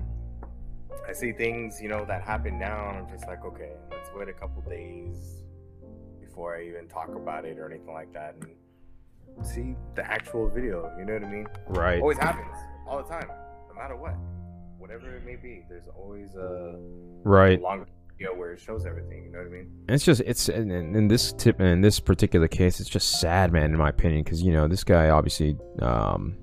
i 1.08 1.12
see 1.12 1.32
things 1.32 1.80
you 1.82 1.88
know 1.88 2.04
that 2.06 2.22
happen 2.22 2.58
now 2.58 2.88
and 2.90 2.98
i'm 2.98 3.08
just 3.08 3.26
like 3.26 3.44
okay 3.44 3.72
let's 3.90 4.10
wait 4.14 4.28
a 4.28 4.32
couple 4.32 4.62
days 4.62 5.42
before 6.20 6.56
i 6.56 6.62
even 6.64 6.88
talk 6.88 7.14
about 7.14 7.44
it 7.44 7.58
or 7.58 7.70
anything 7.70 7.92
like 7.92 8.12
that 8.12 8.34
and 9.36 9.46
see 9.46 9.74
the 9.94 10.04
actual 10.10 10.48
video 10.48 10.90
you 10.98 11.04
know 11.04 11.14
what 11.14 11.24
i 11.24 11.30
mean 11.30 11.46
Right. 11.68 12.00
always 12.00 12.18
happens 12.18 12.56
all 12.88 12.98
the 13.02 13.08
time 13.08 13.28
no 13.68 13.74
matter 13.74 13.96
what 13.96 14.14
whatever 14.78 15.16
it 15.16 15.24
may 15.24 15.36
be 15.36 15.64
there's 15.68 15.88
always 15.96 16.34
a 16.34 16.78
Right. 17.24 17.60
longer 17.60 17.86
video 18.16 18.34
where 18.34 18.52
it 18.52 18.60
shows 18.60 18.86
everything 18.86 19.24
you 19.24 19.32
know 19.32 19.38
what 19.38 19.46
i 19.46 19.50
mean? 19.50 19.70
It's 19.88 20.04
just 20.04 20.20
it's 20.22 20.48
in, 20.48 20.70
in 20.70 21.08
this 21.08 21.32
tip 21.32 21.60
in 21.60 21.80
this 21.80 22.00
particular 22.00 22.48
case, 22.48 22.80
it's 22.80 22.88
just 22.88 23.20
sad, 23.20 23.52
man, 23.52 23.70
in 23.72 23.76
my 23.76 23.90
opinion, 23.90 24.24
because 24.24 24.42
you 24.42 24.52
know 24.52 24.68
this 24.68 24.84
guy 24.84 25.10
obviously, 25.10 25.56
um, 25.80 26.36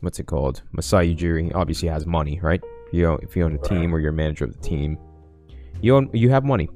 what's 0.00 0.18
it 0.18 0.26
called, 0.26 0.62
Masai 0.72 1.14
Ujiri, 1.14 1.54
obviously 1.54 1.88
has 1.88 2.06
money, 2.06 2.40
right? 2.42 2.62
You 2.92 3.02
know, 3.02 3.18
if 3.22 3.36
you 3.36 3.44
own 3.44 3.54
a 3.54 3.58
team 3.58 3.94
or 3.94 4.00
you're 4.00 4.10
a 4.10 4.14
manager 4.14 4.44
of 4.44 4.52
the 4.52 4.62
team, 4.62 4.98
you 5.80 5.96
own 5.96 6.10
you 6.12 6.30
have 6.30 6.44
money, 6.44 6.68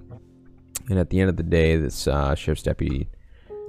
and 0.88 0.98
at 0.98 1.10
the 1.10 1.20
end 1.20 1.30
of 1.30 1.36
the 1.36 1.42
day, 1.42 1.76
this 1.76 2.06
uh, 2.06 2.34
sheriff's 2.34 2.62
deputy 2.62 3.08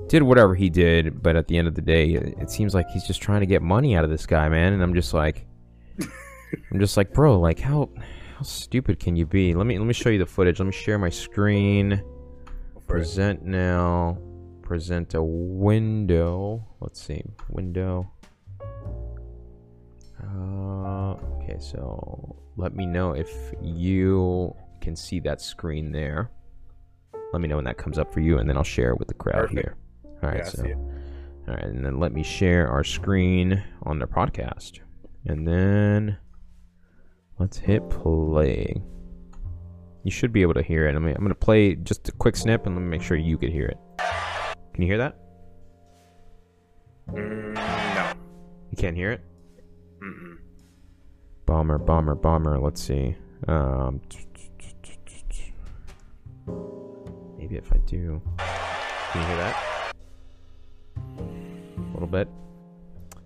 did 0.07 0.23
whatever 0.23 0.55
he 0.55 0.69
did, 0.69 1.21
but 1.21 1.35
at 1.35 1.47
the 1.47 1.57
end 1.57 1.67
of 1.67 1.75
the 1.75 1.81
day, 1.81 2.11
it, 2.11 2.35
it 2.39 2.49
seems 2.49 2.73
like 2.73 2.87
he's 2.89 3.05
just 3.05 3.21
trying 3.21 3.41
to 3.41 3.45
get 3.45 3.61
money 3.61 3.95
out 3.95 4.03
of 4.03 4.09
this 4.09 4.25
guy, 4.25 4.47
man, 4.47 4.73
and 4.73 4.81
I'm 4.81 4.93
just 4.93 5.13
like, 5.13 5.45
I'm 6.71 6.79
just 6.79 6.95
like, 6.97 7.13
bro, 7.13 7.39
like 7.39 7.59
how 7.59 7.89
how 8.37 8.43
stupid 8.43 8.99
can 8.99 9.15
you 9.15 9.25
be? 9.25 9.55
Let 9.55 9.65
me 9.65 9.79
let 9.79 9.87
me 9.87 9.93
show 9.93 10.09
you 10.09 10.19
the 10.19 10.25
footage. 10.27 10.59
Let 10.59 10.67
me 10.67 10.71
share 10.71 10.99
my 10.99 11.09
screen. 11.09 11.89
Go 11.89 12.81
for 12.85 12.97
it. 12.97 12.99
Present 12.99 13.43
now. 13.43 14.19
Present 14.61 15.15
a 15.15 15.23
window. 15.23 16.63
Let's 16.79 17.01
see. 17.01 17.23
Window. 17.49 18.11
Uh, 20.21 21.13
okay, 21.41 21.57
so 21.57 22.35
let 22.57 22.75
me 22.75 22.85
know 22.85 23.13
if 23.13 23.31
you 23.63 24.55
can 24.81 24.95
see 24.95 25.19
that 25.21 25.41
screen 25.41 25.91
there. 25.91 26.29
Let 27.33 27.41
me 27.41 27.47
know 27.47 27.55
when 27.55 27.65
that 27.65 27.77
comes 27.77 27.97
up 27.97 28.13
for 28.13 28.19
you, 28.19 28.37
and 28.37 28.47
then 28.47 28.55
I'll 28.55 28.63
share 28.63 28.91
it 28.91 28.99
with 28.99 29.07
the 29.07 29.15
crowd 29.15 29.49
Perfect. 29.49 29.59
here. 29.59 29.77
All 30.21 30.29
right, 30.29 30.37
yeah, 30.39 30.49
so 30.49 30.63
all 31.47 31.55
right, 31.55 31.63
and 31.63 31.83
then 31.83 31.99
let 31.99 32.13
me 32.13 32.21
share 32.21 32.67
our 32.67 32.83
screen 32.83 33.63
on 33.83 33.97
the 33.97 34.05
podcast, 34.05 34.79
and 35.25 35.47
then 35.47 36.17
let's 37.39 37.57
hit 37.57 37.89
play. 37.89 38.81
You 40.03 40.11
should 40.11 40.31
be 40.31 40.41
able 40.41 40.53
to 40.53 40.63
hear 40.63 40.87
it. 40.87 40.95
I 40.95 40.99
mean, 40.99 41.15
I'm 41.15 41.21
gonna 41.21 41.35
play 41.35 41.75
just 41.75 42.07
a 42.09 42.11
quick 42.11 42.35
snip, 42.35 42.65
and 42.65 42.75
let 42.75 42.81
me 42.81 42.87
make 42.87 43.01
sure 43.01 43.17
you 43.17 43.37
could 43.37 43.51
hear 43.51 43.65
it. 43.65 43.77
Can 44.73 44.83
you 44.83 44.87
hear 44.87 44.97
that? 44.97 45.17
Mm, 47.09 47.53
no 47.55 48.13
You 48.71 48.77
can't 48.77 48.95
hear 48.95 49.11
it. 49.11 49.21
Mm-mm. 50.01 50.37
Bomber, 51.45 51.77
bomber, 51.77 52.15
bomber. 52.15 52.59
Let's 52.59 52.81
see. 52.81 53.15
Um, 53.47 54.01
maybe 57.37 57.55
if 57.55 57.71
I 57.71 57.77
do, 57.85 58.21
can 59.11 59.21
you 59.21 59.27
hear 59.27 59.37
that? 59.37 59.93
A 61.17 61.93
little 61.93 62.07
bit. 62.07 62.27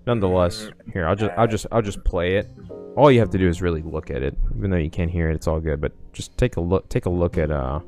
Nonetheless, 0.05 0.69
here 0.91 1.05
I'll 1.05 1.15
just 1.15 1.31
I'll 1.37 1.47
just 1.47 1.65
I'll 1.71 1.81
just 1.81 2.03
play 2.03 2.37
it. 2.37 2.49
All 2.97 3.11
you 3.11 3.19
have 3.19 3.29
to 3.29 3.37
do 3.37 3.47
is 3.47 3.61
really 3.61 3.81
look 3.81 4.09
at 4.09 4.21
it, 4.21 4.37
even 4.57 4.71
though 4.71 4.77
you 4.77 4.89
can't 4.89 5.11
hear 5.11 5.29
it. 5.29 5.35
It's 5.35 5.47
all 5.47 5.59
good, 5.59 5.79
but 5.79 5.93
just 6.11 6.37
take 6.37 6.57
a 6.57 6.61
look. 6.61 6.89
Take 6.89 7.05
a 7.05 7.09
look 7.09 7.37
at 7.37 7.51
uh 7.51 7.79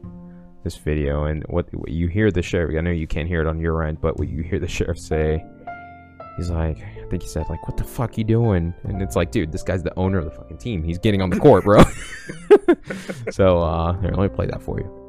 this 0.63 0.78
video 0.78 1.26
and 1.26 1.43
what, 1.49 1.73
what 1.73 1.89
you 1.89 2.08
hear 2.08 2.32
the 2.32 2.41
sheriff. 2.41 2.76
I 2.78 2.82
know 2.82 2.91
you 2.91 3.08
can't 3.08 3.28
hear 3.28 3.41
it 3.41 3.47
on 3.47 3.60
your 3.60 3.84
end, 3.84 3.99
but 3.99 4.17
what 4.17 4.30
you 4.30 4.43
hear 4.43 4.60
the 4.60 4.67
sheriff 4.67 4.99
say. 4.99 5.43
He's 6.38 6.49
like, 6.49 6.80
I 6.80 7.08
think 7.10 7.21
he 7.21 7.28
said 7.28 7.45
like, 7.49 7.67
"What 7.67 7.78
the 7.78 7.84
fuck 7.84 8.17
you 8.17 8.23
doing?" 8.23 8.73
And 8.86 9.02
it's 9.04 9.15
like, 9.15 9.32
dude, 9.32 9.52
this 9.52 9.62
guy's 9.62 9.84
the 9.84 9.93
owner 9.99 10.17
of 10.17 10.26
the 10.26 10.32
fucking 10.32 10.58
team. 10.58 10.84
He's 10.84 10.97
getting 10.97 11.21
on 11.21 11.30
the 11.30 11.39
court, 11.39 11.63
bro. 11.63 11.84
so 13.32 13.60
uh, 13.60 13.93
here, 14.02 14.12
let 14.12 14.32
me 14.32 14.36
play 14.36 14.47
that 14.47 14.62
for 14.62 14.80
you. 14.80 15.03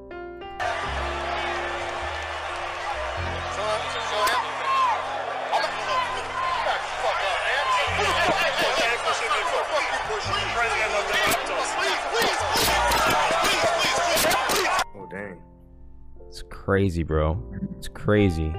Crazy, 16.64 17.02
bro. 17.02 17.38
It's 17.76 17.88
crazy. 17.88 18.54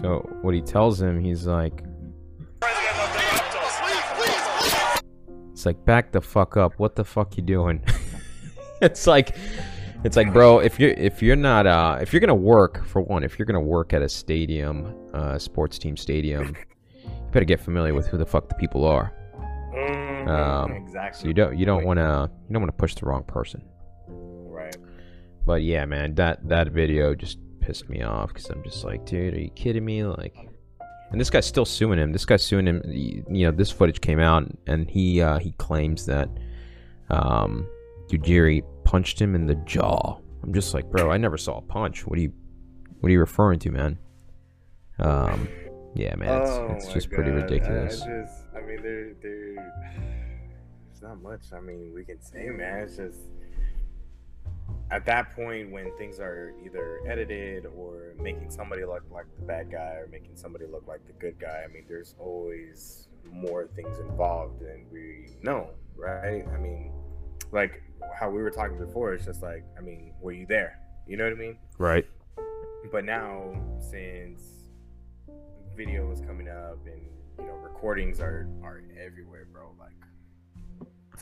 So 0.00 0.26
what 0.40 0.54
he 0.54 0.62
tells 0.62 1.00
him, 1.00 1.20
he's 1.20 1.46
like, 1.46 1.84
it's 5.52 5.66
like 5.66 5.84
back 5.84 6.12
the 6.12 6.20
fuck 6.20 6.56
up. 6.56 6.72
What 6.78 6.96
the 6.96 7.04
fuck 7.04 7.36
you 7.36 7.42
doing? 7.42 7.84
it's 8.80 9.06
like, 9.06 9.36
it's 10.02 10.16
like, 10.16 10.32
bro, 10.32 10.60
if 10.60 10.80
you're 10.80 10.90
if 10.92 11.22
you're 11.22 11.36
not 11.36 11.66
uh 11.66 11.98
if 12.00 12.12
you're 12.12 12.20
gonna 12.20 12.34
work 12.34 12.84
for 12.86 13.02
one, 13.02 13.22
if 13.22 13.38
you're 13.38 13.46
gonna 13.46 13.60
work 13.60 13.92
at 13.92 14.00
a 14.02 14.08
stadium, 14.08 14.94
uh, 15.12 15.38
sports 15.38 15.78
team 15.78 15.96
stadium, 15.96 16.56
you 17.04 17.10
better 17.32 17.44
get 17.44 17.60
familiar 17.60 17.92
with 17.92 18.06
who 18.06 18.16
the 18.16 18.26
fuck 18.26 18.48
the 18.48 18.54
people 18.54 18.84
are. 18.84 19.12
Mhm, 19.74 20.28
Um, 20.28 20.72
exactly 20.72 21.20
So 21.20 21.28
you 21.28 21.34
don't 21.34 21.58
you 21.58 21.66
don't 21.66 21.84
want 21.84 21.98
to 21.98 22.30
you 22.48 22.52
don't 22.52 22.62
want 22.62 22.72
to 22.72 22.76
push 22.78 22.94
the 22.94 23.04
wrong 23.06 23.24
person. 23.24 23.62
But 25.44 25.62
yeah, 25.62 25.84
man, 25.84 26.14
that 26.16 26.48
that 26.48 26.68
video 26.68 27.14
just 27.14 27.38
pissed 27.60 27.88
me 27.88 28.02
off 28.02 28.28
because 28.28 28.48
I'm 28.50 28.62
just 28.62 28.84
like, 28.84 29.04
dude, 29.06 29.34
are 29.34 29.40
you 29.40 29.50
kidding 29.50 29.84
me? 29.84 30.04
Like, 30.04 30.36
and 31.10 31.20
this 31.20 31.30
guy's 31.30 31.46
still 31.46 31.64
suing 31.64 31.98
him. 31.98 32.12
This 32.12 32.24
guy's 32.24 32.42
suing 32.44 32.66
him. 32.66 32.82
You 32.86 33.46
know, 33.46 33.50
this 33.50 33.70
footage 33.70 34.00
came 34.00 34.20
out, 34.20 34.44
and 34.66 34.88
he 34.88 35.20
uh, 35.20 35.38
he 35.38 35.52
claims 35.52 36.06
that 36.06 36.28
um, 37.10 37.66
Ujiri 38.08 38.62
punched 38.84 39.20
him 39.20 39.34
in 39.34 39.46
the 39.46 39.54
jaw. 39.56 40.18
I'm 40.42 40.52
just 40.52 40.74
like, 40.74 40.90
bro, 40.90 41.10
I 41.10 41.16
never 41.18 41.36
saw 41.36 41.58
a 41.58 41.62
punch. 41.62 42.06
What 42.06 42.18
are 42.18 42.22
you 42.22 42.32
what 43.00 43.08
are 43.08 43.12
you 43.12 43.20
referring 43.20 43.58
to, 43.60 43.70
man? 43.70 43.98
Um, 44.98 45.48
yeah, 45.94 46.14
man, 46.14 46.42
it's, 46.42 46.50
oh 46.50 46.72
it's 46.76 46.92
just 46.92 47.10
pretty 47.10 47.30
God. 47.30 47.38
I- 47.38 47.42
ridiculous. 47.42 48.02
I, 48.02 48.06
just, 48.06 48.34
I 48.56 48.60
mean, 48.60 48.82
there, 48.82 49.14
there, 49.22 49.54
there's 50.86 51.02
not 51.02 51.20
much. 51.20 51.42
I 51.54 51.60
mean, 51.60 51.92
we 51.94 52.04
can 52.04 52.22
say, 52.22 52.46
man. 52.48 52.84
It's 52.84 52.96
just 52.96 53.18
at 54.92 55.06
that 55.06 55.34
point 55.34 55.72
when 55.72 55.90
things 55.96 56.20
are 56.20 56.52
either 56.62 57.00
edited 57.08 57.64
or 57.64 58.12
making 58.20 58.50
somebody 58.50 58.84
look 58.84 59.02
like 59.10 59.24
the 59.38 59.44
bad 59.46 59.72
guy 59.72 59.94
or 59.94 60.06
making 60.12 60.36
somebody 60.36 60.66
look 60.66 60.86
like 60.86 61.00
the 61.06 61.14
good 61.14 61.38
guy. 61.40 61.62
I 61.64 61.72
mean, 61.72 61.84
there's 61.88 62.14
always 62.18 63.08
more 63.32 63.66
things 63.74 63.98
involved 63.98 64.60
than 64.60 64.84
we 64.92 65.28
know, 65.42 65.70
right? 65.96 66.44
I 66.46 66.58
mean, 66.58 66.92
like 67.52 67.82
how 68.14 68.28
we 68.28 68.42
were 68.42 68.50
talking 68.50 68.76
before. 68.76 69.14
It's 69.14 69.24
just 69.24 69.42
like, 69.42 69.64
I 69.78 69.80
mean, 69.80 70.12
were 70.20 70.32
you 70.32 70.44
there? 70.46 70.78
You 71.08 71.16
know 71.16 71.24
what 71.24 71.32
I 71.32 71.36
mean? 71.36 71.56
Right. 71.78 72.06
But 72.92 73.06
now, 73.06 73.54
since 73.80 74.42
video 75.74 76.10
is 76.12 76.20
coming 76.20 76.48
up 76.48 76.78
and 76.84 77.00
you 77.38 77.46
know 77.46 77.54
recordings 77.54 78.20
are 78.20 78.46
are 78.62 78.82
everywhere, 79.02 79.46
bro. 79.50 79.70
Like 79.80 79.94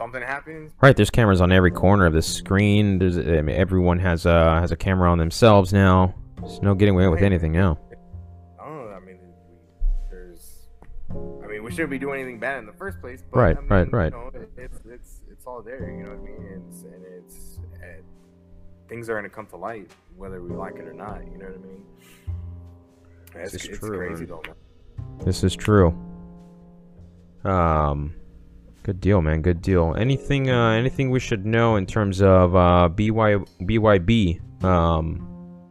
something 0.00 0.22
happens, 0.22 0.72
Right. 0.80 0.96
There's 0.96 1.10
cameras 1.10 1.40
on 1.42 1.52
every 1.52 1.70
corner 1.70 2.06
of 2.06 2.14
the 2.14 2.22
screen. 2.22 2.98
There's 2.98 3.18
I 3.18 3.42
mean, 3.42 3.50
everyone 3.50 3.98
has 3.98 4.24
a 4.24 4.58
has 4.60 4.72
a 4.72 4.76
camera 4.76 5.10
on 5.10 5.18
themselves 5.18 5.72
now. 5.72 6.14
There's 6.40 6.62
no 6.62 6.74
getting 6.74 6.94
away 6.94 7.06
with 7.08 7.22
anything 7.22 7.52
now. 7.52 7.78
I 8.58 8.64
don't 8.64 8.88
know. 8.88 8.96
I 8.96 9.00
mean, 9.00 9.18
we, 9.20 9.28
there's, 10.10 10.68
I 11.10 11.46
mean, 11.48 11.62
we 11.62 11.70
shouldn't 11.70 11.90
be 11.90 11.98
doing 11.98 12.18
anything 12.20 12.38
bad 12.40 12.60
in 12.60 12.66
the 12.66 12.72
first 12.72 12.98
place. 13.02 13.22
But, 13.30 13.38
Right, 13.38 13.56
I 13.56 13.60
mean, 13.60 13.68
right, 13.68 13.92
right. 13.92 14.12
You 14.12 14.18
know, 14.18 14.46
it's 14.56 14.80
it's 14.86 15.20
it's 15.30 15.46
all 15.46 15.60
there. 15.60 15.90
You 15.90 16.04
know 16.04 16.10
what 16.10 16.18
I 16.18 16.22
mean? 16.22 16.46
And 16.50 16.64
it's, 16.72 16.82
and 16.82 17.04
it's 17.18 17.58
and 17.82 18.02
things 18.88 19.10
are 19.10 19.14
gonna 19.16 19.28
come 19.28 19.46
to 19.48 19.56
light 19.56 19.90
whether 20.16 20.40
we 20.42 20.54
like 20.56 20.76
it 20.76 20.86
or 20.88 20.94
not. 20.94 21.20
You 21.30 21.36
know 21.38 21.44
what 21.46 21.54
I 21.54 21.58
mean? 21.58 21.84
It's, 23.34 23.54
is 23.54 23.66
it's 23.66 23.78
true, 23.78 23.98
crazy 23.98 24.24
though. 24.24 24.42
This 25.24 25.44
is 25.44 25.54
true. 25.54 25.94
Um, 27.44 28.14
good 28.90 29.00
deal, 29.00 29.22
man. 29.22 29.40
Good 29.40 29.62
deal. 29.62 29.94
Anything, 29.96 30.50
uh, 30.50 30.70
anything 30.70 31.10
we 31.10 31.20
should 31.20 31.46
know 31.46 31.76
in 31.76 31.86
terms 31.86 32.20
of 32.20 32.56
uh, 32.56 32.88
BY 32.88 33.36
BYB? 33.62 34.64
Um, 34.64 35.70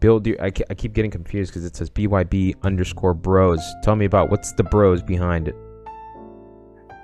build. 0.00 0.26
Your, 0.26 0.38
I, 0.42 0.52
I 0.68 0.74
keep 0.74 0.92
getting 0.92 1.10
confused 1.10 1.50
because 1.50 1.64
it 1.64 1.74
says 1.74 1.88
BYB 1.88 2.56
underscore 2.62 3.14
Bros. 3.14 3.62
Tell 3.82 3.96
me 3.96 4.04
about 4.04 4.28
what's 4.30 4.52
the 4.52 4.64
Bros 4.64 5.02
behind 5.02 5.48
it. 5.48 5.54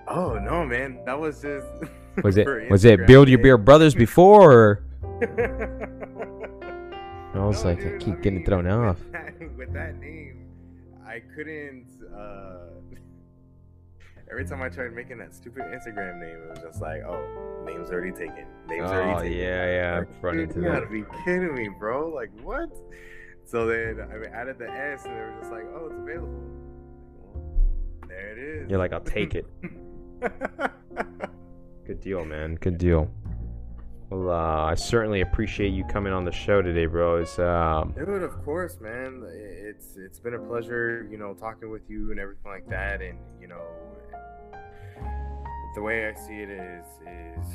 Oh 0.06 0.38
no, 0.38 0.66
man, 0.66 0.98
that 1.06 1.18
was 1.18 1.40
just. 1.40 1.66
Was 2.22 2.38
it 2.38 2.48
was 2.70 2.86
it 2.86 3.06
Build 3.06 3.28
Your 3.28 3.38
Beer 3.38 3.58
Brothers 3.58 3.94
before? 4.04 4.82
I 5.20 5.26
was 7.34 7.62
No, 7.62 7.70
like, 7.70 7.84
I 7.84 7.98
keep 7.98 8.14
I 8.14 8.20
getting 8.22 8.36
mean, 8.36 8.46
thrown 8.46 8.64
with 8.64 8.72
off. 8.72 8.96
That, 9.12 9.34
with 9.58 9.74
that 9.74 10.00
name, 10.00 10.46
I 11.06 11.20
couldn't. 11.34 11.84
Uh, 12.16 12.75
every 14.30 14.44
time 14.44 14.62
I 14.62 14.68
tried 14.68 14.92
making 14.92 15.18
that 15.18 15.34
stupid 15.34 15.62
Instagram 15.64 16.18
name, 16.20 16.36
it 16.42 16.50
was 16.50 16.58
just 16.60 16.80
like, 16.80 17.02
oh, 17.02 17.62
name's 17.64 17.90
already 17.90 18.12
taken. 18.12 18.46
Name's 18.68 18.90
Oh 18.90 18.94
already 18.94 19.28
taken. 19.30 19.38
yeah, 19.46 19.66
yeah. 19.66 19.98
Like, 20.00 20.08
run 20.22 20.36
dude, 20.36 20.48
into 20.50 20.60
you 20.60 20.66
gotta 20.66 20.86
be 20.86 21.04
kidding 21.24 21.54
me, 21.54 21.68
bro. 21.78 22.08
Like, 22.08 22.30
what? 22.42 22.70
So 23.44 23.66
then 23.66 24.00
I 24.00 24.36
added 24.36 24.58
the 24.58 24.68
S, 24.68 25.04
and 25.04 25.14
they 25.16 25.20
were 25.20 25.34
just 25.38 25.52
like, 25.52 25.64
oh, 25.74 25.86
it's 25.86 25.98
available. 25.98 26.42
Well, 27.32 28.08
there 28.08 28.32
it 28.32 28.38
is. 28.38 28.70
You're 28.70 28.78
like, 28.78 28.92
I'll 28.92 29.00
take 29.00 29.34
it. 29.34 29.46
Good 31.86 32.00
deal, 32.00 32.24
man. 32.24 32.56
Good 32.56 32.78
deal. 32.78 33.08
Well, 34.10 34.30
uh, 34.30 34.64
I 34.70 34.74
certainly 34.74 35.20
appreciate 35.20 35.68
you 35.70 35.84
coming 35.84 36.12
on 36.12 36.24
the 36.24 36.32
show 36.32 36.62
today, 36.62 36.86
bro. 36.86 37.16
It's, 37.18 37.38
um, 37.38 37.92
Dude, 37.96 38.22
of 38.22 38.44
course, 38.44 38.80
man. 38.80 39.24
It's 39.28 39.96
it's 39.96 40.18
been 40.20 40.34
a 40.34 40.38
pleasure, 40.38 41.08
you 41.10 41.18
know, 41.18 41.34
talking 41.34 41.70
with 41.70 41.82
you 41.88 42.10
and 42.12 42.20
everything 42.20 42.50
like 42.50 42.68
that. 42.68 43.02
And 43.02 43.18
you 43.40 43.48
know, 43.48 43.62
the 45.76 45.82
way 45.82 46.08
I 46.08 46.14
see 46.14 46.40
it 46.40 46.48
is, 46.48 46.86
is, 47.06 47.46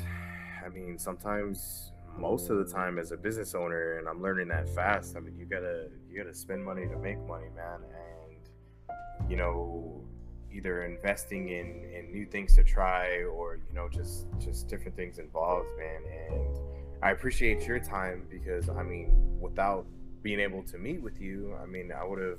I 0.64 0.68
mean, 0.68 0.96
sometimes, 0.96 1.90
most 2.16 2.50
of 2.50 2.56
the 2.56 2.72
time, 2.72 2.98
as 3.00 3.10
a 3.10 3.16
business 3.16 3.52
owner, 3.52 3.98
and 3.98 4.08
I'm 4.08 4.22
learning 4.22 4.46
that 4.48 4.68
fast. 4.70 5.16
I 5.16 5.20
mean, 5.20 5.36
you 5.36 5.44
gotta 5.44 5.88
you 6.08 6.16
gotta 6.16 6.32
spend 6.32 6.64
money 6.64 6.86
to 6.86 6.96
make 6.98 7.18
money, 7.26 7.48
man. 7.56 7.80
And 7.82 9.30
you 9.30 9.36
know, 9.36 10.04
either 10.52 10.84
investing 10.84 11.48
in 11.48 11.84
in 11.92 12.12
new 12.12 12.24
things 12.24 12.54
to 12.54 12.62
try, 12.62 13.24
or 13.24 13.56
you 13.56 13.74
know, 13.74 13.88
just 13.88 14.26
just 14.38 14.68
different 14.68 14.96
things 14.96 15.18
involved, 15.18 15.66
man. 15.76 16.02
And 16.30 16.58
I 17.02 17.10
appreciate 17.10 17.66
your 17.66 17.80
time 17.80 18.28
because 18.30 18.68
I 18.68 18.84
mean, 18.84 19.36
without 19.40 19.84
being 20.22 20.38
able 20.38 20.62
to 20.62 20.78
meet 20.78 21.02
with 21.02 21.20
you, 21.20 21.56
I 21.60 21.66
mean, 21.66 21.90
I 21.90 22.04
would 22.04 22.20
have, 22.20 22.38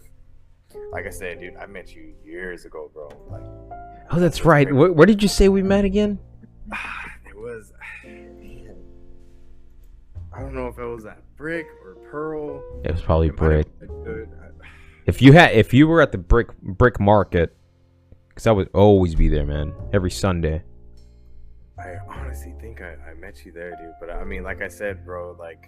like 0.94 1.08
I 1.08 1.10
said, 1.10 1.42
dude, 1.42 1.58
I 1.58 1.66
met 1.66 1.94
you 1.94 2.14
years 2.24 2.64
ago, 2.64 2.90
bro. 2.94 3.10
Like, 3.30 3.44
oh, 4.14 4.20
that's 4.20 4.46
right. 4.46 4.72
Where, 4.72 4.92
where 4.92 5.06
did 5.08 5.22
you 5.22 5.30
say 5.30 5.50
we 5.50 5.64
met 5.64 5.86
again? 5.86 6.20
it 7.28 7.36
was, 7.36 7.72
man, 8.04 8.76
I 10.36 10.40
don't 10.42 10.54
know 10.54 10.68
if 10.68 10.78
it 10.78 10.86
was 10.86 11.06
at 11.06 11.22
Brick 11.36 11.68
or 11.84 11.96
Pearl. 12.10 12.62
It 12.84 12.92
was 12.92 13.02
probably 13.02 13.28
It 13.28 13.36
Brick. 13.36 13.80
been 13.80 14.04
good. 14.04 14.30
I- 14.42 14.66
If 15.06 15.22
you 15.22 15.34
had, 15.34 15.54
if 15.54 15.74
you 15.74 15.88
were 15.88 16.02
at 16.02 16.12
the 16.12 16.18
brick 16.18 16.58
brick 16.62 17.00
market, 17.00 17.56
because 18.30 18.48
I 18.48 18.52
would 18.52 18.70
always 18.74 19.16
be 19.16 19.28
there, 19.28 19.46
man. 19.46 19.74
Every 19.94 20.12
Sunday. 20.12 20.64
I 21.78 21.96
honestly 22.08 22.54
think 22.62 22.82
I, 22.82 22.96
I 23.12 23.14
met 23.16 23.46
you 23.46 23.52
there, 23.52 23.72
dude. 23.72 23.94
But 24.00 24.10
uh, 24.10 24.14
I 24.14 24.24
mean, 24.24 24.44
like 24.44 24.62
I 24.62 24.68
said, 24.68 25.04
bro, 25.06 25.36
like 25.40 25.66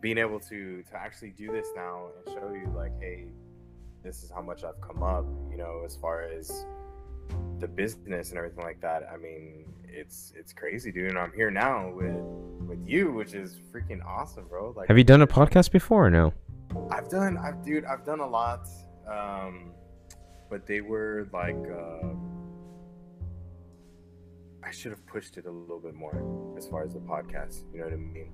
being 0.00 0.18
able 0.18 0.38
to 0.40 0.82
to 0.82 0.96
actually 0.96 1.30
do 1.30 1.50
this 1.52 1.68
now 1.74 2.08
and 2.26 2.34
show 2.34 2.52
you, 2.52 2.70
like, 2.76 2.92
hey, 3.00 3.28
this 4.02 4.22
is 4.22 4.30
how 4.30 4.42
much 4.42 4.62
I've 4.64 4.80
come 4.80 5.02
up, 5.02 5.24
you 5.50 5.56
know, 5.56 5.82
as 5.86 5.96
far 5.96 6.22
as 6.22 6.66
the 7.60 7.68
business 7.68 8.30
and 8.30 8.38
everything 8.38 8.64
like 8.64 8.80
that. 8.80 9.08
I 9.12 9.16
mean, 9.16 9.64
it's 9.84 10.32
it's 10.36 10.52
crazy, 10.52 10.90
dude. 10.92 11.10
And 11.10 11.18
I'm 11.18 11.32
here 11.32 11.50
now 11.50 11.90
with 11.90 12.16
with 12.68 12.86
you, 12.86 13.12
which 13.12 13.34
is 13.34 13.58
freaking 13.72 14.04
awesome, 14.04 14.46
bro. 14.48 14.72
Like, 14.76 14.88
Have 14.88 14.98
you 14.98 15.04
done 15.04 15.22
a 15.22 15.26
podcast 15.26 15.70
before 15.70 16.06
or 16.06 16.10
no? 16.10 16.32
I've 16.90 17.08
done, 17.08 17.38
I've 17.38 17.64
dude, 17.64 17.84
I've 17.84 18.04
done 18.04 18.20
a 18.20 18.26
lot, 18.26 18.68
um, 19.08 19.70
but 20.50 20.66
they 20.66 20.80
were 20.80 21.28
like, 21.32 21.56
uh, 21.56 22.08
I 24.62 24.70
should 24.70 24.90
have 24.90 25.06
pushed 25.06 25.36
it 25.36 25.46
a 25.46 25.50
little 25.50 25.78
bit 25.78 25.94
more 25.94 26.54
as 26.56 26.66
far 26.66 26.82
as 26.82 26.94
the 26.94 27.00
podcast. 27.00 27.62
You 27.72 27.80
know 27.80 27.84
what 27.84 27.92
I 27.92 27.96
mean? 27.96 28.32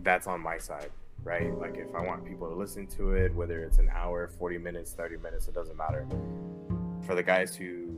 That's 0.00 0.26
on 0.26 0.40
my 0.40 0.58
side, 0.58 0.90
right? 1.22 1.56
Like 1.58 1.76
if 1.76 1.94
I 1.94 2.02
want 2.02 2.26
people 2.26 2.48
to 2.48 2.54
listen 2.54 2.86
to 2.88 3.12
it, 3.12 3.34
whether 3.34 3.64
it's 3.64 3.78
an 3.78 3.88
hour, 3.94 4.28
forty 4.38 4.58
minutes, 4.58 4.92
thirty 4.92 5.16
minutes, 5.16 5.48
it 5.48 5.54
doesn't 5.54 5.76
matter. 5.76 6.06
For 7.06 7.14
the 7.14 7.22
guys 7.22 7.56
who 7.56 7.91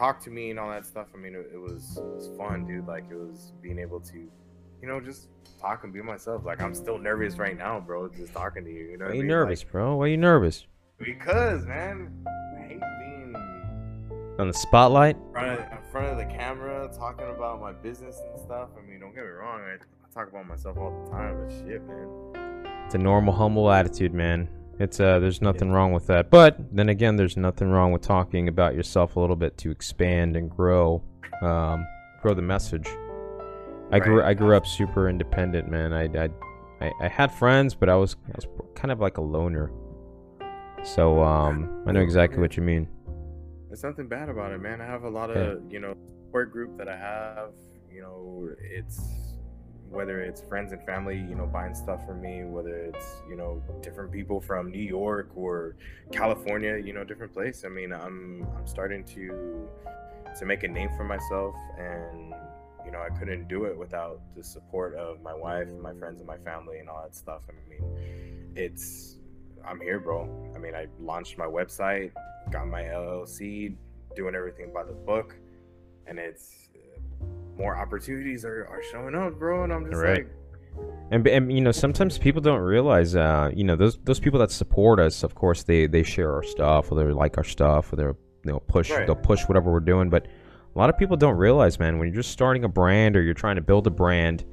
talk 0.00 0.18
to 0.24 0.30
me 0.30 0.48
and 0.50 0.58
all 0.58 0.70
that 0.70 0.86
stuff, 0.86 1.08
I 1.14 1.18
mean, 1.18 1.34
it, 1.34 1.50
it 1.52 1.58
was 1.58 1.98
it 1.98 2.04
was 2.16 2.30
fun, 2.38 2.66
dude. 2.66 2.86
Like 2.86 3.04
it 3.10 3.14
was 3.16 3.52
being 3.62 3.78
able 3.78 4.00
to, 4.00 4.16
you 4.16 4.88
know, 4.88 4.98
just 5.00 5.28
talk 5.60 5.84
and 5.84 5.92
be 5.92 6.00
myself. 6.00 6.44
Like 6.44 6.62
I'm 6.62 6.74
still 6.74 6.96
nervous 6.98 7.36
right 7.38 7.56
now, 7.56 7.78
bro, 7.80 8.08
just 8.08 8.32
talking 8.32 8.64
to 8.64 8.70
you. 8.70 8.92
You 8.92 8.96
know, 8.98 9.04
Why 9.04 9.10
are 9.10 9.14
you 9.14 9.20
mean? 9.20 9.28
nervous, 9.28 9.60
Like, 9.62 9.72
bro? 9.72 9.96
Why 9.96 10.04
are 10.06 10.08
you 10.08 10.16
nervous? 10.16 10.66
because 10.98 11.64
man, 11.66 12.12
I 12.58 12.62
hate 12.62 12.80
being 12.98 13.34
On 14.38 14.48
the 14.48 14.54
spotlight? 14.54 15.16
in 15.16 15.32
front, 15.32 15.60
of, 15.60 15.66
in 15.72 15.90
front 15.92 16.06
of 16.08 16.16
the 16.18 16.24
camera 16.34 16.90
talking 16.96 17.28
about 17.28 17.60
my 17.60 17.72
business 17.72 18.20
and 18.30 18.40
stuff. 18.40 18.70
I 18.78 18.88
mean, 18.88 19.00
don't 19.00 19.14
get 19.14 19.24
me 19.24 19.30
wrong, 19.30 19.60
I, 19.60 19.74
I 19.74 20.12
talk 20.14 20.28
about 20.30 20.46
myself 20.46 20.76
all 20.78 21.04
the 21.04 21.10
time, 21.10 21.36
but 21.46 21.52
shit, 21.52 21.82
man. 21.86 22.82
It's 22.86 22.94
a 22.94 22.98
normal, 22.98 23.32
humble 23.34 23.70
attitude, 23.70 24.12
man. 24.14 24.48
It's 24.80 24.98
uh, 24.98 25.18
there's 25.18 25.42
nothing 25.42 25.70
wrong 25.70 25.92
with 25.92 26.06
that. 26.06 26.30
But 26.30 26.56
then 26.74 26.88
again, 26.88 27.16
there's 27.16 27.36
nothing 27.36 27.68
wrong 27.68 27.92
with 27.92 28.00
talking 28.00 28.48
about 28.48 28.74
yourself 28.74 29.16
a 29.16 29.20
little 29.20 29.36
bit 29.36 29.58
to 29.58 29.70
expand 29.70 30.36
and 30.36 30.50
grow, 30.50 31.02
um, 31.42 31.86
grow 32.22 32.32
the 32.32 32.40
message. 32.40 32.88
I 33.92 33.98
grew, 33.98 34.20
Right. 34.20 34.30
I 34.30 34.34
grew 34.34 34.56
up 34.56 34.66
super 34.66 35.10
independent, 35.10 35.68
man. 35.68 35.92
I, 35.92 36.04
I, 36.80 36.90
I, 37.02 37.08
had 37.08 37.30
friends, 37.30 37.74
but 37.74 37.90
I 37.90 37.96
was, 37.96 38.16
I 38.28 38.32
was 38.34 38.46
kind 38.74 38.90
of 38.90 39.00
like 39.00 39.18
a 39.18 39.20
loner. 39.20 39.70
So 40.82 41.22
um, 41.22 41.84
I 41.86 41.92
know 41.92 42.00
exactly 42.00 42.40
what 42.40 42.56
you 42.56 42.62
mean. 42.62 42.88
There's 43.68 43.84
nothing 43.84 44.08
bad 44.08 44.30
about 44.30 44.52
it, 44.52 44.62
man. 44.62 44.80
I 44.80 44.86
have 44.86 45.02
a 45.02 45.10
lot 45.10 45.30
of, 45.30 45.60
you 45.70 45.78
know, 45.78 45.94
support 46.06 46.52
group 46.52 46.78
that 46.78 46.88
I 46.88 46.96
have. 46.96 47.50
You 47.92 48.00
know, 48.00 48.48
it's 48.58 48.98
whether 49.90 50.20
it's 50.20 50.40
friends 50.40 50.72
and 50.72 50.82
family, 50.84 51.16
you 51.16 51.34
know, 51.34 51.46
buying 51.46 51.74
stuff 51.74 52.04
for 52.06 52.14
me, 52.14 52.44
whether 52.44 52.76
it's, 52.76 53.22
you 53.28 53.36
know, 53.36 53.62
different 53.82 54.12
people 54.12 54.40
from 54.40 54.70
New 54.70 54.78
York 54.82 55.30
or 55.34 55.76
California, 56.12 56.76
you 56.78 56.92
know, 56.92 57.04
different 57.04 57.32
place. 57.32 57.64
I 57.64 57.68
mean, 57.68 57.92
I'm 57.92 58.46
I'm 58.56 58.66
starting 58.66 59.04
to 59.16 59.68
to 60.38 60.46
make 60.46 60.62
a 60.62 60.68
name 60.68 60.90
for 60.96 61.04
myself 61.04 61.56
and 61.78 62.32
you 62.84 62.92
know, 62.92 63.00
I 63.02 63.10
couldn't 63.10 63.46
do 63.46 63.64
it 63.64 63.76
without 63.76 64.20
the 64.34 64.42
support 64.42 64.94
of 64.94 65.22
my 65.22 65.34
wife, 65.34 65.68
my 65.82 65.92
friends 65.92 66.20
and 66.20 66.26
my 66.26 66.38
family 66.38 66.78
and 66.78 66.88
all 66.88 67.02
that 67.02 67.14
stuff. 67.14 67.42
I 67.48 67.68
mean, 67.68 68.52
it's 68.56 69.16
I'm 69.66 69.80
here, 69.80 70.00
bro. 70.00 70.52
I 70.54 70.58
mean, 70.58 70.74
I 70.74 70.86
launched 70.98 71.36
my 71.36 71.44
website, 71.44 72.12
got 72.50 72.66
my 72.68 72.82
LLC, 72.84 73.74
doing 74.16 74.34
everything 74.34 74.72
by 74.72 74.84
the 74.84 74.92
book, 74.92 75.36
and 76.06 76.18
it's 76.18 76.69
more 77.60 77.76
opportunities 77.76 78.44
are, 78.44 78.66
are 78.66 78.82
showing 78.90 79.14
up, 79.14 79.38
bro. 79.38 79.64
And 79.64 79.72
I'm 79.72 79.84
just 79.90 80.02
Right. 80.02 80.24
like, 80.24 80.82
And, 81.12 81.26
and 81.26 81.52
you 81.52 81.60
know 81.60 81.72
sometimes 81.72 82.16
people 82.18 82.40
don't 82.40 82.60
realize 82.60 83.14
uh 83.16 83.50
you 83.52 83.64
know 83.64 83.74
those 83.76 83.98
those 84.04 84.20
people 84.20 84.38
that 84.38 84.50
support 84.52 85.00
us 85.00 85.22
of 85.24 85.34
course 85.34 85.64
they 85.64 85.86
they 85.88 86.02
share 86.04 86.32
our 86.32 86.44
stuff 86.44 86.90
or 86.90 86.94
they 86.94 87.12
like 87.12 87.36
our 87.36 87.44
stuff 87.44 87.92
or 87.92 87.96
they're 87.96 88.16
you 88.44 88.52
know 88.52 88.60
push 88.60 88.90
Right. 88.90 89.04
they'll 89.06 89.16
push 89.16 89.42
whatever 89.48 89.72
we're 89.72 89.80
doing 89.94 90.08
but 90.08 90.26
a 90.74 90.78
lot 90.78 90.88
of 90.88 90.96
people 90.96 91.16
don't 91.16 91.36
realize 91.36 91.80
man 91.80 91.98
when 91.98 92.06
you're 92.08 92.22
just 92.22 92.30
starting 92.30 92.62
a 92.64 92.68
brand 92.68 93.16
or 93.16 93.22
you're 93.22 93.34
trying 93.34 93.56
to 93.56 93.62
build 93.62 93.86
a 93.88 93.90
brand 93.90 94.44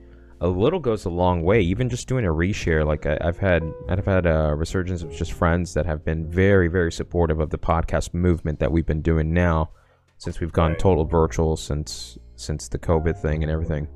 a 0.41 0.47
little 0.47 0.79
goes 0.79 1.05
a 1.05 1.09
long 1.09 1.43
way 1.43 1.61
even 1.61 1.87
just 1.87 2.07
doing 2.07 2.25
a 2.25 2.29
reshare 2.29 2.83
like 2.85 3.05
I, 3.05 3.17
I've 3.21 3.37
had 3.37 3.61
I've 3.87 4.05
had 4.05 4.25
a 4.25 4.55
resurgence 4.55 5.03
of 5.03 5.11
just 5.11 5.33
friends 5.33 5.75
that 5.75 5.85
have 5.85 6.03
been 6.03 6.27
very 6.27 6.67
very 6.67 6.91
supportive 6.91 7.39
of 7.39 7.51
the 7.51 7.59
podcast 7.59 8.15
movement 8.15 8.57
that 8.59 8.71
we've 8.71 8.85
been 8.87 9.03
doing 9.03 9.31
now 9.33 9.69
since 10.17 10.39
we've 10.39 10.51
gone 10.53 10.71
Right. 10.71 10.79
total 10.79 11.05
virtual 11.05 11.57
since 11.57 12.17
since 12.35 12.67
the 12.67 12.77
COVID 12.79 13.17
thing 13.19 13.43
and 13.43 13.51
everything. 13.51 13.87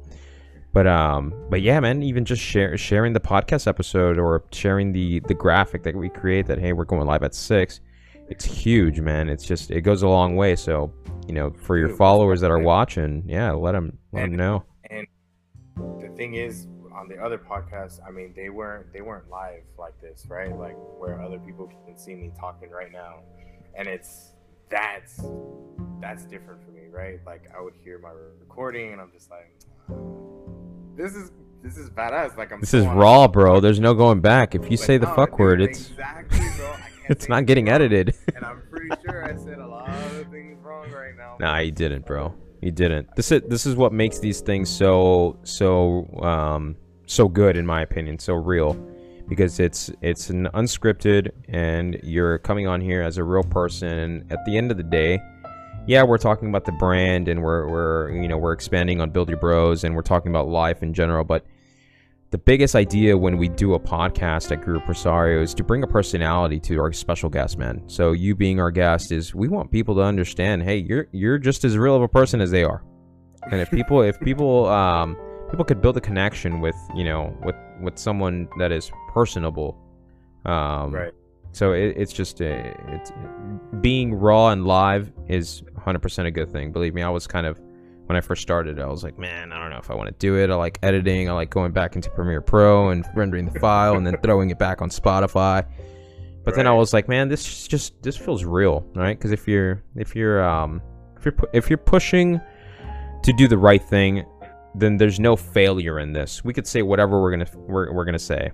But 0.74 0.88
um, 0.88 1.34
but 1.49 1.61
yeah, 1.61 1.80
man, 1.80 2.01
even 2.01 2.24
just 2.24 2.41
share, 2.41 2.78
sharing 2.78 3.13
the 3.13 3.19
podcast 3.19 3.67
episode 3.67 4.17
or 4.17 4.45
sharing 4.51 4.93
the 4.93 5.19
the 5.28 5.34
graphic 5.34 5.84
that 5.84 5.95
we 5.95 6.09
create 6.09 6.45
that 6.47 6.59
hey, 6.59 6.74
we're 6.74 6.86
going 6.86 7.05
live 7.05 7.24
at 7.24 7.36
six. 7.36 7.82
It's 8.30 8.45
huge, 8.45 9.01
man. 9.01 9.28
It's 9.30 9.45
just 9.45 9.72
it 9.72 9.82
goes 9.82 10.01
a 10.03 10.07
long 10.07 10.36
way. 10.38 10.55
So 10.55 10.93
you 11.28 11.34
know, 11.34 11.51
for 11.51 11.78
your 11.78 11.89
followers 11.89 12.39
that 12.41 12.51
are 12.51 12.59
watching, 12.59 13.24
yeah, 13.28 13.51
let 13.51 13.74
them 13.74 13.97
let 14.13 14.22
them 14.22 14.36
know. 14.36 14.63
And 14.89 15.05
the 15.99 16.09
thing 16.15 16.36
is, 16.36 16.67
on 16.93 17.09
the 17.09 17.17
other 17.17 17.38
podcasts, 17.38 17.99
I 18.07 18.11
mean, 18.11 18.34
they 18.36 18.49
weren't 18.49 18.93
they 18.93 19.01
weren't 19.01 19.30
live 19.30 19.63
like 19.78 19.99
this, 20.01 20.26
right? 20.30 20.55
Like 20.55 20.76
where 20.97 21.22
other 21.22 21.39
people 21.39 21.69
can 21.86 21.97
see 21.97 22.15
me 22.15 22.32
talking 22.39 22.69
right 22.69 22.91
now, 22.91 23.19
and 23.76 23.88
it's 23.89 24.30
that's 24.72 25.22
that's 25.99 26.26
different 26.26 26.63
for 26.65 26.72
me, 26.72 26.84
right? 26.91 27.19
Like 27.26 27.43
I 27.55 27.61
would 27.61 27.76
hear 27.84 27.99
my 27.99 28.09
recording, 28.39 28.93
and 28.93 29.01
I'm 29.01 29.11
just 29.11 29.30
like, 29.30 29.51
this 30.95 31.15
is 31.15 31.32
this 31.63 31.78
is 31.78 31.89
badass. 31.91 32.38
Like 32.38 32.51
I'm. 32.51 32.59
This 32.61 32.74
is 32.74 32.86
raw, 32.88 33.28
bro. 33.28 33.59
There's 33.59 33.80
no 33.80 33.93
going 33.93 34.22
back. 34.22 34.55
If 34.55 34.63
you 34.63 34.72
Like, 34.72 34.80
say 34.80 34.97
the 34.97 35.05
no, 35.07 35.15
fuck 35.15 35.32
dude, 35.32 35.39
word, 35.39 35.61
it's 35.61 35.89
exactly, 35.91 36.39
bro. 36.57 36.76
It's 37.09 37.28
not 37.28 37.45
getting 37.45 37.65
wrong. 37.65 37.76
edited. 37.76 38.15
And 38.36 38.45
I'm 38.45 38.61
pretty 38.69 38.89
sure 39.05 39.26
I 39.26 39.36
said 39.36 39.57
a 39.59 39.67
lot 39.67 39.89
of 39.89 40.28
things 40.32 40.63
wrong 40.63 40.89
right 40.91 41.15
now. 41.17 41.36
Nah, 41.39 41.57
you 41.57 41.72
didn't, 41.72 42.05
bro. 42.05 42.34
You 42.61 42.72
didn't. 42.72 43.13
This 43.15 43.32
is 43.32 43.41
this 43.47 43.65
is 43.65 43.76
what 43.76 43.91
makes 43.91 44.19
these 44.19 44.39
things 44.39 44.69
so 44.69 45.38
so 45.43 46.07
um 46.22 46.78
so 47.07 47.28
good 47.28 47.57
in 47.57 47.65
my 47.65 47.82
opinion, 47.82 48.17
so 48.19 48.34
real. 48.36 48.78
Because 49.32 49.61
it's 49.61 49.89
it's 50.01 50.29
an 50.29 50.49
unscripted 50.53 51.32
and 51.47 51.97
you're 52.03 52.38
coming 52.39 52.67
on 52.67 52.82
here 52.82 53.01
as 53.01 53.17
a 53.17 53.23
real 53.23 53.43
person 53.43 53.88
and 53.88 54.29
at 54.29 54.43
the 54.43 54.57
end 54.57 54.71
of 54.71 54.75
the 54.75 54.84
day, 54.84 55.21
yeah, 55.88 56.03
we're 56.03 56.17
talking 56.17 56.49
about 56.49 56.65
the 56.65 56.73
brand 56.73 57.29
and 57.29 57.41
we're 57.41 57.65
we're 57.69 58.11
you 58.11 58.27
know, 58.27 58.38
we're 58.38 58.51
expanding 58.51 58.99
on 58.99 59.09
Build 59.09 59.29
Your 59.29 59.38
Bros 59.38 59.86
and 59.86 59.95
we're 59.95 60.01
talking 60.01 60.34
about 60.34 60.49
life 60.49 60.84
in 60.84 60.93
general, 60.93 61.23
but 61.23 61.45
the 62.32 62.38
biggest 62.38 62.75
idea 62.75 63.17
when 63.17 63.38
we 63.38 63.47
do 63.47 63.73
a 63.73 63.79
podcast 63.79 64.51
at 64.51 64.65
Guru 64.65 64.82
Presario 64.82 65.41
is 65.41 65.53
to 65.53 65.63
bring 65.63 65.82
a 65.82 65.88
personality 65.88 66.59
to 66.61 66.82
our 66.82 66.91
special 66.91 67.29
guest, 67.29 67.57
man. 67.57 67.84
So 67.88 68.11
you 68.11 68.36
being 68.36 68.59
our 68.59 68.71
guest 68.71 69.13
is 69.13 69.34
we 69.34 69.47
want 69.47 69.71
people 69.71 69.95
to 69.95 70.01
understand, 70.01 70.63
hey, 70.63 70.75
you're 70.75 71.07
you're 71.13 71.38
just 71.38 71.63
as 71.63 71.77
real 71.77 71.95
of 71.95 72.01
a 72.01 72.09
person 72.09 72.41
as 72.41 72.51
they 72.51 72.65
are. 72.65 72.84
And 73.49 73.61
if 73.61 73.71
people 73.71 74.01
if 74.01 74.19
people 74.19 74.67
um 74.67 75.15
people 75.51 75.65
could 75.65 75.81
build 75.81 75.97
a 75.97 76.01
connection 76.01 76.61
with, 76.61 76.75
you 76.95 77.03
know, 77.03 77.37
with 77.43 77.55
with 77.81 77.97
someone 77.99 78.47
that 78.57 78.71
is 78.71 78.91
personable. 79.13 79.77
Um 80.45 80.93
Right. 80.95 81.13
so 81.51 81.73
it, 81.73 81.93
it's 81.97 82.13
just 82.13 82.41
a, 82.41 82.73
it's 82.87 83.11
being 83.81 84.13
raw 84.15 84.49
and 84.49 84.65
live 84.65 85.11
is 85.27 85.61
100% 85.77 86.25
a 86.25 86.31
good 86.31 86.49
thing. 86.51 86.71
Believe 86.71 86.93
me, 86.93 87.01
I 87.03 87.09
was 87.09 87.27
kind 87.27 87.45
of 87.45 87.59
when 88.07 88.17
I 88.17 88.21
first 88.21 88.41
started, 88.41 88.79
I 88.79 88.87
was 88.87 89.03
like, 89.03 89.17
man, 89.17 89.51
I 89.53 89.59
don't 89.59 89.69
know 89.69 89.77
if 89.77 89.89
I 89.89 89.93
want 89.95 90.07
to 90.09 90.15
do 90.17 90.35
it. 90.37 90.49
I 90.49 90.55
like 90.55 90.79
editing. 90.83 91.29
I 91.29 91.33
like 91.33 91.49
going 91.49 91.71
back 91.71 91.95
into 91.95 92.09
Premiere 92.09 92.41
Pro 92.41 92.89
and 92.89 93.05
rendering 93.15 93.45
the 93.45 93.59
file 93.59 93.95
and 93.95 94.05
then 94.05 94.17
throwing 94.23 94.49
it 94.49 94.57
back 94.59 94.81
on 94.81 94.89
Spotify. 94.89 95.65
But 96.43 96.55
then 96.55 96.65
I 96.65 96.73
was 96.73 96.91
like, 96.93 97.07
man, 97.07 97.29
this 97.29 97.67
just 97.67 98.01
this 98.01 98.17
feels 98.17 98.43
real, 98.43 98.83
right? 98.95 99.17
Because 99.17 99.31
if 99.31 99.47
you're 99.47 99.83
if 99.95 100.15
you're 100.15 100.43
um 100.43 100.81
if 101.17 101.25
you're 101.25 101.35
if 101.53 101.69
you're 101.69 101.77
pushing 101.77 102.41
to 103.23 103.33
do 103.33 103.47
the 103.47 103.57
right 103.57 103.83
thing, 103.83 104.25
then 104.76 104.97
there's 104.97 105.19
no 105.19 105.36
failure 105.36 105.99
in 105.99 106.13
this. 106.13 106.43
We 106.43 106.53
could 106.53 106.67
say 106.67 106.82
whatever 106.82 107.22
we're 107.22 107.32
gonna 107.32 107.47
we're, 107.55 107.91
we're 107.91 108.05
gonna 108.05 108.19
say, 108.19 108.51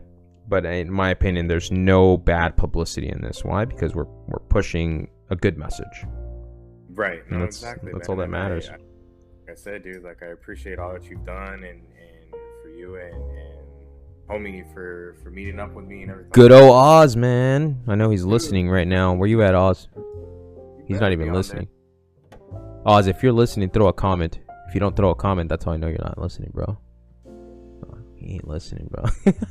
but 0.47 0.65
in 0.65 0.91
my 0.91 1.09
opinion, 1.11 1.47
there's 1.47 1.71
no 1.71 2.17
bad 2.17 2.55
publicity 2.57 3.09
in 3.09 3.21
this. 3.21 3.43
Why? 3.43 3.65
Because 3.65 3.93
we're 3.95 4.05
we're 4.27 4.39
pushing 4.49 5.09
a 5.29 5.35
good 5.35 5.57
message. 5.57 6.05
Right. 6.89 7.19
No, 7.29 7.39
that's- 7.39 7.57
exactly. 7.57 7.91
that's 7.93 8.07
man. 8.09 8.13
all 8.13 8.19
that 8.19 8.23
I- 8.23 8.27
matters. 8.27 8.69
I, 8.69 8.73
like 8.73 9.51
I 9.51 9.55
said, 9.55 9.83
dude, 9.83 10.03
like 10.03 10.23
I 10.23 10.27
appreciate 10.27 10.79
all 10.79 10.91
that 10.93 11.05
you've 11.09 11.25
done 11.25 11.63
and, 11.63 11.65
and 11.81 12.31
for 12.61 12.69
you 12.69 12.95
and, 12.95 13.13
and 13.13 13.57
homie 14.29 14.73
for 14.73 15.15
for 15.23 15.29
meeting 15.29 15.59
up 15.59 15.73
with 15.73 15.85
me 15.85 16.01
and 16.01 16.11
everything. 16.11 16.31
Good 16.33 16.51
old 16.51 16.71
Oz, 16.71 17.15
man. 17.15 17.81
I 17.87 17.95
know 17.95 18.09
he's 18.09 18.25
listening 18.25 18.69
right 18.69 18.87
now. 18.87 19.13
Where 19.13 19.27
you 19.29 19.41
at, 19.43 19.55
Oz? 19.55 19.87
He's 20.87 20.99
not 20.99 21.11
even 21.11 21.31
listening. 21.33 21.67
Oz, 22.85 23.07
if 23.07 23.21
you're 23.21 23.33
listening, 23.33 23.69
throw 23.69 23.87
a 23.87 23.93
comment. 23.93 24.39
If 24.67 24.73
you 24.73 24.79
don't 24.79 24.95
throw 24.95 25.11
a 25.11 25.15
comment, 25.15 25.49
that's 25.49 25.63
how 25.63 25.71
I 25.71 25.77
know 25.77 25.87
you're 25.87 25.97
not 26.03 26.17
listening, 26.17 26.51
bro. 26.53 26.77
Oh, 27.25 27.97
he 28.15 28.33
ain't 28.33 28.47
listening, 28.47 28.89
bro. 28.91 29.05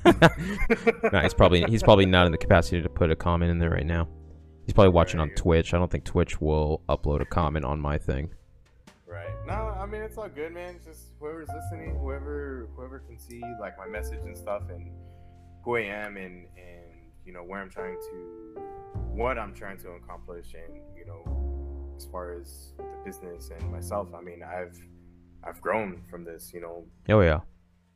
no, 1.13 1.21
he's 1.21 1.33
probably 1.33 1.65
he's 1.65 1.83
probably 1.83 2.05
not 2.05 2.27
in 2.27 2.33
the 2.33 2.39
capacity 2.39 2.83
to 2.83 2.89
put 2.89 3.11
a 3.11 3.17
comment 3.17 3.51
in 3.51 3.59
there 3.59 3.71
right 3.71 3.87
now. 3.87 4.09
He's 4.67 4.75
probably 4.75 4.93
watching 4.93 5.21
on 5.21 5.31
Twitch. 5.31 5.73
I 5.73 5.79
don't 5.79 5.91
think 5.91 6.05
Twitch 6.05 6.41
will 6.41 6.83
upload 6.89 7.23
a 7.23 7.25
comment 7.25 7.65
on 7.65 7.81
my 7.81 7.97
thing. 7.97 8.31
Right. 9.07 9.31
No, 9.47 9.53
I 9.53 9.87
mean 9.87 10.03
it's 10.03 10.19
all 10.19 10.29
good, 10.29 10.53
man. 10.53 10.75
It's 10.75 10.85
just 10.85 11.13
whoever's 11.19 11.49
listening, 11.49 11.97
whoever 11.99 12.69
whoever 12.77 12.99
can 12.99 13.19
see 13.19 13.41
like 13.59 13.79
my 13.79 13.87
message 13.87 14.21
and 14.25 14.37
stuff 14.37 14.65
and 14.69 14.91
who 15.65 15.77
I 15.77 15.83
am 15.83 16.19
and 16.19 16.47
and 16.59 16.85
you 17.25 17.33
know 17.33 17.43
where 17.43 17.61
I'm 17.61 17.71
trying 17.71 17.97
to 17.97 18.61
what 19.15 19.39
I'm 19.39 19.55
trying 19.55 19.79
to 19.79 19.93
accomplish 19.93 20.55
and 20.55 20.81
you 20.95 21.07
know 21.07 21.23
as 21.97 22.05
far 22.05 22.35
as 22.35 22.73
the 22.77 22.85
business 23.05 23.51
and 23.59 23.73
myself, 23.73 24.09
I 24.15 24.21
mean 24.21 24.43
I've 24.43 24.79
I've 25.47 25.61
grown 25.61 26.03
from 26.11 26.25
this, 26.25 26.53
you 26.53 26.61
know, 26.61 26.85
Oh 27.09 27.21
yeah, 27.21 27.41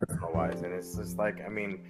personal 0.01 0.33
wise 0.33 0.63
and 0.63 0.73
it's 0.73 0.97
just 0.97 1.19
like 1.19 1.43
I 1.45 1.49
mean 1.49 1.81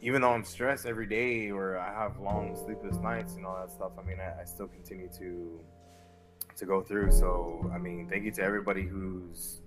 even 0.00 0.20
though 0.22 0.32
I'm 0.32 0.44
stressed 0.44 0.86
every 0.86 1.06
day 1.06 1.50
or 1.50 1.78
I 1.78 1.92
have 1.92 2.20
long 2.20 2.54
sleepless 2.54 2.98
nights 2.98 3.34
and 3.34 3.46
all 3.46 3.56
that 3.56 3.72
stuff, 3.72 3.92
I 3.98 4.02
mean 4.02 4.18
I, 4.20 4.42
I 4.42 4.44
still 4.44 4.68
continue 4.68 5.08
to 5.18 5.60
to 6.56 6.66
go 6.66 6.82
through. 6.82 7.12
So 7.12 7.70
I 7.74 7.78
mean, 7.78 8.08
thank 8.08 8.24
you 8.24 8.30
to 8.32 8.42
everybody 8.42 8.82
who's 8.82 9.60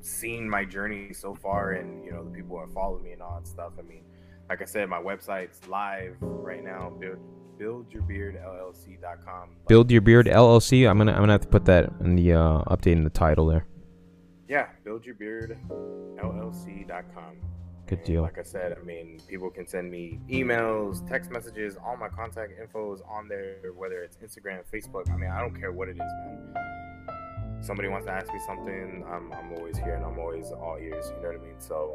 seen 0.00 0.48
my 0.48 0.64
journey 0.64 1.12
so 1.12 1.34
far 1.34 1.72
and 1.72 2.04
you 2.04 2.12
know 2.12 2.24
the 2.24 2.30
people 2.30 2.56
who 2.56 2.64
have 2.64 2.72
followed 2.72 3.02
me 3.02 3.12
and 3.12 3.22
all 3.22 3.38
that 3.38 3.46
stuff. 3.48 3.72
I 3.78 3.82
mean, 3.82 4.02
like 4.48 4.62
I 4.62 4.64
said, 4.64 4.88
my 4.88 5.00
website's 5.00 5.66
live 5.68 6.16
right 6.20 6.62
now, 6.62 6.90
build 7.00 7.18
buildyourbeardllc.com. 7.58 9.48
build 9.66 9.90
your 9.90 10.02
beard 10.02 10.26
LLC. 10.26 10.88
I'm 10.88 10.98
gonna 10.98 11.12
I'm 11.12 11.20
gonna 11.20 11.32
have 11.32 11.40
to 11.42 11.48
put 11.48 11.64
that 11.66 11.90
in 12.00 12.16
the 12.16 12.32
uh, 12.34 12.62
update 12.64 12.92
in 12.92 13.04
the 13.04 13.10
title 13.10 13.46
there. 13.46 13.66
Yeah, 14.48 14.66
buildyourbeardllc.com. 14.84 17.36
Good 17.88 17.98
And 17.98 18.06
deal. 18.06 18.22
Like 18.22 18.38
I 18.38 18.42
said, 18.42 18.76
I 18.80 18.84
mean, 18.84 19.20
people 19.28 19.50
can 19.50 19.66
send 19.66 19.90
me 19.90 20.18
emails, 20.28 21.06
text 21.08 21.30
messages, 21.30 21.76
all 21.84 21.96
my 21.96 22.08
contact 22.08 22.52
info 22.60 22.92
is 22.94 23.00
on 23.08 23.28
there, 23.28 23.56
whether 23.76 24.02
it's 24.02 24.16
Instagram, 24.16 24.60
Facebook. 24.72 25.10
I 25.10 25.16
mean, 25.16 25.30
I 25.30 25.40
don't 25.40 25.54
care 25.58 25.72
what 25.72 25.88
it 25.88 25.92
is, 25.92 25.98
man. 25.98 26.54
Somebody 27.60 27.88
wants 27.88 28.06
to 28.06 28.12
ask 28.12 28.32
me 28.32 28.40
something, 28.46 29.04
I'm, 29.08 29.32
I'm 29.32 29.52
always 29.56 29.76
here 29.78 29.94
and 29.94 30.04
I'm 30.04 30.18
always 30.18 30.50
all 30.52 30.76
ears. 30.80 31.10
You 31.16 31.22
know 31.22 31.28
what 31.28 31.40
I 31.40 31.44
mean? 31.44 31.54
So, 31.58 31.94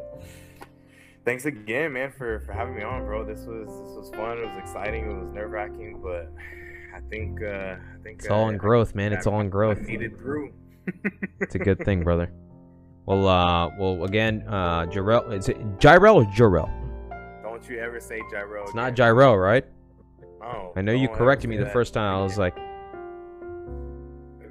thanks 1.26 1.46
again, 1.46 1.94
man, 1.94 2.12
for, 2.12 2.40
for 2.42 2.54
having 2.54 2.76
me 2.76 2.84
on, 2.84 3.06
bro. 3.06 3.24
This 3.26 3.46
was 3.46 3.68
this 3.68 3.96
was 3.98 4.10
fun. 4.16 4.38
It 4.40 4.46
was 4.48 4.58
exciting. 4.58 5.10
It 5.12 5.16
was 5.16 5.30
nerve 5.34 5.52
wracking, 5.52 6.00
but 6.02 6.32
I 6.96 7.00
think 7.10 7.42
uh, 7.44 7.76
I 7.78 7.80
think 8.04 8.20
It's 8.20 8.28
all 8.30 8.46
uh, 8.46 8.50
in 8.50 8.58
growth, 8.58 8.96
man. 8.96 9.14
It's 9.14 9.28
I- 9.28 9.32
all 9.32 9.40
in 9.40 9.48
I 9.48 9.50
growth. 9.50 9.82
made 9.82 10.02
it 10.02 10.18
through. 10.18 10.52
It's 11.40 11.56
a 11.56 11.60
good 11.60 11.80
thing, 11.84 12.04
brother. 12.04 12.32
Well, 13.06 13.28
uh, 13.28 13.70
well, 13.78 14.04
again, 14.06 14.44
uh, 14.48 14.86
Jarrell, 14.86 15.34
is 15.34 15.50
it 15.50 15.58
Gyrel 15.80 16.16
or 16.18 16.26
Jarrell? 16.26 16.70
Don't 17.44 17.68
you 17.70 17.80
ever 17.80 18.00
say 18.00 18.22
gyro. 18.32 18.64
It's 18.64 18.74
not. 18.74 18.96
Gyrel, 18.96 19.38
right? 19.38 19.66
Oh, 20.44 20.72
I 20.76 20.82
know 20.82 20.94
you 20.94 21.08
corrected 21.10 21.50
me 21.50 21.58
the 21.58 21.66
that 21.66 21.74
first 21.74 21.94
time. 21.94 22.16
I 22.16 22.24
was 22.24 22.38
like, 22.38 22.56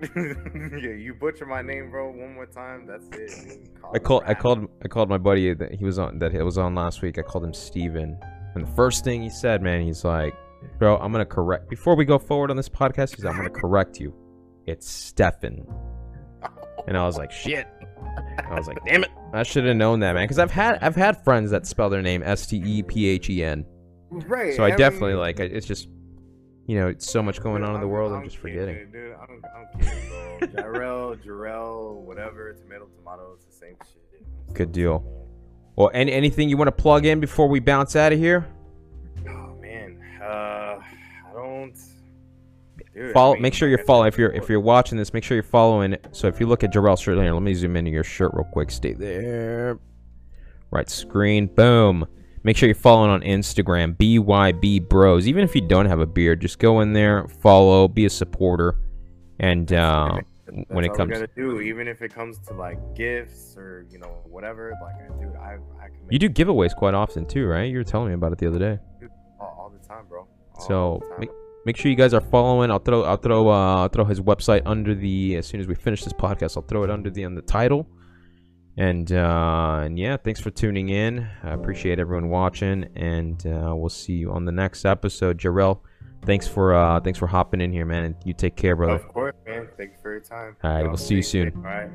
yeah, 0.16 0.92
you 0.96 1.14
butcher 1.18 1.44
my 1.44 1.60
name, 1.62 1.90
bro, 1.90 2.10
one 2.10 2.34
more 2.34 2.46
time. 2.46 2.86
That's 2.86 3.06
it. 3.12 3.74
Call 3.80 3.90
I 3.94 3.98
called, 3.98 4.22
I 4.26 4.34
called, 4.34 4.68
I 4.84 4.88
called 4.88 5.08
my 5.08 5.18
buddy 5.18 5.52
that 5.54 5.74
he 5.74 5.84
was 5.84 5.98
on 5.98 6.18
that 6.20 6.34
it 6.34 6.42
was 6.42 6.56
on 6.58 6.74
last 6.74 7.02
week. 7.02 7.18
I 7.18 7.22
called 7.22 7.44
him 7.44 7.52
Steven. 7.52 8.16
and 8.54 8.66
the 8.66 8.70
first 8.72 9.04
thing 9.04 9.22
he 9.22 9.30
said, 9.30 9.60
man, 9.62 9.82
he's 9.82 10.04
like, 10.04 10.34
"Bro, 10.78 10.98
I'm 10.98 11.10
gonna 11.12 11.26
correct 11.26 11.68
before 11.68 11.96
we 11.96 12.04
go 12.04 12.18
forward 12.18 12.50
on 12.50 12.56
this 12.56 12.68
podcast. 12.68 13.16
He's, 13.16 13.24
like, 13.24 13.34
I'm 13.34 13.40
gonna 13.40 13.50
correct 13.50 13.98
you. 13.98 14.14
It's 14.66 14.88
Stefan." 14.88 15.66
And 16.86 16.96
I 16.96 17.06
was 17.06 17.16
like, 17.16 17.30
"Shit." 17.30 17.66
I 18.48 18.54
was 18.54 18.66
like, 18.66 18.78
"Damn 18.84 19.04
it! 19.04 19.10
I 19.32 19.42
should 19.42 19.64
have 19.64 19.76
known 19.76 20.00
that, 20.00 20.14
man." 20.14 20.24
Because 20.24 20.38
I've 20.38 20.50
had, 20.50 20.78
I've 20.82 20.96
had 20.96 21.22
friends 21.24 21.50
that 21.50 21.66
spell 21.66 21.90
their 21.90 22.02
name 22.02 22.22
S 22.24 22.46
T 22.46 22.62
E 22.64 22.82
P 22.82 23.06
H 23.08 23.30
E 23.30 23.44
N. 23.44 23.64
Right. 24.10 24.54
So 24.54 24.64
I 24.64 24.70
definitely 24.74 25.12
mean, 25.12 25.20
like. 25.20 25.40
It's 25.40 25.66
just, 25.66 25.88
you 26.66 26.78
know, 26.78 26.88
it's 26.88 27.10
so 27.10 27.22
much 27.22 27.40
going 27.40 27.62
on 27.62 27.74
in 27.74 27.80
the 27.80 27.88
world. 27.88 28.12
I'm 28.12 28.24
just 28.24 28.42
kidding, 28.42 28.58
forgetting. 28.58 28.92
Dude, 28.92 29.14
I'm, 29.20 29.42
I'm 29.54 29.80
kidding, 29.80 30.08
bro. 30.08 30.38
Jarrell, 30.40 31.24
Jarrell, 31.24 31.94
whatever, 32.02 32.52
tomato, 32.54 32.86
tomato, 32.96 33.32
it's 33.34 33.44
the 33.44 33.52
same 33.52 33.76
shit. 33.84 34.54
Good 34.54 34.72
deal. 34.72 35.04
Well, 35.76 35.90
any 35.94 36.12
anything 36.12 36.48
you 36.48 36.56
want 36.56 36.68
to 36.68 36.72
plug 36.72 37.06
in 37.06 37.20
before 37.20 37.48
we 37.48 37.60
bounce 37.60 37.96
out 37.96 38.12
of 38.12 38.18
here? 38.18 38.46
Oh 39.28 39.56
man, 39.60 39.98
uh, 40.20 40.78
I 40.78 41.32
don't. 41.32 41.74
Dude, 43.00 43.10
I 43.10 43.12
Follow. 43.14 43.32
mean, 43.34 43.42
make 43.42 43.54
sure 43.54 43.66
you're 43.68 43.78
following. 43.84 44.08
If 44.08 44.18
you're 44.18 44.30
if 44.32 44.48
you're 44.50 44.60
watching 44.60 44.98
this, 44.98 45.14
make 45.14 45.24
sure 45.24 45.34
you're 45.34 45.42
following. 45.42 45.96
So 46.12 46.26
if 46.28 46.38
you 46.38 46.46
look 46.46 46.62
at 46.62 46.70
Jarrell's 46.70 47.00
shirt 47.00 47.16
here, 47.16 47.32
let 47.32 47.42
me 47.42 47.54
zoom 47.54 47.76
into 47.76 47.90
your 47.90 48.04
shirt 48.04 48.32
real 48.34 48.44
quick. 48.44 48.70
Stay 48.70 48.92
there. 48.92 49.78
Right 50.70 50.88
screen. 50.90 51.46
Boom. 51.46 52.06
Make 52.42 52.58
sure 52.58 52.66
you're 52.68 52.74
following 52.74 53.10
on 53.10 53.22
Instagram, 53.22 53.96
BYB 53.96 54.86
Bros. 54.88 55.26
Even 55.26 55.44
if 55.44 55.54
you 55.54 55.62
don't 55.62 55.86
have 55.86 56.00
a 56.00 56.06
beard, 56.06 56.40
just 56.42 56.58
go 56.58 56.80
in 56.80 56.92
there, 56.92 57.26
follow, 57.28 57.88
be 57.88 58.04
a 58.04 58.10
supporter, 58.10 58.76
and 59.38 59.72
uh, 59.72 60.20
That's 60.46 60.64
when 60.68 60.84
it 60.84 60.92
comes. 60.94 61.10
gotta 61.12 61.28
do, 61.34 61.60
even 61.62 61.88
if 61.88 62.02
it 62.02 62.12
comes 62.14 62.38
to 62.48 62.54
like 62.54 62.78
gifts 62.94 63.56
or 63.56 63.86
you 63.90 63.98
know 63.98 64.20
whatever. 64.26 64.74
Like, 64.82 65.18
dude, 65.20 65.34
I 65.36 65.56
I 65.82 65.88
can 65.88 65.96
make 66.06 66.12
You 66.12 66.18
do 66.18 66.28
giveaways 66.28 66.74
quite 66.76 66.92
often 66.94 67.24
too, 67.26 67.46
right? 67.46 67.64
You 67.70 67.78
were 67.78 67.84
telling 67.84 68.08
me 68.08 68.14
about 68.14 68.32
it 68.32 68.38
the 68.38 68.46
other 68.46 68.58
day. 68.58 68.78
all, 69.40 69.56
all 69.58 69.70
the 69.70 69.86
time, 69.88 70.04
bro. 70.06 70.26
All 70.54 70.60
So 70.66 70.98
the 71.02 71.08
time. 71.08 71.20
make, 71.20 71.30
make 71.64 71.76
sure 71.76 71.90
you 71.90 71.96
guys 71.96 72.14
are 72.14 72.20
following. 72.20 72.70
I'll 72.70 72.78
throw 72.78 73.04
I'll 73.04 73.16
throw 73.16 73.48
uh, 73.48 73.82
I'll 73.82 73.88
throw 73.88 74.04
his 74.04 74.20
website 74.20 74.62
under 74.66 74.94
the 74.94 75.36
as 75.36 75.46
soon 75.46 75.60
as 75.60 75.66
we 75.66 75.74
finish 75.74 76.04
this 76.04 76.12
podcast. 76.12 76.56
I'll 76.56 76.62
throw 76.62 76.84
it 76.84 76.90
under 76.90 77.10
the 77.10 77.24
on 77.24 77.34
the 77.34 77.42
title. 77.42 77.86
And 78.76 79.12
uh, 79.12 79.80
and 79.84 79.98
yeah, 79.98 80.16
thanks 80.16 80.40
for 80.40 80.50
tuning 80.50 80.88
in. 80.88 81.28
I 81.42 81.52
appreciate 81.52 81.98
everyone 81.98 82.30
watching, 82.30 82.88
and 82.96 83.44
uh, 83.46 83.74
we'll 83.76 83.88
see 83.88 84.14
you 84.14 84.30
on 84.30 84.44
the 84.44 84.52
next 84.52 84.84
episode. 84.84 85.38
Jarrell, 85.38 85.80
thanks 86.24 86.46
for 86.46 86.74
uh, 86.74 87.00
thanks 87.00 87.18
for 87.18 87.26
hopping 87.26 87.60
in 87.60 87.72
here, 87.72 87.84
man. 87.84 88.04
And 88.04 88.14
you 88.24 88.32
take 88.32 88.56
care, 88.56 88.76
brother. 88.76 88.94
Of 88.94 89.08
course, 89.08 89.34
man. 89.46 89.68
Thank 89.76 89.92
you 89.92 89.96
for 90.00 90.12
your 90.12 90.20
time. 90.20 90.56
All 90.62 90.70
right, 90.70 90.80
Y'all 90.80 90.88
we'll 90.88 90.96
see 90.96 91.16
you 91.16 91.22
soon. 91.22 91.52
All 91.56 91.62
right. 91.62 91.90